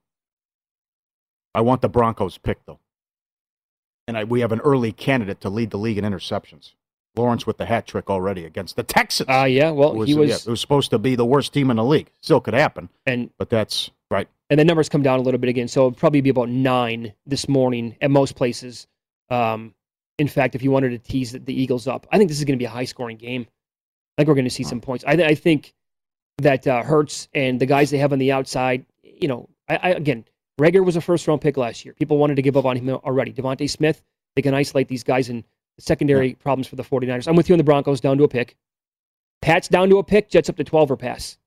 I 1.55 1.61
want 1.61 1.83
the 1.83 1.89
Broncos 1.89 2.39
pick 2.39 2.65
though. 2.67 2.80
And 4.11 4.19
I, 4.19 4.25
we 4.25 4.41
have 4.41 4.51
an 4.51 4.59
early 4.63 4.91
candidate 4.91 5.41
to 5.43 5.49
lead 5.49 5.71
the 5.71 5.77
league 5.77 5.97
in 5.97 6.05
interceptions. 6.05 6.73
Lawrence 7.15 7.47
with 7.47 7.59
the 7.59 7.67
hat 7.67 7.87
trick 7.87 8.11
already 8.11 8.45
against 8.45 8.75
the 8.75 8.83
Texans. 8.83 9.29
Ah, 9.31 9.43
uh, 9.43 9.45
yeah. 9.45 9.71
Well, 9.71 9.95
was, 9.95 10.09
he 10.09 10.17
was, 10.17 10.31
yeah, 10.31 10.35
it 10.35 10.49
was 10.49 10.61
supposed 10.61 10.91
to 10.91 10.99
be 10.99 11.15
the 11.15 11.25
worst 11.25 11.53
team 11.53 11.71
in 11.71 11.77
the 11.77 11.85
league. 11.85 12.11
Still 12.21 12.41
could 12.41 12.55
happen, 12.55 12.89
and 13.07 13.31
but 13.39 13.51
that's 13.51 13.93
right. 14.11 14.27
and 14.49 14.59
the 14.59 14.65
numbers 14.65 14.89
come 14.89 15.03
down 15.03 15.21
a 15.21 15.23
little 15.23 15.39
bit 15.39 15.49
again. 15.49 15.69
So 15.69 15.83
it'll 15.83 15.93
probably 15.93 16.23
be 16.23 16.31
about 16.31 16.49
nine 16.49 17.13
this 17.25 17.49
morning 17.49 17.97
at 18.01 18.11
most 18.11 18.35
places. 18.35 18.89
Um, 19.29 19.77
in 20.19 20.27
fact, 20.27 20.57
if 20.57 20.63
you 20.65 20.73
wanted 20.73 20.91
to 20.91 20.99
tease 20.99 21.31
the, 21.31 21.39
the 21.39 21.55
Eagles 21.55 21.87
up, 21.87 22.09
I 22.11 22.19
think 22.19 22.31
this 22.31 22.39
is 22.39 22.45
going 22.45 22.59
to 22.59 22.61
be 22.61 22.67
a 22.67 22.71
high 22.71 22.85
scoring 22.85 23.17
game. 23.17 23.47
I 24.19 24.23
think 24.23 24.29
we're 24.29 24.35
going 24.35 24.45
to 24.45 24.51
see 24.51 24.65
some 24.65 24.81
points. 24.81 25.05
I, 25.07 25.13
I 25.13 25.35
think 25.37 25.73
that 26.39 26.67
uh, 26.67 26.83
Hurts 26.83 27.29
and 27.33 27.61
the 27.61 27.67
guys 27.67 27.91
they 27.91 27.99
have 27.99 28.13
on 28.13 28.19
the 28.19 28.33
outside, 28.33 28.85
you 29.05 29.29
know, 29.29 29.49
I, 29.69 29.77
I 29.77 29.89
again, 29.91 30.25
Reagor 30.61 30.85
was 30.85 30.97
a 30.97 31.01
first 31.01 31.27
round 31.27 31.41
pick 31.41 31.57
last 31.57 31.85
year. 31.85 31.95
People 31.95 32.19
wanted 32.19 32.37
to 32.37 32.43
give 32.43 32.57
up 32.57 32.67
on 32.67 32.77
him 32.77 32.89
already. 32.91 33.33
DeVonta 33.33 33.69
Smith, 33.69 34.03
they 34.37 34.43
can 34.43 34.55
isolate 34.55 34.89
these 34.89 35.03
guys 35.03 35.29
in 35.31 35.45
secondary 35.79 36.35
problems 36.35 36.67
for 36.67 36.77
the 36.77 36.85
49ers. 36.85 37.27
I'm 37.27 37.37
with 37.37 37.49
you 37.49 37.55
on 37.55 37.59
the 37.59 37.65
Broncos 37.65 38.01
down 38.01 38.19
to 38.19 38.25
a 38.25 38.29
pick. 38.29 38.57
Pats 39.41 39.69
down 39.69 39.89
to 39.89 39.99
a 39.99 40.05
pick, 40.05 40.29
Jets 40.29 40.51
up 40.51 40.57
to 40.57 40.65
12 40.65 40.91
or 40.91 40.97
pass. 40.97 41.39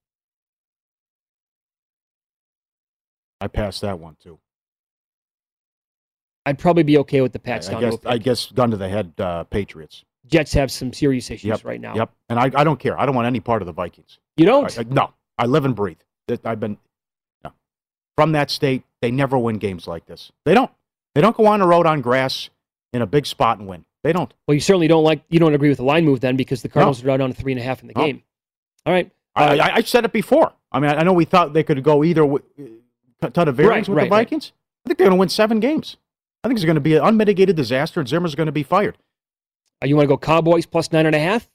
I 3.40 3.48
passed 3.48 3.82
that 3.82 4.00
one 4.00 4.16
too. 4.22 4.40
I'd 6.46 6.58
probably 6.58 6.84
be 6.84 6.98
okay 7.00 7.22
with 7.22 7.34
the 7.34 7.40
Pats 7.40 7.70
I 7.70 7.74
down 7.74 7.82
guess 7.82 7.92
to 7.92 7.96
a 7.96 8.00
pick. 8.00 8.12
I 8.12 8.18
guess 8.18 8.52
gun 8.52 8.72
to 8.72 8.78
the 8.78 8.90
head, 8.90 9.14
uh, 9.20 9.44
Patriots. 9.46 10.04
Jets 10.26 10.54
have 10.54 10.72
some 10.72 10.94
serious 10.94 11.30
issues 11.30 11.50
Yep, 11.50 11.66
right 11.66 11.82
now. 11.82 11.96
Yep, 11.96 12.12
and 12.30 12.40
I, 12.40 12.50
I 12.56 12.64
don't 12.64 12.80
care. 12.80 13.00
I 13.00 13.06
don't 13.06 13.14
want 13.16 13.28
any 13.28 13.42
part 13.42 13.62
of 13.62 13.66
the 13.66 13.74
Vikings. 13.74 14.20
You 14.38 14.46
don't? 14.46 14.78
I- 14.78 14.82
I- 14.82 14.86
no, 14.86 15.14
I 15.38 15.46
live 15.46 15.66
and 15.66 15.76
breathe. 15.76 16.00
I've 16.46 16.60
been 16.60 16.78
no. 17.44 17.52
from 18.16 18.32
that 18.32 18.50
state. 18.50 18.84
They 19.04 19.12
never 19.12 19.38
win 19.38 19.58
games 19.58 19.86
like 19.86 20.06
this. 20.06 20.32
They 20.46 20.54
don't. 20.54 20.72
They 21.14 21.20
don't 21.20 21.36
go 21.36 21.46
on 21.48 21.60
the 21.60 21.68
road 21.68 21.86
on 21.86 22.00
grass 22.00 22.50
in 22.94 23.02
a 23.02 23.06
big 23.06 23.26
spot 23.26 23.60
and 23.60 23.68
win. 23.68 23.84
They 24.02 24.14
don't. 24.14 24.34
Well, 24.48 24.56
you 24.56 24.62
certainly 24.62 24.88
don't 24.88 25.04
like 25.04 25.24
you 25.30 25.40
don't 25.40 25.54
agree 25.54 25.68
with 25.68 25.80
the 25.80 25.84
line 25.84 26.06
move 26.06 26.22
then 26.22 26.38
because 26.38 26.62
the 26.62 26.70
Cardinals 26.70 27.04
are 27.04 27.18
down 27.18 27.28
to 27.30 27.36
three 27.36 27.52
and 27.52 27.60
a 27.60 27.64
half 27.66 27.82
in 27.82 27.88
the 27.90 27.94
No. 27.98 28.06
game. 28.06 28.24
All 28.86 28.94
right. 28.94 29.12
I, 29.36 29.44
Uh, 29.60 29.64
I, 29.66 29.76
I 29.76 29.82
said 29.82 30.06
it 30.06 30.14
before. 30.14 30.54
I 30.72 30.80
mean, 30.80 30.90
I, 30.90 31.04
know 31.04 31.12
we 31.12 31.26
thought 31.26 31.52
they 31.52 31.64
could 31.64 31.84
go 31.84 32.04
either 32.06 32.22
w- 32.22 32.44
uh, 33.22 33.30
ton 33.30 33.50
of 33.50 33.56
variance 33.58 33.90
Right, 33.90 33.94
with 33.94 33.98
right, 33.98 34.10
the 34.10 34.16
right. 34.16 34.20
Vikings. 34.22 34.54
I 34.86 34.88
think 34.88 34.98
they're 35.00 35.08
going 35.08 35.18
to 35.18 35.20
win 35.20 35.28
seven 35.30 35.60
games. 35.60 35.98
I 36.46 36.48
think 36.48 36.58
it's 36.58 36.66
going 36.66 36.76
to 36.76 36.82
be 36.82 36.96
an 36.96 37.04
unmitigated 37.04 37.58
disaster, 37.58 38.00
and 38.00 38.08
Zimmer's 38.08 38.36
going 38.36 38.46
to 38.48 38.54
be 38.54 38.64
fired. 38.64 38.98
Uh, 39.84 39.88
you 39.88 39.98
want 39.98 40.06
to 40.06 40.14
go 40.14 40.18
Cowboys 40.18 40.66
plus 40.66 40.92
nine 40.94 41.06
and 41.06 41.16
a 41.16 41.20
half? 41.20 41.50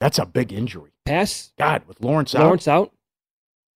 That's 0.00 0.18
a 0.18 0.26
big 0.26 0.52
injury. 0.52 0.90
Pass. 1.06 1.52
God, 1.58 1.82
with 1.86 2.00
Lawrence 2.02 2.34
out, 2.34 2.44
Lawrence 2.44 2.68
out. 2.68 2.92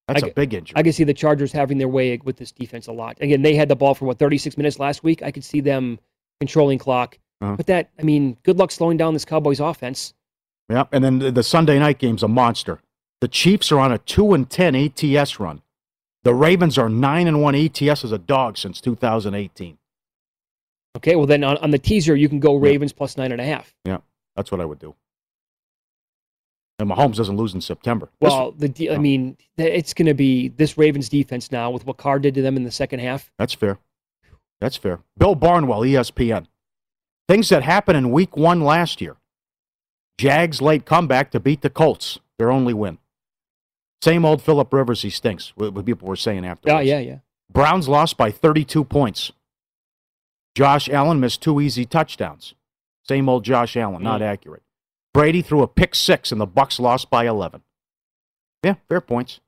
That's 0.09 0.22
I 0.22 0.28
a 0.28 0.32
big 0.32 0.54
injury. 0.54 0.74
I 0.76 0.82
can 0.82 0.92
see 0.92 1.04
the 1.04 1.14
Chargers 1.14 1.52
having 1.52 1.78
their 1.78 1.88
way 1.88 2.18
with 2.22 2.36
this 2.36 2.52
defense 2.52 2.86
a 2.86 2.92
lot. 2.92 3.16
Again, 3.20 3.42
they 3.42 3.54
had 3.54 3.68
the 3.68 3.76
ball 3.76 3.94
for 3.94 4.04
what 4.04 4.18
36 4.18 4.57
minutes 4.57 4.78
last 4.78 5.02
week. 5.02 5.22
I 5.22 5.30
could 5.30 5.44
see 5.44 5.61
them 5.61 5.98
controlling 6.40 6.78
clock. 6.78 7.18
Uh-huh. 7.40 7.57
But 7.57 7.66
that, 7.66 7.90
I 7.98 8.02
mean, 8.02 8.36
good 8.44 8.57
luck 8.57 8.70
slowing 8.70 8.96
down 8.96 9.14
this 9.14 9.24
Cowboys 9.24 9.61
offense. 9.61 10.14
Yep. 10.68 10.88
And 10.92 11.04
then 11.04 11.18
the, 11.18 11.30
the 11.30 11.42
Sunday 11.42 11.78
night 11.78 11.98
game's 11.98 12.22
a 12.22 12.28
monster. 12.28 12.80
The 13.20 13.28
Chiefs 13.28 13.72
are 13.72 13.80
on 13.80 13.92
a 13.92 13.98
two 13.98 14.32
and 14.32 14.48
ten 14.48 14.74
ATS 14.74 15.40
run. 15.40 15.62
The 16.22 16.34
Ravens 16.34 16.76
are 16.76 16.88
nine 16.88 17.26
and 17.26 17.42
one 17.42 17.54
ATS 17.54 18.04
as 18.04 18.12
a 18.12 18.18
dog 18.18 18.59
since 18.59 18.80
2018. 18.80 19.78
Okay, 20.96 21.14
well 21.14 21.26
then 21.26 21.44
on, 21.44 21.57
on 21.59 21.70
the 21.70 21.78
teaser 21.78 22.16
you 22.16 22.28
can 22.28 22.40
go 22.40 22.57
Ravens 22.57 22.92
plus 22.92 23.16
nine 23.16 23.32
and 23.32 23.40
a 23.40 23.44
half. 23.44 23.74
Yeah, 23.84 23.98
that's 24.34 24.50
what 24.50 24.61
I 24.61 24.64
would 24.64 24.78
do. 24.78 24.94
And 26.78 26.90
Mahomes 26.90 27.16
doesn't 27.16 27.36
lose 27.36 27.54
in 27.54 27.60
September. 27.62 28.10
This- 28.20 28.30
Well, 28.30 28.52
the 28.52 28.68
de- 28.68 28.90
I 28.90 28.98
mean, 28.98 29.36
it's 29.56 29.94
going 29.94 30.06
to 30.06 30.14
be 30.14 30.48
this 30.48 30.76
Ravens 30.76 31.08
defense 31.08 31.50
now 31.50 31.70
with 31.70 31.86
what 31.86 31.96
Carr 31.96 32.18
did 32.18 32.34
to 32.34 32.42
them 32.42 32.56
in 32.56 32.64
the 32.64 32.70
second 32.70 32.98
half. 33.00 33.30
That's 33.38 33.54
fair. 33.54 33.78
That's 34.60 34.76
fair. 34.76 35.00
Bill 35.16 35.34
Barnwell, 35.34 35.80
ESPN. 35.80 36.46
Things 37.28 37.48
that 37.48 37.62
happened 37.62 37.96
in 37.98 38.10
week 38.10 38.36
one 38.36 38.60
last 38.60 39.00
year. 39.00 39.16
Jags 40.18 40.60
late 40.62 40.84
comeback 40.84 41.30
to 41.30 41.40
beat 41.40 41.62
the 41.62 41.70
Colts, 41.70 42.18
their 42.38 42.50
only 42.50 42.72
win. 42.74 42.98
Same 44.02 44.24
old 44.24 44.42
Philip 44.42 44.72
Rivers, 44.72 45.02
he 45.02 45.10
stinks, 45.10 45.52
what 45.56 45.84
people 45.84 46.06
were 46.08 46.16
saying 46.16 46.44
afterwards. 46.46 46.86
Yeah, 46.86 46.98
yeah, 46.98 47.10
yeah. 47.10 47.18
Browns 47.50 47.88
lost 47.88 48.16
by 48.16 48.30
32 48.30 48.84
points. 48.84 49.32
Josh 50.54 50.88
Allen 50.88 51.20
missed 51.20 51.42
two 51.42 51.60
easy 51.60 51.84
touchdowns. 51.84 52.54
Same 53.08 53.28
old 53.28 53.44
Josh 53.44 53.76
Allen, 53.76 54.02
not 54.02 54.20
Mm. 54.20 54.24
accurate. 54.26 54.62
Brady 55.16 55.40
threw 55.40 55.62
a 55.62 55.66
pick 55.66 55.94
six, 55.94 56.30
and 56.30 56.38
the 56.38 56.46
Bucks 56.46 56.78
lost 56.78 57.08
by 57.08 57.26
11. 57.26 57.62
Yeah, 58.62 58.74
fair 58.86 59.00
points. 59.00 59.40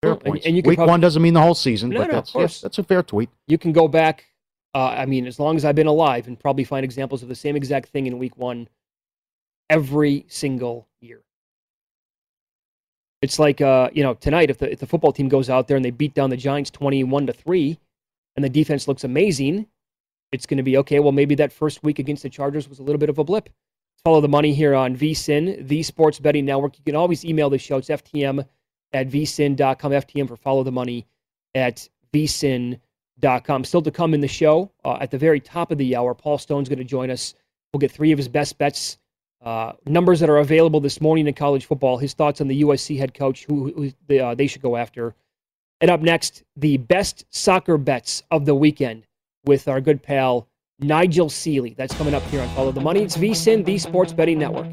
Fair 0.00 0.12
Well, 0.12 0.20
points. 0.20 0.46
and 0.46 0.54
you 0.56 0.62
Week 0.64 0.76
prob- 0.76 0.88
one 0.88 1.00
doesn't 1.00 1.20
mean 1.20 1.34
the 1.34 1.42
whole 1.42 1.56
season, 1.56 1.90
No, 1.90 1.98
but 1.98 2.06
no, 2.06 2.12
that's 2.14 2.34
yes, 2.36 2.60
that's 2.60 2.78
a 2.78 2.84
fair 2.84 3.02
tweet. 3.02 3.30
You 3.48 3.58
can 3.58 3.72
go 3.72 3.88
back. 3.88 4.26
Uh, 4.72 4.94
I 4.96 5.06
mean, 5.06 5.26
as 5.26 5.40
long 5.40 5.56
as 5.56 5.64
I've 5.64 5.74
been 5.74 5.88
alive, 5.88 6.28
and 6.28 6.38
probably 6.38 6.62
find 6.62 6.84
examples 6.84 7.20
of 7.22 7.28
the 7.28 7.34
same 7.34 7.56
exact 7.56 7.88
thing 7.88 8.06
in 8.06 8.16
week 8.18 8.36
one 8.36 8.68
every 9.70 10.24
single 10.28 10.86
year. 11.00 11.22
It's 13.22 13.40
like 13.40 13.60
uh, 13.60 13.90
you 13.92 14.04
know 14.04 14.14
tonight 14.14 14.50
if 14.50 14.58
the 14.58 14.70
if 14.70 14.78
the 14.78 14.86
football 14.86 15.12
team 15.12 15.28
goes 15.28 15.50
out 15.50 15.66
there 15.66 15.76
and 15.76 15.84
they 15.84 15.90
beat 15.90 16.14
down 16.14 16.30
the 16.30 16.36
Giants 16.36 16.70
twenty 16.70 17.02
one 17.02 17.26
to 17.26 17.32
three, 17.32 17.78
and 18.36 18.44
the 18.44 18.48
defense 18.50 18.86
looks 18.86 19.02
amazing, 19.02 19.66
it's 20.30 20.46
going 20.46 20.58
to 20.58 20.62
be 20.64 20.76
okay. 20.78 21.00
Well, 21.00 21.12
maybe 21.12 21.34
that 21.36 21.52
first 21.52 21.82
week 21.82 21.98
against 21.98 22.22
the 22.22 22.30
Chargers 22.30 22.68
was 22.68 22.78
a 22.78 22.82
little 22.84 23.00
bit 23.00 23.08
of 23.08 23.18
a 23.18 23.24
blip. 23.24 23.48
Follow 24.04 24.20
the 24.20 24.28
money 24.28 24.52
here 24.52 24.74
on 24.74 24.94
VSIN, 24.94 25.66
the 25.66 25.82
Sports 25.82 26.18
Betting 26.18 26.44
Network. 26.44 26.76
You 26.76 26.84
can 26.84 26.94
always 26.94 27.24
email 27.24 27.48
the 27.48 27.56
show. 27.56 27.78
It's 27.78 27.88
FTM 27.88 28.46
at 28.92 29.08
vsin.com. 29.08 29.92
FTM 29.92 30.28
for 30.28 30.36
follow 30.36 30.62
the 30.62 30.70
money 30.70 31.06
at 31.54 31.88
vsin.com. 32.12 33.64
Still 33.64 33.80
to 33.80 33.90
come 33.90 34.12
in 34.12 34.20
the 34.20 34.28
show 34.28 34.70
uh, 34.84 34.98
at 35.00 35.10
the 35.10 35.16
very 35.16 35.40
top 35.40 35.72
of 35.72 35.78
the 35.78 35.96
hour. 35.96 36.12
Paul 36.14 36.36
Stone's 36.36 36.68
going 36.68 36.80
to 36.80 36.84
join 36.84 37.10
us. 37.10 37.34
We'll 37.72 37.78
get 37.78 37.92
three 37.92 38.12
of 38.12 38.18
his 38.18 38.28
best 38.28 38.58
bets, 38.58 38.98
uh, 39.42 39.72
numbers 39.86 40.20
that 40.20 40.28
are 40.28 40.36
available 40.36 40.80
this 40.80 41.00
morning 41.00 41.26
in 41.26 41.32
college 41.32 41.64
football. 41.64 41.96
His 41.96 42.12
thoughts 42.12 42.42
on 42.42 42.48
the 42.48 42.60
USC 42.60 42.98
head 42.98 43.14
coach, 43.14 43.46
who, 43.46 43.72
who 43.72 43.90
they, 44.06 44.20
uh, 44.20 44.34
they 44.34 44.48
should 44.48 44.60
go 44.60 44.76
after. 44.76 45.14
And 45.80 45.90
up 45.90 46.02
next, 46.02 46.42
the 46.56 46.76
best 46.76 47.24
soccer 47.30 47.78
bets 47.78 48.22
of 48.30 48.44
the 48.44 48.54
weekend 48.54 49.06
with 49.46 49.66
our 49.66 49.80
good 49.80 50.02
pal 50.02 50.46
Nigel 50.80 51.28
Seeley. 51.28 51.74
That's 51.74 51.94
coming 51.94 52.14
up 52.14 52.22
here 52.24 52.40
on 52.40 52.48
Follow 52.50 52.72
the 52.72 52.80
Money. 52.80 53.02
It's 53.02 53.16
VSIN, 53.16 53.64
the 53.64 53.78
Sports 53.78 54.12
Betting 54.12 54.38
Network. 54.38 54.72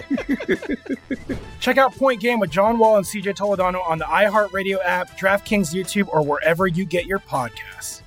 Check 1.59 1.77
out 1.77 1.95
Point 1.95 2.19
Game 2.19 2.39
with 2.39 2.51
John 2.51 2.77
Wall 2.77 2.97
and 2.97 3.05
CJ 3.05 3.35
Toledano 3.35 3.85
on 3.87 3.97
the 3.97 4.05
iHeartRadio 4.05 4.79
app, 4.83 5.17
DraftKings 5.17 5.73
YouTube, 5.73 6.07
or 6.09 6.23
wherever 6.23 6.67
you 6.67 6.85
get 6.85 7.05
your 7.05 7.19
podcasts. 7.19 8.01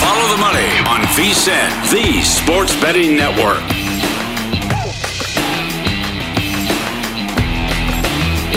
Follow 0.00 0.28
the 0.28 0.40
money 0.40 0.78
on 0.88 1.00
VSIN, 1.14 1.90
the 1.90 2.22
sports 2.22 2.74
betting 2.80 3.16
network. 3.16 3.79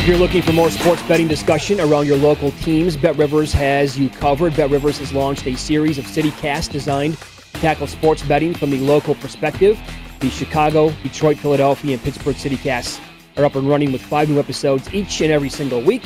If 0.04 0.10
you're 0.10 0.18
looking 0.18 0.42
for 0.42 0.52
more 0.52 0.70
sports 0.70 1.02
betting 1.04 1.30
discussion 1.30 1.80
around 1.80 2.08
your 2.08 2.18
local 2.18 2.52
teams, 2.52 2.98
Bet 2.98 3.16
Rivers 3.16 3.54
has 3.54 3.98
you 3.98 4.10
covered. 4.10 4.54
Bet 4.54 4.70
Rivers 4.70 4.98
has 4.98 5.14
launched 5.14 5.48
a 5.48 5.56
series 5.56 5.98
of 5.98 6.06
city 6.06 6.32
casts 6.32 6.68
designed 6.68 7.18
to 7.18 7.60
tackle 7.62 7.88
sports 7.88 8.22
betting 8.22 8.54
from 8.54 8.70
the 8.70 8.80
local 8.80 9.16
perspective. 9.16 9.80
The 10.20 10.30
Chicago, 10.30 10.90
Detroit, 11.04 11.38
Philadelphia, 11.38 11.94
and 11.94 12.04
Pittsburgh 12.04 12.36
city 12.36 12.58
casts 12.58 13.00
are 13.38 13.46
up 13.46 13.56
and 13.56 13.66
running 13.66 13.94
with 13.94 14.02
five 14.02 14.28
new 14.28 14.40
episodes 14.40 14.94
each 14.94 15.22
and 15.22 15.32
every 15.32 15.48
single 15.48 15.82
week. 15.82 16.04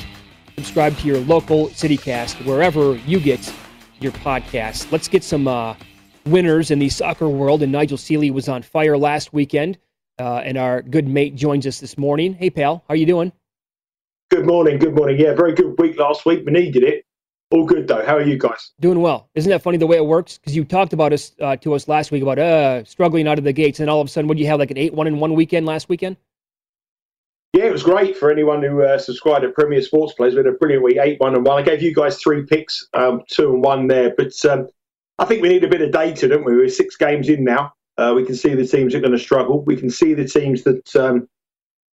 Subscribe 0.58 0.96
to 1.00 1.08
your 1.08 1.18
local 1.22 1.70
CityCast 1.70 2.46
wherever 2.46 2.98
you 2.98 3.20
get 3.20 3.52
your 4.00 4.12
podcast. 4.12 4.92
Let's 4.92 5.08
get 5.08 5.24
some 5.24 5.48
uh, 5.48 5.74
winners 6.28 6.70
in 6.70 6.78
the 6.78 6.90
soccer 6.90 7.30
world. 7.30 7.64
And 7.64 7.72
Nigel 7.72 7.98
Seeley 7.98 8.30
was 8.30 8.48
on 8.48 8.62
fire 8.62 8.96
last 8.96 9.34
weekend, 9.34 9.80
uh, 10.20 10.42
and 10.46 10.56
our 10.56 10.84
good 10.84 11.08
mate 11.08 11.34
joins 11.34 11.66
us 11.66 11.80
this 11.80 11.98
morning. 11.98 12.36
Hey, 12.36 12.52
pal, 12.52 12.84
how 12.88 12.94
you 12.94 13.08
doing? 13.08 13.32
Good 14.30 14.46
morning. 14.46 14.78
Good 14.78 14.94
morning. 14.94 15.18
Yeah, 15.18 15.34
very 15.34 15.54
good 15.54 15.76
week 15.80 15.98
last 15.98 16.26
week. 16.26 16.44
We 16.46 16.52
needed 16.52 16.84
it. 16.84 17.06
All 17.50 17.66
good 17.66 17.88
though. 17.88 18.06
How 18.06 18.18
are 18.18 18.22
you 18.22 18.38
guys? 18.38 18.74
Doing 18.82 19.00
well. 19.00 19.30
Isn't 19.36 19.50
that 19.52 19.62
funny 19.62 19.78
the 19.78 19.88
way 19.88 19.96
it 19.96 20.06
works? 20.06 20.38
Because 20.38 20.54
you 20.54 20.66
talked 20.66 20.92
about 20.92 21.14
us 21.14 21.32
uh, 21.40 21.56
to 21.58 21.74
us 21.74 21.88
last 21.88 22.12
week 22.12 22.24
about 22.24 22.38
uh, 22.38 22.84
struggling 22.84 23.26
out 23.26 23.38
of 23.38 23.46
the 23.46 23.54
gates, 23.54 23.80
and 23.80 23.90
all 23.90 24.02
of 24.02 24.08
a 24.08 24.10
sudden, 24.10 24.28
what 24.28 24.36
do 24.36 24.44
you 24.44 24.50
have 24.50 24.60
like 24.60 24.70
an 24.70 24.78
eight 24.78 24.94
one 24.94 25.08
in 25.08 25.20
one 25.20 25.34
weekend 25.34 25.66
last 25.66 25.88
weekend? 25.88 26.18
Yeah, 27.54 27.64
it 27.64 27.72
was 27.72 27.84
great 27.84 28.18
for 28.18 28.30
anyone 28.30 28.62
who 28.62 28.84
uh, 28.84 28.98
subscribed 28.98 29.44
to 29.44 29.50
Premier 29.50 29.82
Sports 29.82 30.14
Players. 30.16 30.34
We 30.34 30.40
had 30.40 30.48
a 30.48 30.52
brilliant 30.52 30.84
week, 30.84 30.98
eight 31.02 31.22
one 31.22 31.34
and 31.34 31.46
one. 31.46 31.58
I 31.58 31.62
gave 31.62 31.82
you 31.82 31.96
guys 31.96 32.22
three 32.22 32.46
picks, 32.46 32.86
um, 32.94 33.22
two 33.30 33.54
and 33.54 33.64
one 33.64 33.88
there. 33.88 34.14
But 34.18 34.34
um, 34.44 34.68
I 35.20 35.24
think 35.24 35.42
we 35.42 35.48
need 35.48 35.64
a 35.64 35.70
bit 35.70 35.82
of 35.82 35.94
data, 35.94 36.28
don't 36.28 36.44
we? 36.44 36.54
We're 36.54 36.68
six 36.68 36.98
games 36.98 37.30
in 37.30 37.46
now. 37.46 37.72
Uh, 37.98 38.12
we 38.14 38.26
can 38.26 38.36
see 38.36 38.56
the 38.56 38.68
teams 38.68 38.92
that 38.92 39.00
are 39.00 39.02
going 39.02 39.14
to 39.14 39.20
struggle. 39.20 39.64
We 39.64 39.78
can 39.78 39.90
see 39.90 40.14
the 40.14 40.28
teams 40.28 40.64
that 40.64 40.94
um, 40.98 41.30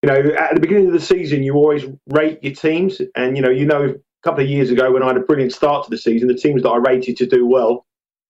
you 0.05 0.11
know 0.11 0.35
at 0.35 0.53
the 0.55 0.61
beginning 0.61 0.89
of 0.89 0.93
the 0.93 1.01
season 1.01 1.43
you 1.43 1.55
always 1.55 1.87
rate 2.09 2.39
your 2.43 2.53
teams, 2.53 3.01
and 3.17 3.39
you 3.39 3.43
know 3.43 3.49
you 3.49 3.65
know 3.65 3.85
a 3.85 3.95
couple 4.23 4.45
of 4.45 4.51
years 4.51 4.71
ago 4.71 4.93
when 4.93 5.03
I 5.03 5.07
had 5.07 5.17
a 5.17 5.21
brilliant 5.21 5.55
start 5.55 5.85
to 5.85 5.91
the 5.91 5.97
season, 5.97 6.29
the 6.29 6.35
teams 6.35 6.63
that 6.63 6.69
I 6.69 6.77
rated 6.77 7.17
to 7.17 7.27
do 7.27 7.47
well 7.47 7.87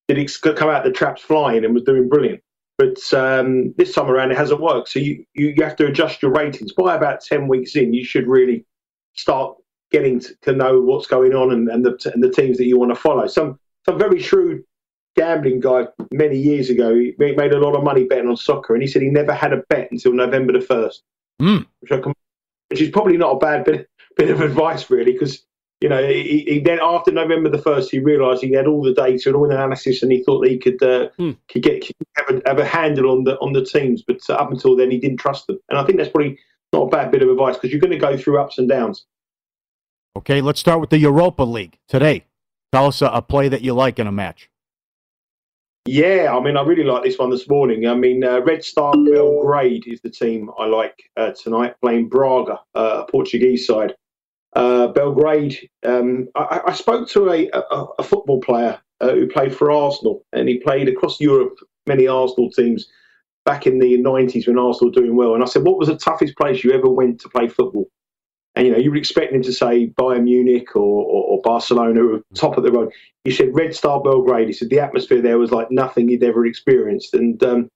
did 0.06 0.30
come 0.54 0.68
out 0.68 0.84
the 0.84 0.92
traps 0.92 1.20
flying 1.20 1.64
and 1.64 1.74
was 1.74 1.82
doing 1.82 2.08
brilliant. 2.08 2.40
But 2.78 2.98
um, 3.12 3.74
this 3.76 3.92
time 3.92 4.08
around, 4.08 4.30
it 4.30 4.36
hasn't 4.36 4.60
worked. 4.60 4.90
So 4.90 5.00
you, 5.00 5.24
you, 5.34 5.54
you 5.56 5.64
have 5.64 5.76
to 5.76 5.86
adjust 5.86 6.22
your 6.22 6.32
ratings. 6.32 6.72
By 6.72 6.94
about 6.94 7.20
10 7.20 7.48
weeks 7.48 7.74
in, 7.74 7.94
you 7.94 8.04
should 8.04 8.26
really 8.26 8.64
start 9.16 9.56
getting 9.90 10.20
to, 10.20 10.34
to 10.42 10.52
know 10.52 10.80
what's 10.80 11.06
going 11.06 11.34
on 11.34 11.52
and, 11.52 11.68
and, 11.68 11.84
the, 11.84 12.10
and 12.12 12.22
the 12.22 12.30
teams 12.30 12.58
that 12.58 12.66
you 12.66 12.78
want 12.78 12.92
to 12.92 13.00
follow. 13.00 13.26
Some, 13.28 13.58
some 13.86 13.98
very 13.98 14.20
shrewd 14.20 14.64
gambling 15.16 15.60
guy 15.60 15.86
many 16.12 16.36
years 16.36 16.70
ago 16.70 16.94
he 16.94 17.14
made 17.18 17.36
made 17.36 17.52
a 17.52 17.58
lot 17.58 17.76
of 17.76 17.84
money 17.84 18.04
betting 18.04 18.28
on 18.28 18.36
soccer, 18.36 18.74
and 18.74 18.82
he 18.82 18.88
said 18.88 19.02
he 19.02 19.08
never 19.08 19.32
had 19.32 19.52
a 19.52 19.62
bet 19.68 19.88
until 19.90 20.12
November 20.12 20.52
the 20.52 20.58
1st, 20.58 20.98
Mm. 21.40 21.66
which, 21.80 21.92
I 21.92 21.98
com- 21.98 22.14
which 22.68 22.80
is 22.80 22.90
probably 22.90 23.16
not 23.16 23.36
a 23.36 23.38
bad 23.38 23.64
bit, 23.64 23.88
bit 24.16 24.30
of 24.30 24.40
advice, 24.40 24.88
really, 24.90 25.12
because 25.12 25.44
you 25.80 25.90
know, 25.90 26.02
he, 26.06 26.44
he 26.48 26.60
then 26.60 26.78
after 26.80 27.10
November 27.10 27.50
the 27.50 27.58
first, 27.58 27.90
he 27.90 27.98
realised 27.98 28.42
he 28.42 28.52
had 28.52 28.66
all 28.66 28.82
the 28.82 28.94
data 28.94 29.28
and 29.28 29.36
all 29.36 29.46
the 29.46 29.54
analysis, 29.54 30.02
and 30.02 30.10
he 30.10 30.22
thought 30.22 30.40
that 30.40 30.50
he 30.50 30.58
could 30.58 30.82
uh, 30.82 31.10
could 31.48 31.62
get 31.62 31.84
could 31.84 31.94
have, 32.16 32.30
a, 32.30 32.42
have 32.46 32.58
a 32.58 32.64
handle 32.64 33.10
on 33.10 33.24
the 33.24 33.38
on 33.40 33.52
the 33.52 33.64
teams. 33.64 34.02
But 34.02 34.20
uh, 34.30 34.34
up 34.34 34.50
until 34.50 34.76
then, 34.76 34.90
he 34.90 34.98
didn't 34.98 35.18
trust 35.18 35.46
them, 35.46 35.58
and 35.68 35.78
I 35.78 35.84
think 35.84 35.98
that's 35.98 36.10
probably 36.10 36.38
not 36.72 36.84
a 36.84 36.88
bad 36.88 37.10
bit 37.10 37.22
of 37.22 37.28
advice 37.28 37.56
because 37.56 37.70
you're 37.70 37.80
going 37.80 37.90
to 37.90 37.98
go 37.98 38.16
through 38.16 38.40
ups 38.40 38.56
and 38.56 38.66
downs. 38.66 39.04
Okay, 40.16 40.40
let's 40.40 40.60
start 40.60 40.80
with 40.80 40.90
the 40.90 40.98
Europa 40.98 41.42
League 41.42 41.78
today. 41.86 42.24
Tell 42.72 42.86
us 42.86 43.02
a, 43.02 43.08
a 43.08 43.20
play 43.20 43.48
that 43.48 43.60
you 43.60 43.74
like 43.74 43.98
in 43.98 44.06
a 44.06 44.12
match. 44.12 44.48
Yeah, 45.86 46.34
I 46.34 46.40
mean, 46.40 46.56
I 46.56 46.62
really 46.62 46.82
like 46.84 47.02
this 47.02 47.18
one 47.18 47.28
this 47.28 47.46
morning. 47.46 47.86
I 47.86 47.94
mean, 47.94 48.24
uh, 48.24 48.40
Red 48.40 48.64
Star 48.64 48.94
Belgrade 48.94 49.86
is 49.86 50.00
the 50.00 50.08
team 50.08 50.50
I 50.58 50.64
like 50.64 51.10
uh, 51.18 51.32
tonight, 51.32 51.74
playing 51.82 52.08
Braga, 52.08 52.60
uh, 52.74 53.04
Portuguese 53.04 53.66
side. 53.66 53.94
Uh, 54.54 54.86
Belgrade, 54.88 55.68
um, 55.84 56.28
I, 56.36 56.62
I 56.68 56.72
spoke 56.72 57.06
to 57.10 57.28
a, 57.30 57.50
a, 57.50 57.86
a 57.98 58.02
football 58.02 58.40
player 58.40 58.80
uh, 59.02 59.10
who 59.10 59.28
played 59.28 59.54
for 59.54 59.70
Arsenal, 59.70 60.24
and 60.32 60.48
he 60.48 60.58
played 60.58 60.88
across 60.88 61.20
Europe, 61.20 61.58
many 61.86 62.06
Arsenal 62.06 62.50
teams 62.50 62.88
back 63.44 63.66
in 63.66 63.78
the 63.78 63.98
90s 63.98 64.46
when 64.46 64.58
Arsenal 64.58 64.90
were 64.90 65.02
doing 65.02 65.16
well. 65.16 65.34
And 65.34 65.42
I 65.42 65.46
said, 65.46 65.64
What 65.64 65.78
was 65.78 65.88
the 65.88 65.98
toughest 65.98 66.34
place 66.36 66.64
you 66.64 66.72
ever 66.72 66.88
went 66.88 67.20
to 67.20 67.28
play 67.28 67.46
football? 67.46 67.90
And 68.56 68.66
you 68.66 68.72
know, 68.72 68.78
you 68.78 68.90
would 68.90 68.98
expect 68.98 69.32
him 69.32 69.42
to 69.42 69.52
say 69.52 69.88
Bayern 69.88 70.24
Munich 70.24 70.76
or, 70.76 71.04
or, 71.04 71.24
or 71.24 71.42
Barcelona, 71.42 72.20
top 72.34 72.56
of 72.56 72.62
the 72.62 72.70
road. 72.70 72.92
He 73.24 73.32
said 73.32 73.54
Red 73.54 73.74
Star 73.74 74.00
Belgrade. 74.00 74.46
He 74.46 74.52
said 74.52 74.70
the 74.70 74.80
atmosphere 74.80 75.20
there 75.20 75.38
was 75.38 75.50
like 75.50 75.70
nothing 75.70 76.08
he'd 76.08 76.22
ever 76.22 76.46
experienced, 76.46 77.14
and 77.14 77.42
um, 77.42 77.68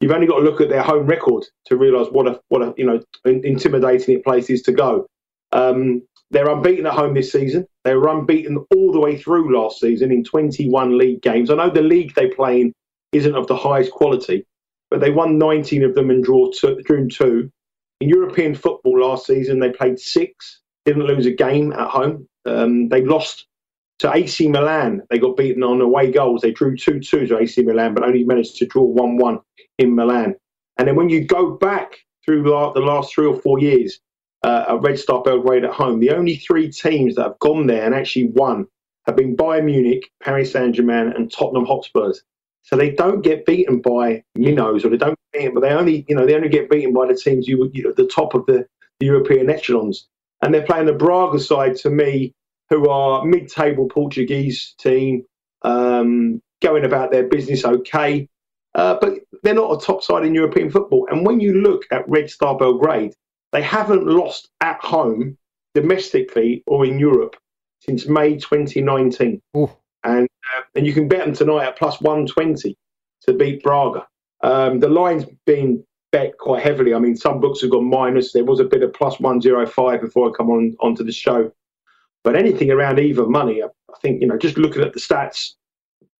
you've 0.00 0.12
only 0.12 0.26
got 0.26 0.38
to 0.38 0.44
look 0.44 0.60
at 0.60 0.68
their 0.68 0.82
home 0.82 1.06
record 1.06 1.44
to 1.66 1.76
realise 1.76 2.08
what 2.10 2.26
a 2.26 2.40
what 2.48 2.62
a 2.62 2.74
you 2.76 2.84
know 2.84 3.00
in- 3.24 3.44
intimidating 3.46 4.22
place 4.22 4.50
is 4.50 4.62
to 4.62 4.72
go. 4.72 5.06
Um, 5.52 6.02
they're 6.30 6.50
unbeaten 6.50 6.86
at 6.86 6.92
home 6.92 7.14
this 7.14 7.32
season. 7.32 7.66
They 7.84 7.94
were 7.94 8.08
unbeaten 8.08 8.58
all 8.74 8.92
the 8.92 9.00
way 9.00 9.16
through 9.16 9.56
last 9.56 9.80
season 9.80 10.10
in 10.10 10.24
21 10.24 10.98
league 10.98 11.22
games. 11.22 11.50
I 11.50 11.54
know 11.54 11.70
the 11.70 11.82
league 11.82 12.14
they 12.14 12.28
play 12.28 12.60
in 12.62 12.72
isn't 13.12 13.36
of 13.36 13.46
the 13.46 13.56
highest 13.56 13.92
quality, 13.92 14.44
but 14.90 15.00
they 15.00 15.10
won 15.10 15.38
19 15.38 15.84
of 15.84 15.94
them 15.94 16.10
and 16.10 16.24
draw 16.24 16.50
two, 16.50 16.82
drew 16.84 17.08
two. 17.08 17.50
In 18.00 18.08
European 18.08 18.54
football 18.54 19.00
last 19.00 19.26
season, 19.26 19.58
they 19.58 19.70
played 19.70 19.98
six, 19.98 20.60
didn't 20.84 21.06
lose 21.06 21.26
a 21.26 21.32
game 21.32 21.72
at 21.72 21.88
home. 21.88 22.28
Um, 22.44 22.88
they 22.88 23.02
lost 23.02 23.46
to 24.00 24.14
AC 24.14 24.48
Milan. 24.48 25.02
They 25.08 25.18
got 25.18 25.36
beaten 25.36 25.62
on 25.62 25.80
away 25.80 26.10
goals. 26.10 26.42
They 26.42 26.52
drew 26.52 26.76
2 26.76 27.00
2 27.00 27.26
to 27.26 27.38
AC 27.38 27.62
Milan, 27.62 27.94
but 27.94 28.04
only 28.04 28.24
managed 28.24 28.56
to 28.56 28.66
draw 28.66 28.84
1 28.84 29.16
1 29.16 29.40
in 29.78 29.94
Milan. 29.94 30.34
And 30.76 30.86
then 30.86 30.96
when 30.96 31.08
you 31.08 31.24
go 31.24 31.52
back 31.52 31.96
through 32.24 32.42
the 32.42 32.80
last 32.80 33.14
three 33.14 33.26
or 33.26 33.40
four 33.40 33.58
years, 33.58 34.00
uh, 34.42 34.66
at 34.68 34.82
Red 34.82 34.98
Star 34.98 35.22
Belgrade 35.22 35.64
at 35.64 35.72
home, 35.72 36.00
the 36.00 36.10
only 36.10 36.36
three 36.36 36.70
teams 36.70 37.14
that 37.14 37.22
have 37.22 37.38
gone 37.40 37.66
there 37.66 37.84
and 37.84 37.94
actually 37.94 38.28
won 38.28 38.66
have 39.06 39.16
been 39.16 39.36
Bayern 39.36 39.64
Munich, 39.64 40.10
Paris 40.22 40.52
Saint 40.52 40.74
Germain, 40.74 41.08
and 41.08 41.32
Tottenham 41.32 41.64
Hotspurs. 41.64 42.22
So 42.66 42.76
they 42.76 42.90
don't 42.90 43.22
get 43.22 43.46
beaten 43.46 43.80
by 43.80 44.24
minnows, 44.34 44.84
or 44.84 44.88
they 44.88 44.96
don't 44.96 45.16
beaten, 45.32 45.54
but 45.54 45.60
they 45.60 45.70
only, 45.70 46.04
you 46.08 46.16
know, 46.16 46.26
they 46.26 46.34
only 46.34 46.48
get 46.48 46.68
beaten 46.68 46.92
by 46.92 47.06
the 47.06 47.14
teams 47.14 47.46
you, 47.46 47.70
you 47.72 47.88
at 47.88 47.94
the 47.94 48.08
top 48.08 48.34
of 48.34 48.44
the, 48.46 48.66
the 48.98 49.06
European 49.06 49.48
echelons. 49.48 50.08
And 50.42 50.52
they're 50.52 50.66
playing 50.66 50.86
the 50.86 50.92
Braga 50.92 51.38
side 51.38 51.76
to 51.76 51.90
me, 51.90 52.34
who 52.68 52.88
are 52.88 53.24
mid-table 53.24 53.86
Portuguese 53.88 54.74
team, 54.80 55.24
um, 55.62 56.42
going 56.60 56.84
about 56.84 57.12
their 57.12 57.28
business 57.28 57.64
okay, 57.64 58.28
uh, 58.74 58.98
but 59.00 59.14
they're 59.44 59.54
not 59.54 59.80
a 59.80 59.86
top 59.86 60.02
side 60.02 60.26
in 60.26 60.34
European 60.34 60.68
football. 60.68 61.06
And 61.08 61.24
when 61.24 61.38
you 61.38 61.62
look 61.62 61.84
at 61.92 62.08
Red 62.08 62.28
Star 62.30 62.58
Belgrade, 62.58 63.14
they 63.52 63.62
haven't 63.62 64.08
lost 64.08 64.48
at 64.60 64.80
home 64.82 65.38
domestically 65.72 66.64
or 66.66 66.84
in 66.84 66.98
Europe 66.98 67.36
since 67.80 68.08
May 68.08 68.38
2019. 68.38 69.40
Ooh. 69.56 69.70
And 70.06 70.28
uh, 70.56 70.62
and 70.74 70.86
you 70.86 70.94
can 70.94 71.08
bet 71.08 71.24
them 71.24 71.34
tonight 71.34 71.66
at 71.66 71.76
plus 71.76 72.00
120 72.00 72.76
to 73.22 73.32
beat 73.32 73.62
Braga. 73.62 74.06
Um, 74.42 74.78
the 74.80 74.88
line's 74.88 75.24
been 75.44 75.84
bet 76.12 76.38
quite 76.38 76.62
heavily. 76.62 76.94
I 76.94 76.98
mean, 76.98 77.16
some 77.16 77.40
books 77.40 77.60
have 77.62 77.70
gone 77.70 77.90
minus. 77.90 78.32
There 78.32 78.44
was 78.44 78.60
a 78.60 78.64
bit 78.64 78.82
of 78.82 78.92
plus 78.92 79.18
105 79.18 80.00
before 80.00 80.28
I 80.28 80.32
come 80.36 80.50
on 80.50 80.76
onto 80.80 81.04
the 81.04 81.12
show. 81.12 81.52
But 82.22 82.36
anything 82.36 82.70
around 82.70 82.98
even 82.98 83.30
money, 83.30 83.62
I, 83.62 83.66
I 83.66 83.98
think, 84.00 84.20
you 84.20 84.26
know, 84.26 84.38
just 84.38 84.56
looking 84.56 84.82
at 84.82 84.92
the 84.92 85.00
stats, 85.00 85.54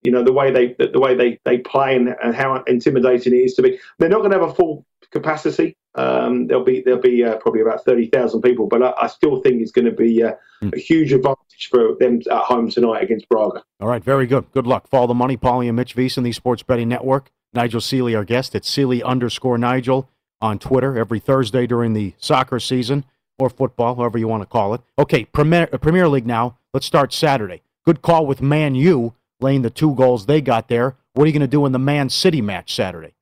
you 0.03 0.11
know, 0.11 0.23
the 0.23 0.33
way 0.33 0.51
they 0.51 0.75
the 0.77 0.99
way 0.99 1.15
they, 1.15 1.39
they 1.45 1.59
play 1.59 1.95
and, 1.95 2.15
and 2.23 2.35
how 2.35 2.63
intimidating 2.67 3.33
it 3.33 3.37
is 3.37 3.53
to 3.55 3.61
be. 3.61 3.79
They're 3.99 4.09
not 4.09 4.19
going 4.19 4.31
to 4.31 4.39
have 4.39 4.49
a 4.49 4.53
full 4.53 4.85
capacity. 5.11 5.75
Um, 5.97 6.45
there'll 6.45 6.63
be 6.63 6.81
there'll 6.81 7.01
be 7.01 7.23
uh, 7.23 7.37
probably 7.37 7.61
about 7.61 7.83
thirty 7.83 8.07
thousand 8.07 8.41
people, 8.41 8.67
but 8.67 8.83
I, 8.83 8.93
I, 9.01 9.07
still 9.07 9.41
think 9.41 9.61
it's 9.61 9.71
going 9.71 9.85
to 9.85 9.91
be 9.91 10.21
uh, 10.21 10.33
mm. 10.61 10.73
a 10.73 10.79
huge 10.79 11.11
advantage 11.11 11.69
for 11.71 11.95
them 11.99 12.21
at 12.31 12.43
home 12.43 12.69
tonight 12.69 13.01
against 13.01 13.27
Braga. 13.29 13.63
All 13.79 13.87
right, 13.87 14.03
very 14.03 14.27
good. 14.27 14.45
Good 14.51 14.67
luck. 14.67 14.87
Follow 14.87 15.07
the 15.07 15.15
money, 15.15 15.37
Paulie 15.37 15.67
and 15.67 15.75
Mitch 15.75 15.95
VSIN, 15.95 16.23
the 16.23 16.31
Sports 16.31 16.61
Betting 16.61 16.87
Network. 16.87 17.31
Nigel 17.53 17.81
Seeley, 17.81 18.13
our 18.13 18.23
guest 18.23 18.55
at 18.55 18.65
Seeley 18.65 19.01
underscore 19.01 19.57
Nigel 19.57 20.09
on 20.41 20.59
Twitter 20.59 20.97
every 20.97 21.19
Thursday 21.19 21.65
during 21.65 21.93
the 21.93 22.13
soccer 22.19 22.59
season 22.59 23.03
or 23.39 23.49
football, 23.49 23.95
however 23.95 24.19
you 24.19 24.27
want 24.27 24.43
to 24.43 24.47
call 24.47 24.75
it. 24.75 24.81
Okay, 24.99 25.25
Premier, 25.25 25.67
uh, 25.73 25.77
Premier 25.77 26.07
League 26.07 26.27
now. 26.27 26.57
Let's 26.73 26.85
start 26.85 27.13
Saturday. 27.13 27.63
Good 27.85 28.01
call 28.01 28.27
with 28.27 28.41
Man 28.41 28.75
U 28.75 29.15
laying 29.39 29.61
the 29.61 29.69
two 29.69 29.95
goals 29.95 30.25
they 30.25 30.41
got 30.41 30.67
there. 30.67 30.95
What 31.13 31.23
are 31.23 31.27
you 31.27 31.33
going 31.33 31.41
to 31.41 31.47
do 31.47 31.65
in 31.65 31.71
the 31.71 31.79
Man 31.79 32.09
City 32.09 32.41
match 32.41 32.75
Saturday? 32.75 33.15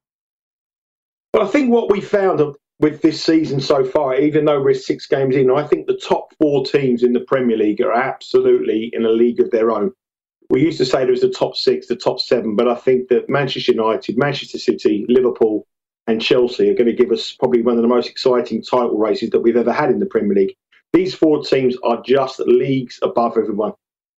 Well, 1.34 1.48
I 1.48 1.48
think 1.48 1.72
what 1.72 1.90
we 1.92 2.02
found 2.02 2.40
with 2.80 3.02
this 3.02 3.24
season 3.24 3.62
so 3.62 3.86
far, 3.86 4.16
even 4.16 4.46
though 4.46 4.62
we're 4.62 4.74
six 4.74 5.06
games 5.06 5.36
in, 5.36 5.50
I 5.50 5.66
think 5.66 5.88
the 5.88 5.98
top 5.98 6.34
four 6.40 6.66
teams 6.66 7.04
in 7.04 7.14
the 7.14 7.22
Premier 7.22 7.58
League 7.58 7.82
are 7.82 7.94
absolutely 7.94 8.90
in 8.94 9.06
a 9.06 9.10
league 9.10 9.40
of 9.40 9.52
their 9.52 9.72
own. 9.72 9.92
We 10.50 10.62
used 10.62 10.78
to 10.80 10.86
say 10.86 11.00
there 11.00 11.12
was 11.12 11.22
the 11.22 11.30
top 11.30 11.56
six, 11.56 11.88
the 11.88 11.96
top 11.96 12.20
seven, 12.20 12.56
but 12.56 12.68
I 12.68 12.76
think 12.76 13.08
that 13.10 13.30
Manchester 13.30 13.72
United, 13.72 14.18
Manchester 14.18 14.60
City, 14.60 15.06
Liverpool, 15.08 15.66
and 16.08 16.22
Chelsea 16.22 16.70
are 16.70 16.76
going 16.76 16.86
to 16.86 16.94
give 16.94 17.12
us 17.12 17.34
probably 17.34 17.64
one 17.64 17.78
of 17.78 17.82
the 17.82 17.88
most 17.88 18.10
exciting 18.10 18.62
title 18.62 18.98
races 18.98 19.32
that 19.32 19.40
we've 19.40 19.58
ever 19.58 19.74
had 19.74 19.90
in 19.90 20.00
the 20.00 20.06
Premier 20.06 20.36
League. 20.36 20.56
These 20.94 21.16
four 21.16 21.44
teams 21.44 21.76
are 21.84 22.02
just 22.04 22.40
leagues 22.42 23.00
above 23.02 23.38
everyone. 23.38 23.74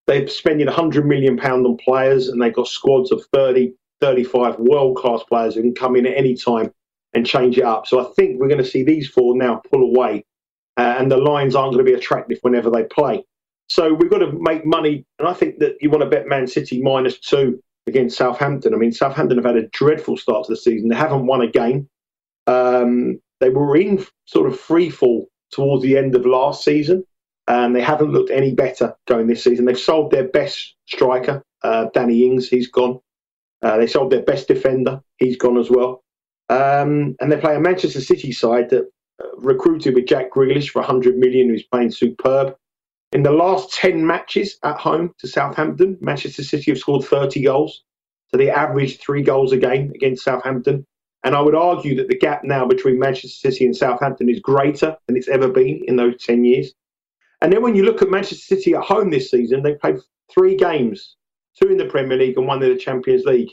They're 0.06 0.28
spending 0.28 0.66
£100 0.66 1.04
million 1.06 1.38
on 1.40 1.76
players 1.78 2.28
and 2.28 2.40
they've 2.40 2.54
got 2.54 2.68
squads 2.68 3.10
of 3.10 3.24
30, 3.32 3.72
35 4.00 4.58
world 4.58 4.96
class 4.96 5.22
players 5.22 5.54
who 5.54 5.62
can 5.62 5.74
come 5.74 5.96
in 5.96 6.06
at 6.06 6.16
any 6.16 6.34
time 6.34 6.72
and 7.14 7.26
change 7.26 7.58
it 7.58 7.64
up. 7.64 7.86
So 7.86 8.00
I 8.00 8.12
think 8.14 8.38
we're 8.38 8.48
going 8.48 8.62
to 8.62 8.68
see 8.68 8.82
these 8.82 9.08
four 9.08 9.36
now 9.36 9.62
pull 9.70 9.82
away, 9.82 10.24
uh, 10.76 10.96
and 10.98 11.10
the 11.10 11.16
lines 11.16 11.54
aren't 11.54 11.72
going 11.72 11.84
to 11.84 11.90
be 11.90 11.96
attractive 11.96 12.38
whenever 12.42 12.70
they 12.70 12.84
play. 12.84 13.24
So 13.68 13.92
we've 13.92 14.10
got 14.10 14.18
to 14.18 14.32
make 14.32 14.64
money, 14.64 15.04
and 15.18 15.28
I 15.28 15.34
think 15.34 15.58
that 15.58 15.76
you 15.80 15.90
want 15.90 16.02
to 16.02 16.10
bet 16.10 16.26
Man 16.26 16.46
City 16.46 16.80
minus 16.80 17.18
two 17.18 17.62
against 17.86 18.16
Southampton. 18.16 18.74
I 18.74 18.76
mean, 18.76 18.92
Southampton 18.92 19.38
have 19.38 19.46
had 19.46 19.56
a 19.56 19.68
dreadful 19.68 20.16
start 20.16 20.46
to 20.46 20.52
the 20.52 20.56
season. 20.56 20.88
They 20.88 20.96
haven't 20.96 21.26
won 21.26 21.42
a 21.42 21.50
game. 21.50 21.88
Um, 22.46 23.20
they 23.40 23.50
were 23.50 23.76
in 23.76 24.04
sort 24.26 24.50
of 24.50 24.58
free 24.58 24.90
fall 24.90 25.28
towards 25.52 25.82
the 25.82 25.96
end 25.96 26.14
of 26.14 26.26
last 26.26 26.64
season, 26.64 27.04
and 27.46 27.74
they 27.74 27.80
haven't 27.80 28.12
looked 28.12 28.30
any 28.30 28.54
better 28.54 28.94
going 29.06 29.26
this 29.26 29.44
season. 29.44 29.64
They've 29.64 29.78
sold 29.78 30.10
their 30.10 30.28
best 30.28 30.74
striker, 30.86 31.42
uh, 31.62 31.86
Danny 31.94 32.26
Ings, 32.26 32.48
he's 32.48 32.70
gone. 32.70 33.00
Uh, 33.62 33.76
they 33.76 33.86
sold 33.86 34.12
their 34.12 34.22
best 34.22 34.48
defender, 34.48 35.00
he's 35.16 35.36
gone 35.36 35.58
as 35.58 35.70
well. 35.70 36.02
Um, 36.48 37.16
and 37.20 37.30
they 37.30 37.36
play 37.36 37.56
a 37.56 37.60
Manchester 37.60 38.00
City 38.00 38.32
side 38.32 38.70
that 38.70 38.90
uh, 39.22 39.36
recruited 39.36 39.94
with 39.94 40.06
Jack 40.06 40.32
Grealish 40.32 40.70
for 40.70 40.80
100 40.80 41.16
million, 41.16 41.48
who's 41.48 41.64
playing 41.64 41.90
superb. 41.90 42.56
In 43.12 43.22
the 43.22 43.32
last 43.32 43.72
10 43.72 44.06
matches 44.06 44.58
at 44.64 44.78
home 44.78 45.14
to 45.18 45.28
Southampton, 45.28 45.96
Manchester 46.00 46.42
City 46.42 46.70
have 46.70 46.78
scored 46.78 47.04
30 47.04 47.42
goals. 47.42 47.82
So 48.28 48.36
they 48.36 48.50
average 48.50 48.98
three 48.98 49.22
goals 49.22 49.52
a 49.52 49.56
game 49.56 49.90
against 49.94 50.24
Southampton. 50.24 50.86
And 51.24 51.34
I 51.34 51.40
would 51.40 51.54
argue 51.54 51.96
that 51.96 52.08
the 52.08 52.18
gap 52.18 52.44
now 52.44 52.66
between 52.66 52.98
Manchester 52.98 53.50
City 53.50 53.64
and 53.64 53.74
Southampton 53.74 54.28
is 54.28 54.40
greater 54.40 54.96
than 55.06 55.16
it's 55.16 55.28
ever 55.28 55.48
been 55.48 55.82
in 55.86 55.96
those 55.96 56.22
10 56.22 56.44
years. 56.44 56.72
And 57.40 57.52
then 57.52 57.62
when 57.62 57.74
you 57.74 57.84
look 57.84 58.02
at 58.02 58.10
Manchester 58.10 58.56
City 58.56 58.74
at 58.74 58.82
home 58.82 59.10
this 59.10 59.30
season, 59.30 59.62
they 59.62 59.74
played 59.74 59.98
three 60.32 60.56
games, 60.56 61.16
two 61.60 61.68
in 61.68 61.76
the 61.76 61.86
Premier 61.86 62.18
League 62.18 62.36
and 62.36 62.46
one 62.46 62.62
in 62.62 62.72
the 62.72 62.78
Champions 62.78 63.24
League. 63.24 63.50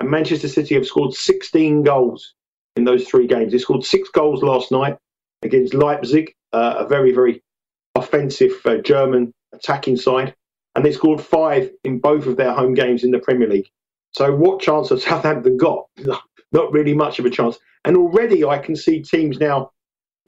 And 0.00 0.10
Manchester 0.10 0.48
City 0.48 0.74
have 0.74 0.86
scored 0.86 1.14
16 1.14 1.82
goals 1.82 2.34
in 2.76 2.84
those 2.84 3.06
three 3.08 3.26
games. 3.26 3.52
They 3.52 3.58
scored 3.58 3.84
six 3.84 4.08
goals 4.10 4.42
last 4.42 4.70
night 4.70 4.98
against 5.42 5.74
Leipzig, 5.74 6.34
uh, 6.52 6.76
a 6.78 6.86
very, 6.86 7.12
very 7.12 7.42
offensive 7.94 8.52
uh, 8.64 8.76
German 8.76 9.32
attacking 9.52 9.96
side. 9.96 10.34
And 10.74 10.84
they 10.84 10.92
scored 10.92 11.20
five 11.20 11.70
in 11.84 11.98
both 11.98 12.26
of 12.26 12.36
their 12.36 12.52
home 12.52 12.74
games 12.74 13.02
in 13.02 13.10
the 13.10 13.18
Premier 13.18 13.48
League. 13.48 13.68
So, 14.12 14.34
what 14.34 14.60
chance 14.60 14.90
has 14.90 15.02
Southampton 15.04 15.56
got? 15.56 15.86
Not 16.52 16.72
really 16.72 16.94
much 16.94 17.18
of 17.18 17.24
a 17.24 17.30
chance. 17.30 17.58
And 17.84 17.96
already 17.96 18.44
I 18.44 18.58
can 18.58 18.76
see 18.76 19.02
teams 19.02 19.38
now 19.38 19.70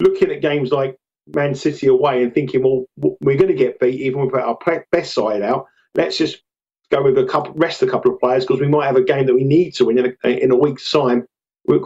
looking 0.01 0.31
at 0.31 0.43
games 0.43 0.73
like 0.73 0.97
Man 1.35 1.55
City 1.55 1.87
away 1.87 2.23
and 2.23 2.33
thinking, 2.33 2.63
well, 2.63 2.87
we're 3.21 3.37
going 3.37 3.49
to 3.49 3.55
get 3.55 3.79
beat 3.79 4.01
even 4.01 4.31
put 4.31 4.41
our 4.41 4.59
best 4.91 5.15
side 5.15 5.43
out. 5.43 5.67
Let's 5.95 6.17
just 6.17 6.43
go 6.91 7.03
with 7.03 7.19
a 7.19 7.25
couple, 7.25 7.53
rest 7.55 7.83
a 7.83 7.87
couple 7.87 8.13
of 8.13 8.21
players 8.21 8.45
because 8.45 8.61
we 8.61 8.69
might 8.69 8.87
have 8.87 8.97
a 8.97 9.03
game 9.03 9.27
that 9.27 9.35
we 9.35 9.45
need 9.45 9.75
to 9.75 9.85
win 9.85 9.99
in 9.99 10.17
a, 10.25 10.29
in 10.43 10.51
a 10.51 10.57
week's 10.57 10.91
time 10.91 11.27
we 11.69 11.79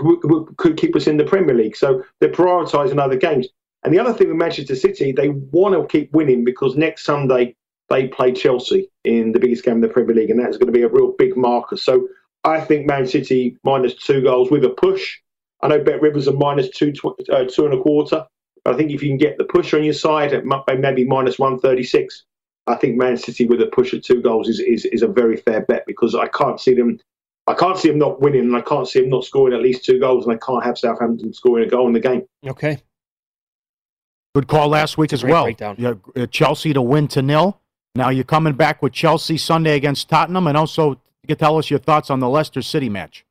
could 0.56 0.76
keep 0.76 0.94
us 0.94 1.06
in 1.06 1.16
the 1.16 1.24
Premier 1.24 1.54
League. 1.54 1.76
So 1.76 2.02
they're 2.20 2.30
prioritising 2.30 3.00
other 3.00 3.16
games. 3.16 3.48
And 3.84 3.92
the 3.92 3.98
other 3.98 4.12
thing 4.12 4.28
with 4.28 4.36
Manchester 4.36 4.76
City, 4.76 5.10
they 5.10 5.30
want 5.30 5.74
to 5.74 5.86
keep 5.86 6.12
winning 6.12 6.44
because 6.44 6.76
next 6.76 7.04
Sunday 7.04 7.56
they 7.88 8.06
play 8.06 8.32
Chelsea 8.32 8.88
in 9.04 9.32
the 9.32 9.40
biggest 9.40 9.64
game 9.64 9.74
in 9.74 9.80
the 9.80 9.88
Premier 9.88 10.14
League, 10.14 10.30
and 10.30 10.38
that's 10.38 10.56
going 10.56 10.72
to 10.72 10.72
be 10.72 10.84
a 10.84 10.88
real 10.88 11.12
big 11.18 11.36
marker. 11.36 11.76
So 11.76 12.06
I 12.44 12.60
think 12.60 12.86
Man 12.86 13.06
City 13.06 13.56
minus 13.64 13.94
two 13.94 14.22
goals 14.22 14.52
with 14.52 14.64
a 14.64 14.70
push. 14.70 15.18
I 15.62 15.68
know 15.68 15.82
Bet 15.82 16.00
Rivers 16.00 16.28
are 16.28 16.32
minus 16.32 16.70
two, 16.70 16.92
uh, 17.32 17.44
two 17.44 17.64
and 17.64 17.74
a 17.74 17.82
quarter. 17.82 18.24
But 18.64 18.74
I 18.74 18.76
think 18.76 18.92
if 18.92 19.02
you 19.02 19.10
can 19.10 19.18
get 19.18 19.38
the 19.38 19.44
push 19.44 19.74
on 19.74 19.82
your 19.82 19.94
side 19.94 20.32
at 20.32 20.44
maybe 20.78 21.04
minus 21.04 21.40
136, 21.40 22.24
I 22.66 22.76
think 22.76 22.96
Man 22.96 23.16
City 23.16 23.46
with 23.46 23.60
a 23.60 23.66
push 23.66 23.92
at 23.92 24.04
two 24.04 24.22
goals 24.22 24.48
is, 24.48 24.60
is, 24.60 24.84
is 24.86 25.02
a 25.02 25.08
very 25.08 25.36
fair 25.36 25.62
bet 25.62 25.84
because 25.86 26.14
I 26.14 26.28
can't 26.28 26.60
see 26.60 26.74
them 26.74 26.98
I 27.46 27.54
can't 27.54 27.76
see 27.76 27.88
him 27.90 27.98
not 27.98 28.20
winning, 28.20 28.42
and 28.42 28.56
I 28.56 28.60
can't 28.60 28.86
see 28.86 29.00
them 29.00 29.10
not 29.10 29.24
scoring 29.24 29.54
at 29.54 29.62
least 29.62 29.84
two 29.84 29.98
goals, 29.98 30.26
and 30.26 30.34
I 30.34 30.38
can't 30.38 30.62
have 30.64 30.78
Southampton 30.78 31.32
scoring 31.32 31.66
a 31.66 31.68
goal 31.68 31.88
in 31.88 31.92
the 31.92 32.00
game. 32.00 32.22
Okay. 32.46 32.78
Good 34.34 34.46
call 34.46 34.68
last 34.68 34.96
week 34.96 35.12
as 35.12 35.24
well. 35.24 35.50
Yeah, 35.50 35.94
uh, 36.16 36.26
Chelsea 36.26 36.72
to 36.72 36.80
win 36.80 37.08
to 37.08 37.20
nil. 37.20 37.60
Now 37.94 38.08
you're 38.08 38.24
coming 38.24 38.54
back 38.54 38.80
with 38.80 38.92
Chelsea 38.92 39.36
Sunday 39.36 39.76
against 39.76 40.08
Tottenham, 40.08 40.46
and 40.46 40.56
also 40.56 40.90
you 40.90 41.28
can 41.28 41.36
tell 41.36 41.58
us 41.58 41.68
your 41.68 41.80
thoughts 41.80 42.10
on 42.10 42.20
the 42.20 42.28
Leicester 42.28 42.62
City 42.62 42.88
match. 42.88 43.26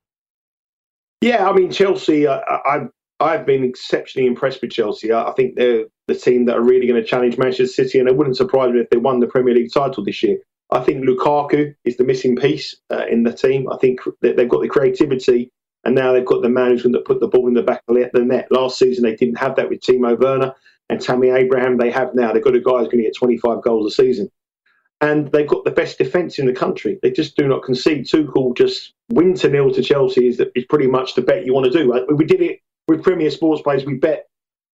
Yeah, 1.22 1.50
I 1.50 1.54
mean 1.54 1.72
Chelsea. 1.72 2.28
Uh, 2.28 2.42
I 2.48 2.82
I've 3.20 3.46
been 3.46 3.64
exceptionally 3.64 4.28
impressed 4.28 4.62
with 4.62 4.72
Chelsea. 4.72 5.12
I 5.12 5.32
think 5.36 5.56
they're 5.56 5.86
the 6.12 6.20
team 6.20 6.46
that 6.46 6.58
are 6.58 6.64
really 6.64 6.88
going 6.88 7.02
to 7.02 7.08
challenge 7.08 7.38
Manchester 7.38 7.68
City, 7.68 8.00
and 8.00 8.08
it 8.08 8.16
wouldn't 8.16 8.38
surprise 8.38 8.74
me 8.74 8.80
if 8.80 8.90
they 8.90 8.98
won 8.98 9.20
the 9.20 9.28
Premier 9.28 9.54
League 9.54 9.74
title 9.74 10.04
this 10.04 10.22
year. 10.22 10.38
I 10.72 10.80
think 10.82 11.04
Lukaku 11.04 11.76
is 11.84 11.98
the 11.98 12.04
missing 12.04 12.36
piece 12.36 12.76
uh, 12.90 13.06
in 13.10 13.24
the 13.24 13.34
team. 13.34 13.70
I 13.70 13.78
think 13.78 14.00
they've 14.22 14.50
got 14.50 14.62
the 14.62 14.70
creativity, 14.70 15.52
and 15.84 15.96
now 15.96 16.14
they've 16.14 16.26
got 16.26 16.42
the 16.42 16.50
management 16.50 16.94
that 16.94 17.06
put 17.06 17.20
the 17.20 17.28
ball 17.28 17.48
in 17.48 17.54
the 17.54 17.64
back 17.64 17.82
of 17.88 17.96
the 17.96 18.26
net. 18.26 18.48
Last 18.52 18.80
season, 18.80 19.04
they 19.04 19.16
didn't 19.16 19.40
have 19.40 19.56
that 19.56 19.70
with 19.70 19.82
Timo 19.82 20.20
Werner 20.20 20.54
and 20.90 21.02
Tammy 21.02 21.30
Abraham. 21.30 21.78
They 21.78 21.92
have 21.92 22.14
now. 22.16 22.32
They've 22.32 22.44
got 22.44 22.56
a 22.56 22.60
guy 22.60 22.80
who's 22.80 22.88
going 22.88 22.98
to 22.98 23.04
get 23.04 23.16
25 23.16 23.62
goals 23.64 23.92
a 23.92 23.96
season. 23.96 24.30
And 25.02 25.32
they've 25.32 25.48
got 25.48 25.66
the 25.66 25.72
best 25.72 25.98
defence 25.98 26.38
in 26.38 26.46
the 26.46 26.54
country. 26.54 27.00
They 27.02 27.10
just 27.10 27.36
do 27.36 27.48
not 27.48 27.64
concede. 27.64 28.06
Tuchel 28.06 28.56
just 28.56 28.94
win 29.10 29.34
to 29.36 29.50
nil 29.50 29.72
to 29.72 29.82
Chelsea 29.82 30.28
is, 30.28 30.40
is 30.54 30.66
pretty 30.66 30.86
much 30.86 31.16
the 31.16 31.24
bet 31.24 31.46
you 31.46 31.56
want 31.56 31.72
to 31.72 31.78
do. 31.78 32.06
We 32.16 32.26
did 32.26 32.42
it 32.42 32.60
with 32.88 33.02
Premier 33.02 33.32
Sports 33.32 33.64
Players. 33.64 33.84
We 33.84 33.96
bet 33.96 34.28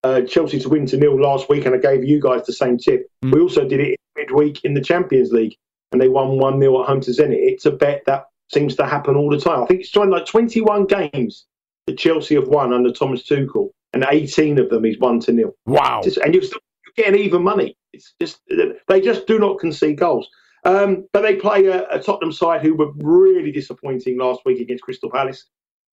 uh, 0.07 0.21
Chelsea 0.21 0.59
to 0.59 0.69
win 0.69 0.85
to 0.87 0.97
nil 0.97 1.19
last 1.19 1.49
week, 1.49 1.65
and 1.65 1.75
I 1.75 1.77
gave 1.77 2.03
you 2.03 2.21
guys 2.21 2.45
the 2.45 2.53
same 2.53 2.77
tip. 2.77 3.09
Mm. 3.23 3.33
We 3.33 3.41
also 3.41 3.67
did 3.67 3.79
it 3.79 3.99
midweek 4.15 4.63
in 4.63 4.73
the 4.73 4.81
Champions 4.81 5.31
League 5.31 5.55
and 5.91 6.01
they 6.01 6.09
won 6.09 6.37
1 6.37 6.59
0 6.59 6.81
at 6.81 6.87
home 6.87 7.01
to 7.01 7.11
Zenit. 7.11 7.37
It's 7.39 7.65
a 7.65 7.71
bet 7.71 8.03
that 8.05 8.25
seems 8.51 8.75
to 8.75 8.85
happen 8.85 9.15
all 9.15 9.29
the 9.29 9.39
time. 9.39 9.63
I 9.63 9.65
think 9.65 9.81
it's 9.81 9.91
trying 9.91 10.09
like 10.09 10.25
21 10.25 10.85
games 10.85 11.45
that 11.85 11.97
Chelsea 11.97 12.35
have 12.35 12.47
won 12.47 12.73
under 12.73 12.91
Thomas 12.91 13.27
Tuchel, 13.27 13.69
and 13.93 14.05
18 14.09 14.59
of 14.59 14.69
them 14.69 14.85
is 14.85 14.97
1 14.99 15.19
to 15.21 15.31
nil. 15.31 15.55
Wow. 15.65 16.01
and 16.03 16.33
you're, 16.33 16.43
still, 16.43 16.59
you're 16.85 17.05
getting 17.05 17.21
even 17.23 17.43
money. 17.43 17.77
It's 17.93 18.13
just 18.21 18.41
They 18.87 19.01
just 19.01 19.27
do 19.27 19.39
not 19.39 19.59
concede 19.59 19.97
goals. 19.97 20.27
Um, 20.63 21.07
but 21.13 21.21
they 21.21 21.35
play 21.35 21.65
a, 21.67 21.87
a, 21.87 22.01
Tottenham 22.01 22.33
side 22.33 22.61
who 22.61 22.75
were 22.75 22.91
really 22.97 23.51
disappointing 23.51 24.17
last 24.17 24.41
week 24.43 24.59
against 24.59 24.83
Crystal 24.83 25.09
Palace. 25.09 25.45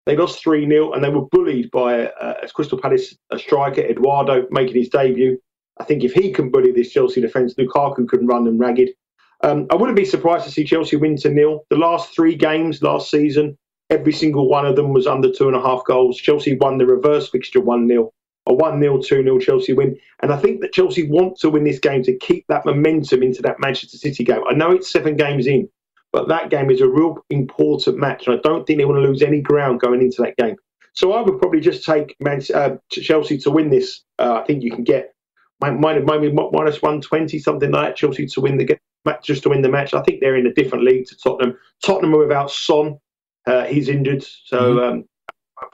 They 0.07 0.17
lost 0.17 0.43
3 0.43 0.69
0 0.69 0.93
and 0.93 1.03
they 1.03 1.09
were 1.09 1.27
bullied 1.27 1.71
by 1.71 2.07
uh, 2.07 2.47
Crystal 2.55 2.79
Palace 2.79 3.17
a 3.31 3.39
striker, 3.39 3.81
Eduardo, 3.81 4.47
making 4.51 4.77
his 4.77 4.91
debut. 4.91 5.39
I 5.79 5.85
think 5.85 6.05
if 6.05 6.13
he 6.13 6.31
can 6.31 6.51
bully 6.51 6.73
this 6.73 6.93
Chelsea 6.93 7.21
defence, 7.21 7.55
Lukaku 7.55 8.09
can 8.09 8.27
run 8.27 8.45
them 8.45 8.59
ragged. 8.59 8.91
Um, 9.43 9.67
I 9.71 9.75
wouldn't 9.75 9.97
be 9.97 10.05
surprised 10.05 10.45
to 10.45 10.51
see 10.51 10.65
Chelsea 10.65 10.97
win 10.97 11.17
to 11.19 11.31
nil. 11.31 11.65
The 11.71 11.77
last 11.77 12.15
three 12.15 12.35
games 12.35 12.83
last 12.83 13.11
season, 13.11 13.59
every 13.91 14.13
single 14.13 14.49
one 14.49 14.67
of 14.67 14.77
them 14.77 14.93
was 14.93 15.07
under 15.07 15.33
two 15.33 15.49
and 15.49 15.57
a 15.57 15.61
half 15.61 15.85
goals. 15.85 16.19
Chelsea 16.19 16.57
won 16.57 16.79
the 16.79 16.87
reverse 16.87 17.29
fixture 17.31 17.61
1 17.61 17.89
0 17.89 18.11
a 18.47 18.55
1 18.55 18.81
0, 18.81 18.99
2 18.99 19.23
0 19.23 19.39
Chelsea 19.39 19.73
win. 19.73 19.99
And 20.21 20.33
I 20.33 20.37
think 20.37 20.61
that 20.61 20.73
Chelsea 20.73 21.09
want 21.09 21.39
to 21.39 21.51
win 21.51 21.65
this 21.65 21.79
game 21.79 22.03
to 22.05 22.17
keep 22.19 22.47
that 22.49 22.67
momentum 22.67 23.23
into 23.23 23.43
that 23.43 23.59
Manchester 23.59 23.97
City 23.97 24.23
game. 24.23 24.43
I 24.49 24.55
know 24.55 24.71
it's 24.71 24.93
seven 24.93 25.17
games 25.17 25.47
in, 25.47 25.69
but 26.15 26.29
that 26.29 26.49
game 26.49 26.71
is 26.71 26.81
a 26.81 26.87
real 26.87 27.19
important 27.29 27.99
match. 27.99 28.29
And 28.29 28.37
I 28.37 28.41
don't 28.41 28.65
think 28.65 28.79
they 28.79 28.85
want 28.85 28.99
to 28.99 29.09
lose 29.09 29.21
any 29.21 29.41
ground 29.41 29.81
going 29.81 30.01
into 30.01 30.23
that 30.23 30.37
game. 30.37 30.55
So 30.95 31.13
I 31.13 31.21
would 31.21 31.41
probably 31.41 31.61
just 31.61 31.85
take 31.85 32.15
Man- 32.21 32.41
uh, 32.55 32.77
Chelsea 32.89 33.37
to 33.39 33.51
win 33.51 33.69
this. 33.69 34.05
Uh, 34.21 34.35
I 34.41 34.45
think 34.45 34.63
you 34.63 34.71
can 34.71 34.85
get 34.85 35.13
minus, 35.61 36.05
minus 36.07 36.81
120, 36.81 37.39
something 37.41 37.73
like 37.73 37.89
that, 37.89 37.97
Chelsea 37.97 38.27
to 38.27 38.41
win 38.41 38.59
the 38.59 38.79
match, 39.05 39.27
just 39.27 39.43
to 39.43 39.49
win 39.49 39.63
the 39.63 39.69
match. 39.69 39.93
I 39.93 40.03
think 40.03 40.21
they're 40.21 40.37
in 40.37 40.47
a 40.47 40.55
different 40.55 40.85
league 40.85 41.07
to 41.09 41.17
Tottenham. 41.17 41.59
Tottenham 41.85 42.15
are 42.15 42.19
without 42.19 42.53
Son. 42.53 42.97
Uh, 43.45 43.65
he's 43.65 43.89
injured, 43.89 44.25
so 44.45 44.77
mm-hmm. 44.77 44.99
um, 44.99 45.05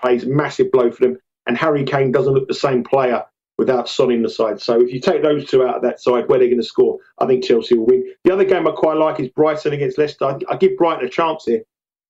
plays 0.00 0.24
massive 0.24 0.72
blow 0.72 0.90
for 0.90 1.04
them 1.04 1.18
and 1.46 1.58
Harry 1.58 1.84
Kane 1.84 2.12
doesn't 2.12 2.32
look 2.32 2.48
the 2.48 2.54
same 2.54 2.84
player 2.84 3.24
without 3.60 3.90
Son 3.90 4.10
in 4.10 4.22
the 4.22 4.28
side. 4.30 4.58
So 4.58 4.80
if 4.80 4.90
you 4.90 5.00
take 5.00 5.22
those 5.22 5.44
two 5.44 5.62
out 5.62 5.76
of 5.76 5.82
that 5.82 6.00
side, 6.00 6.26
where 6.26 6.38
they're 6.38 6.48
going 6.48 6.56
to 6.56 6.62
score, 6.62 6.96
I 7.18 7.26
think 7.26 7.44
Chelsea 7.44 7.76
will 7.76 7.84
win. 7.84 8.10
The 8.24 8.32
other 8.32 8.44
game 8.44 8.66
I 8.66 8.70
quite 8.70 8.96
like 8.96 9.20
is 9.20 9.28
Brighton 9.28 9.74
against 9.74 9.98
Leicester. 9.98 10.24
I, 10.24 10.38
I 10.48 10.56
give 10.56 10.78
Brighton 10.78 11.04
a 11.04 11.10
chance 11.10 11.44
here. 11.44 11.60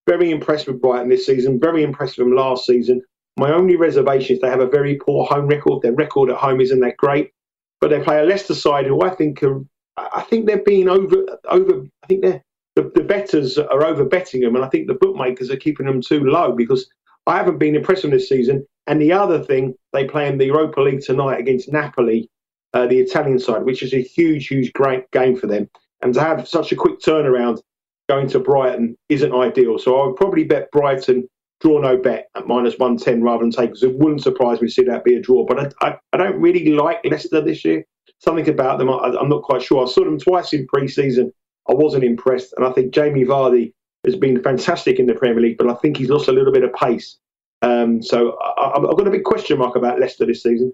Very 0.06 0.30
impressed 0.30 0.68
with 0.68 0.80
Brighton 0.80 1.08
this 1.08 1.26
season. 1.26 1.58
Very 1.58 1.82
impressed 1.82 2.18
with 2.18 2.28
them 2.28 2.36
last 2.36 2.66
season. 2.66 3.02
My 3.36 3.52
only 3.52 3.74
reservation 3.74 4.36
is 4.36 4.40
they 4.40 4.48
have 4.48 4.60
a 4.60 4.68
very 4.68 4.94
poor 5.04 5.26
home 5.26 5.48
record. 5.48 5.82
Their 5.82 5.92
record 5.92 6.30
at 6.30 6.36
home 6.36 6.60
isn't 6.60 6.78
that 6.80 6.96
great, 6.96 7.32
but 7.80 7.90
they 7.90 7.98
play 7.98 8.20
a 8.20 8.24
Leicester 8.24 8.54
side 8.54 8.86
who 8.86 9.02
I 9.02 9.10
think 9.10 9.42
are, 9.42 9.60
I 9.96 10.22
think 10.22 10.46
they're 10.46 10.62
being 10.62 10.88
over 10.88 11.16
over. 11.48 11.84
I 12.04 12.06
think 12.06 12.22
they're 12.22 12.44
the, 12.76 12.92
the 12.94 13.02
betters 13.02 13.58
are 13.58 13.84
over 13.84 14.04
betting 14.04 14.42
them, 14.42 14.54
and 14.54 14.64
I 14.64 14.68
think 14.68 14.86
the 14.86 14.94
bookmakers 14.94 15.50
are 15.50 15.56
keeping 15.56 15.86
them 15.86 16.00
too 16.00 16.22
low 16.24 16.52
because 16.52 16.88
I 17.26 17.36
haven't 17.36 17.58
been 17.58 17.74
impressed 17.74 18.04
with 18.04 18.12
this 18.12 18.28
season. 18.28 18.64
And 18.90 19.00
the 19.00 19.12
other 19.12 19.40
thing, 19.40 19.76
they 19.92 20.04
play 20.04 20.26
in 20.26 20.36
the 20.36 20.46
Europa 20.46 20.80
League 20.80 21.02
tonight 21.02 21.38
against 21.38 21.72
Napoli, 21.72 22.28
uh, 22.74 22.88
the 22.88 22.98
Italian 22.98 23.38
side, 23.38 23.62
which 23.62 23.84
is 23.84 23.94
a 23.94 24.02
huge, 24.02 24.48
huge, 24.48 24.72
great 24.72 25.08
game 25.12 25.36
for 25.36 25.46
them. 25.46 25.70
And 26.02 26.12
to 26.14 26.20
have 26.20 26.48
such 26.48 26.72
a 26.72 26.76
quick 26.76 26.98
turnaround 26.98 27.60
going 28.08 28.26
to 28.30 28.40
Brighton 28.40 28.98
isn't 29.08 29.32
ideal. 29.32 29.78
So 29.78 30.00
I 30.00 30.06
would 30.06 30.16
probably 30.16 30.42
bet 30.42 30.72
Brighton 30.72 31.28
draw 31.60 31.80
no 31.80 31.98
bet 31.98 32.30
at 32.34 32.48
minus 32.48 32.78
110 32.78 33.22
rather 33.22 33.44
than 33.44 33.52
take, 33.52 33.70
because 33.70 33.84
it 33.84 33.94
wouldn't 33.94 34.24
surprise 34.24 34.60
me 34.60 34.66
to 34.66 34.74
see 34.74 34.82
that 34.82 35.04
be 35.04 35.14
a 35.14 35.20
draw. 35.20 35.46
But 35.46 35.72
I, 35.80 35.88
I, 35.88 35.98
I 36.12 36.16
don't 36.16 36.40
really 36.40 36.72
like 36.72 36.98
Leicester 37.04 37.40
this 37.40 37.64
year. 37.64 37.84
Something 38.18 38.48
about 38.48 38.78
them, 38.78 38.90
I, 38.90 39.14
I'm 39.20 39.28
not 39.28 39.44
quite 39.44 39.62
sure. 39.62 39.86
I 39.86 39.88
saw 39.88 40.02
them 40.02 40.18
twice 40.18 40.52
in 40.52 40.66
pre 40.66 40.88
season. 40.88 41.32
I 41.68 41.74
wasn't 41.74 42.02
impressed. 42.02 42.54
And 42.56 42.66
I 42.66 42.72
think 42.72 42.92
Jamie 42.92 43.24
Vardy 43.24 43.72
has 44.04 44.16
been 44.16 44.42
fantastic 44.42 44.98
in 44.98 45.06
the 45.06 45.14
Premier 45.14 45.42
League, 45.42 45.58
but 45.58 45.70
I 45.70 45.74
think 45.74 45.96
he's 45.96 46.10
lost 46.10 46.26
a 46.26 46.32
little 46.32 46.52
bit 46.52 46.64
of 46.64 46.72
pace. 46.72 47.20
Um, 47.62 48.02
so 48.02 48.38
I, 48.40 48.72
have 48.74 48.96
got 48.96 49.06
a 49.06 49.10
big 49.10 49.24
question 49.24 49.58
mark 49.58 49.76
about 49.76 50.00
Leicester 50.00 50.26
this 50.26 50.42
season. 50.42 50.72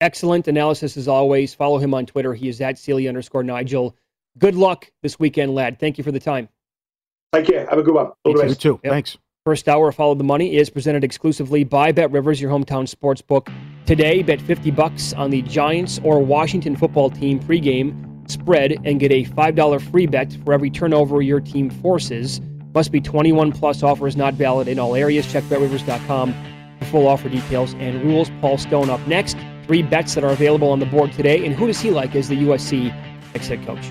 Excellent 0.00 0.48
analysis 0.48 0.96
as 0.96 1.08
always. 1.08 1.54
Follow 1.54 1.78
him 1.78 1.94
on 1.94 2.06
Twitter. 2.06 2.34
He 2.34 2.48
is 2.48 2.60
at 2.60 2.78
Seeley 2.78 3.08
underscore 3.08 3.42
Nigel. 3.42 3.96
Good 4.38 4.54
luck 4.54 4.90
this 5.02 5.18
weekend, 5.18 5.54
lad. 5.54 5.78
Thank 5.78 5.98
you 5.98 6.04
for 6.04 6.12
the 6.12 6.20
time. 6.20 6.48
Take 7.32 7.46
care. 7.46 7.66
Have 7.68 7.78
a 7.78 7.82
good 7.82 7.94
one. 7.94 8.10
All 8.24 8.32
you, 8.32 8.48
you 8.48 8.54
too. 8.54 8.80
Yep. 8.82 8.92
Thanks. 8.92 9.18
First 9.44 9.68
hour 9.68 9.88
of 9.88 9.94
Follow 9.94 10.14
the 10.14 10.24
Money 10.24 10.56
is 10.56 10.70
presented 10.70 11.04
exclusively 11.04 11.64
by 11.64 11.92
Bet 11.92 12.10
Rivers, 12.10 12.40
your 12.40 12.50
hometown 12.50 12.88
sports 12.88 13.20
book. 13.20 13.50
Today, 13.84 14.22
bet 14.22 14.40
50 14.40 14.70
bucks 14.70 15.12
on 15.12 15.30
the 15.30 15.42
Giants 15.42 16.00
or 16.02 16.20
Washington 16.20 16.74
football 16.74 17.10
team 17.10 17.38
pregame 17.40 18.30
spread 18.30 18.78
and 18.84 18.98
get 18.98 19.12
a 19.12 19.24
$5 19.24 19.90
free 19.90 20.06
bet 20.06 20.36
for 20.44 20.54
every 20.54 20.70
turnover 20.70 21.20
your 21.20 21.40
team 21.40 21.68
forces. 21.68 22.40
Must 22.74 22.90
be 22.90 23.00
21 23.00 23.52
plus. 23.52 23.82
Offer 23.82 24.06
is 24.06 24.16
not 24.16 24.34
valid 24.34 24.68
in 24.68 24.78
all 24.78 24.94
areas. 24.96 25.30
Check 25.30 25.44
betrivers.com 25.44 26.34
for 26.80 26.84
full 26.86 27.06
offer 27.06 27.28
details 27.28 27.74
and 27.74 28.02
rules. 28.02 28.30
Paul 28.40 28.58
Stone 28.58 28.90
up 28.90 29.06
next. 29.06 29.36
Three 29.66 29.82
bets 29.82 30.14
that 30.14 30.24
are 30.24 30.32
available 30.32 30.68
on 30.68 30.80
the 30.80 30.86
board 30.86 31.12
today. 31.12 31.44
And 31.46 31.54
who 31.54 31.66
does 31.66 31.80
he 31.80 31.90
like 31.90 32.14
as 32.14 32.28
the 32.28 32.36
USC 32.36 32.92
ex 33.34 33.48
head 33.48 33.64
coach? 33.64 33.90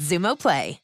Xumo 0.01 0.35
Play. 0.35 0.79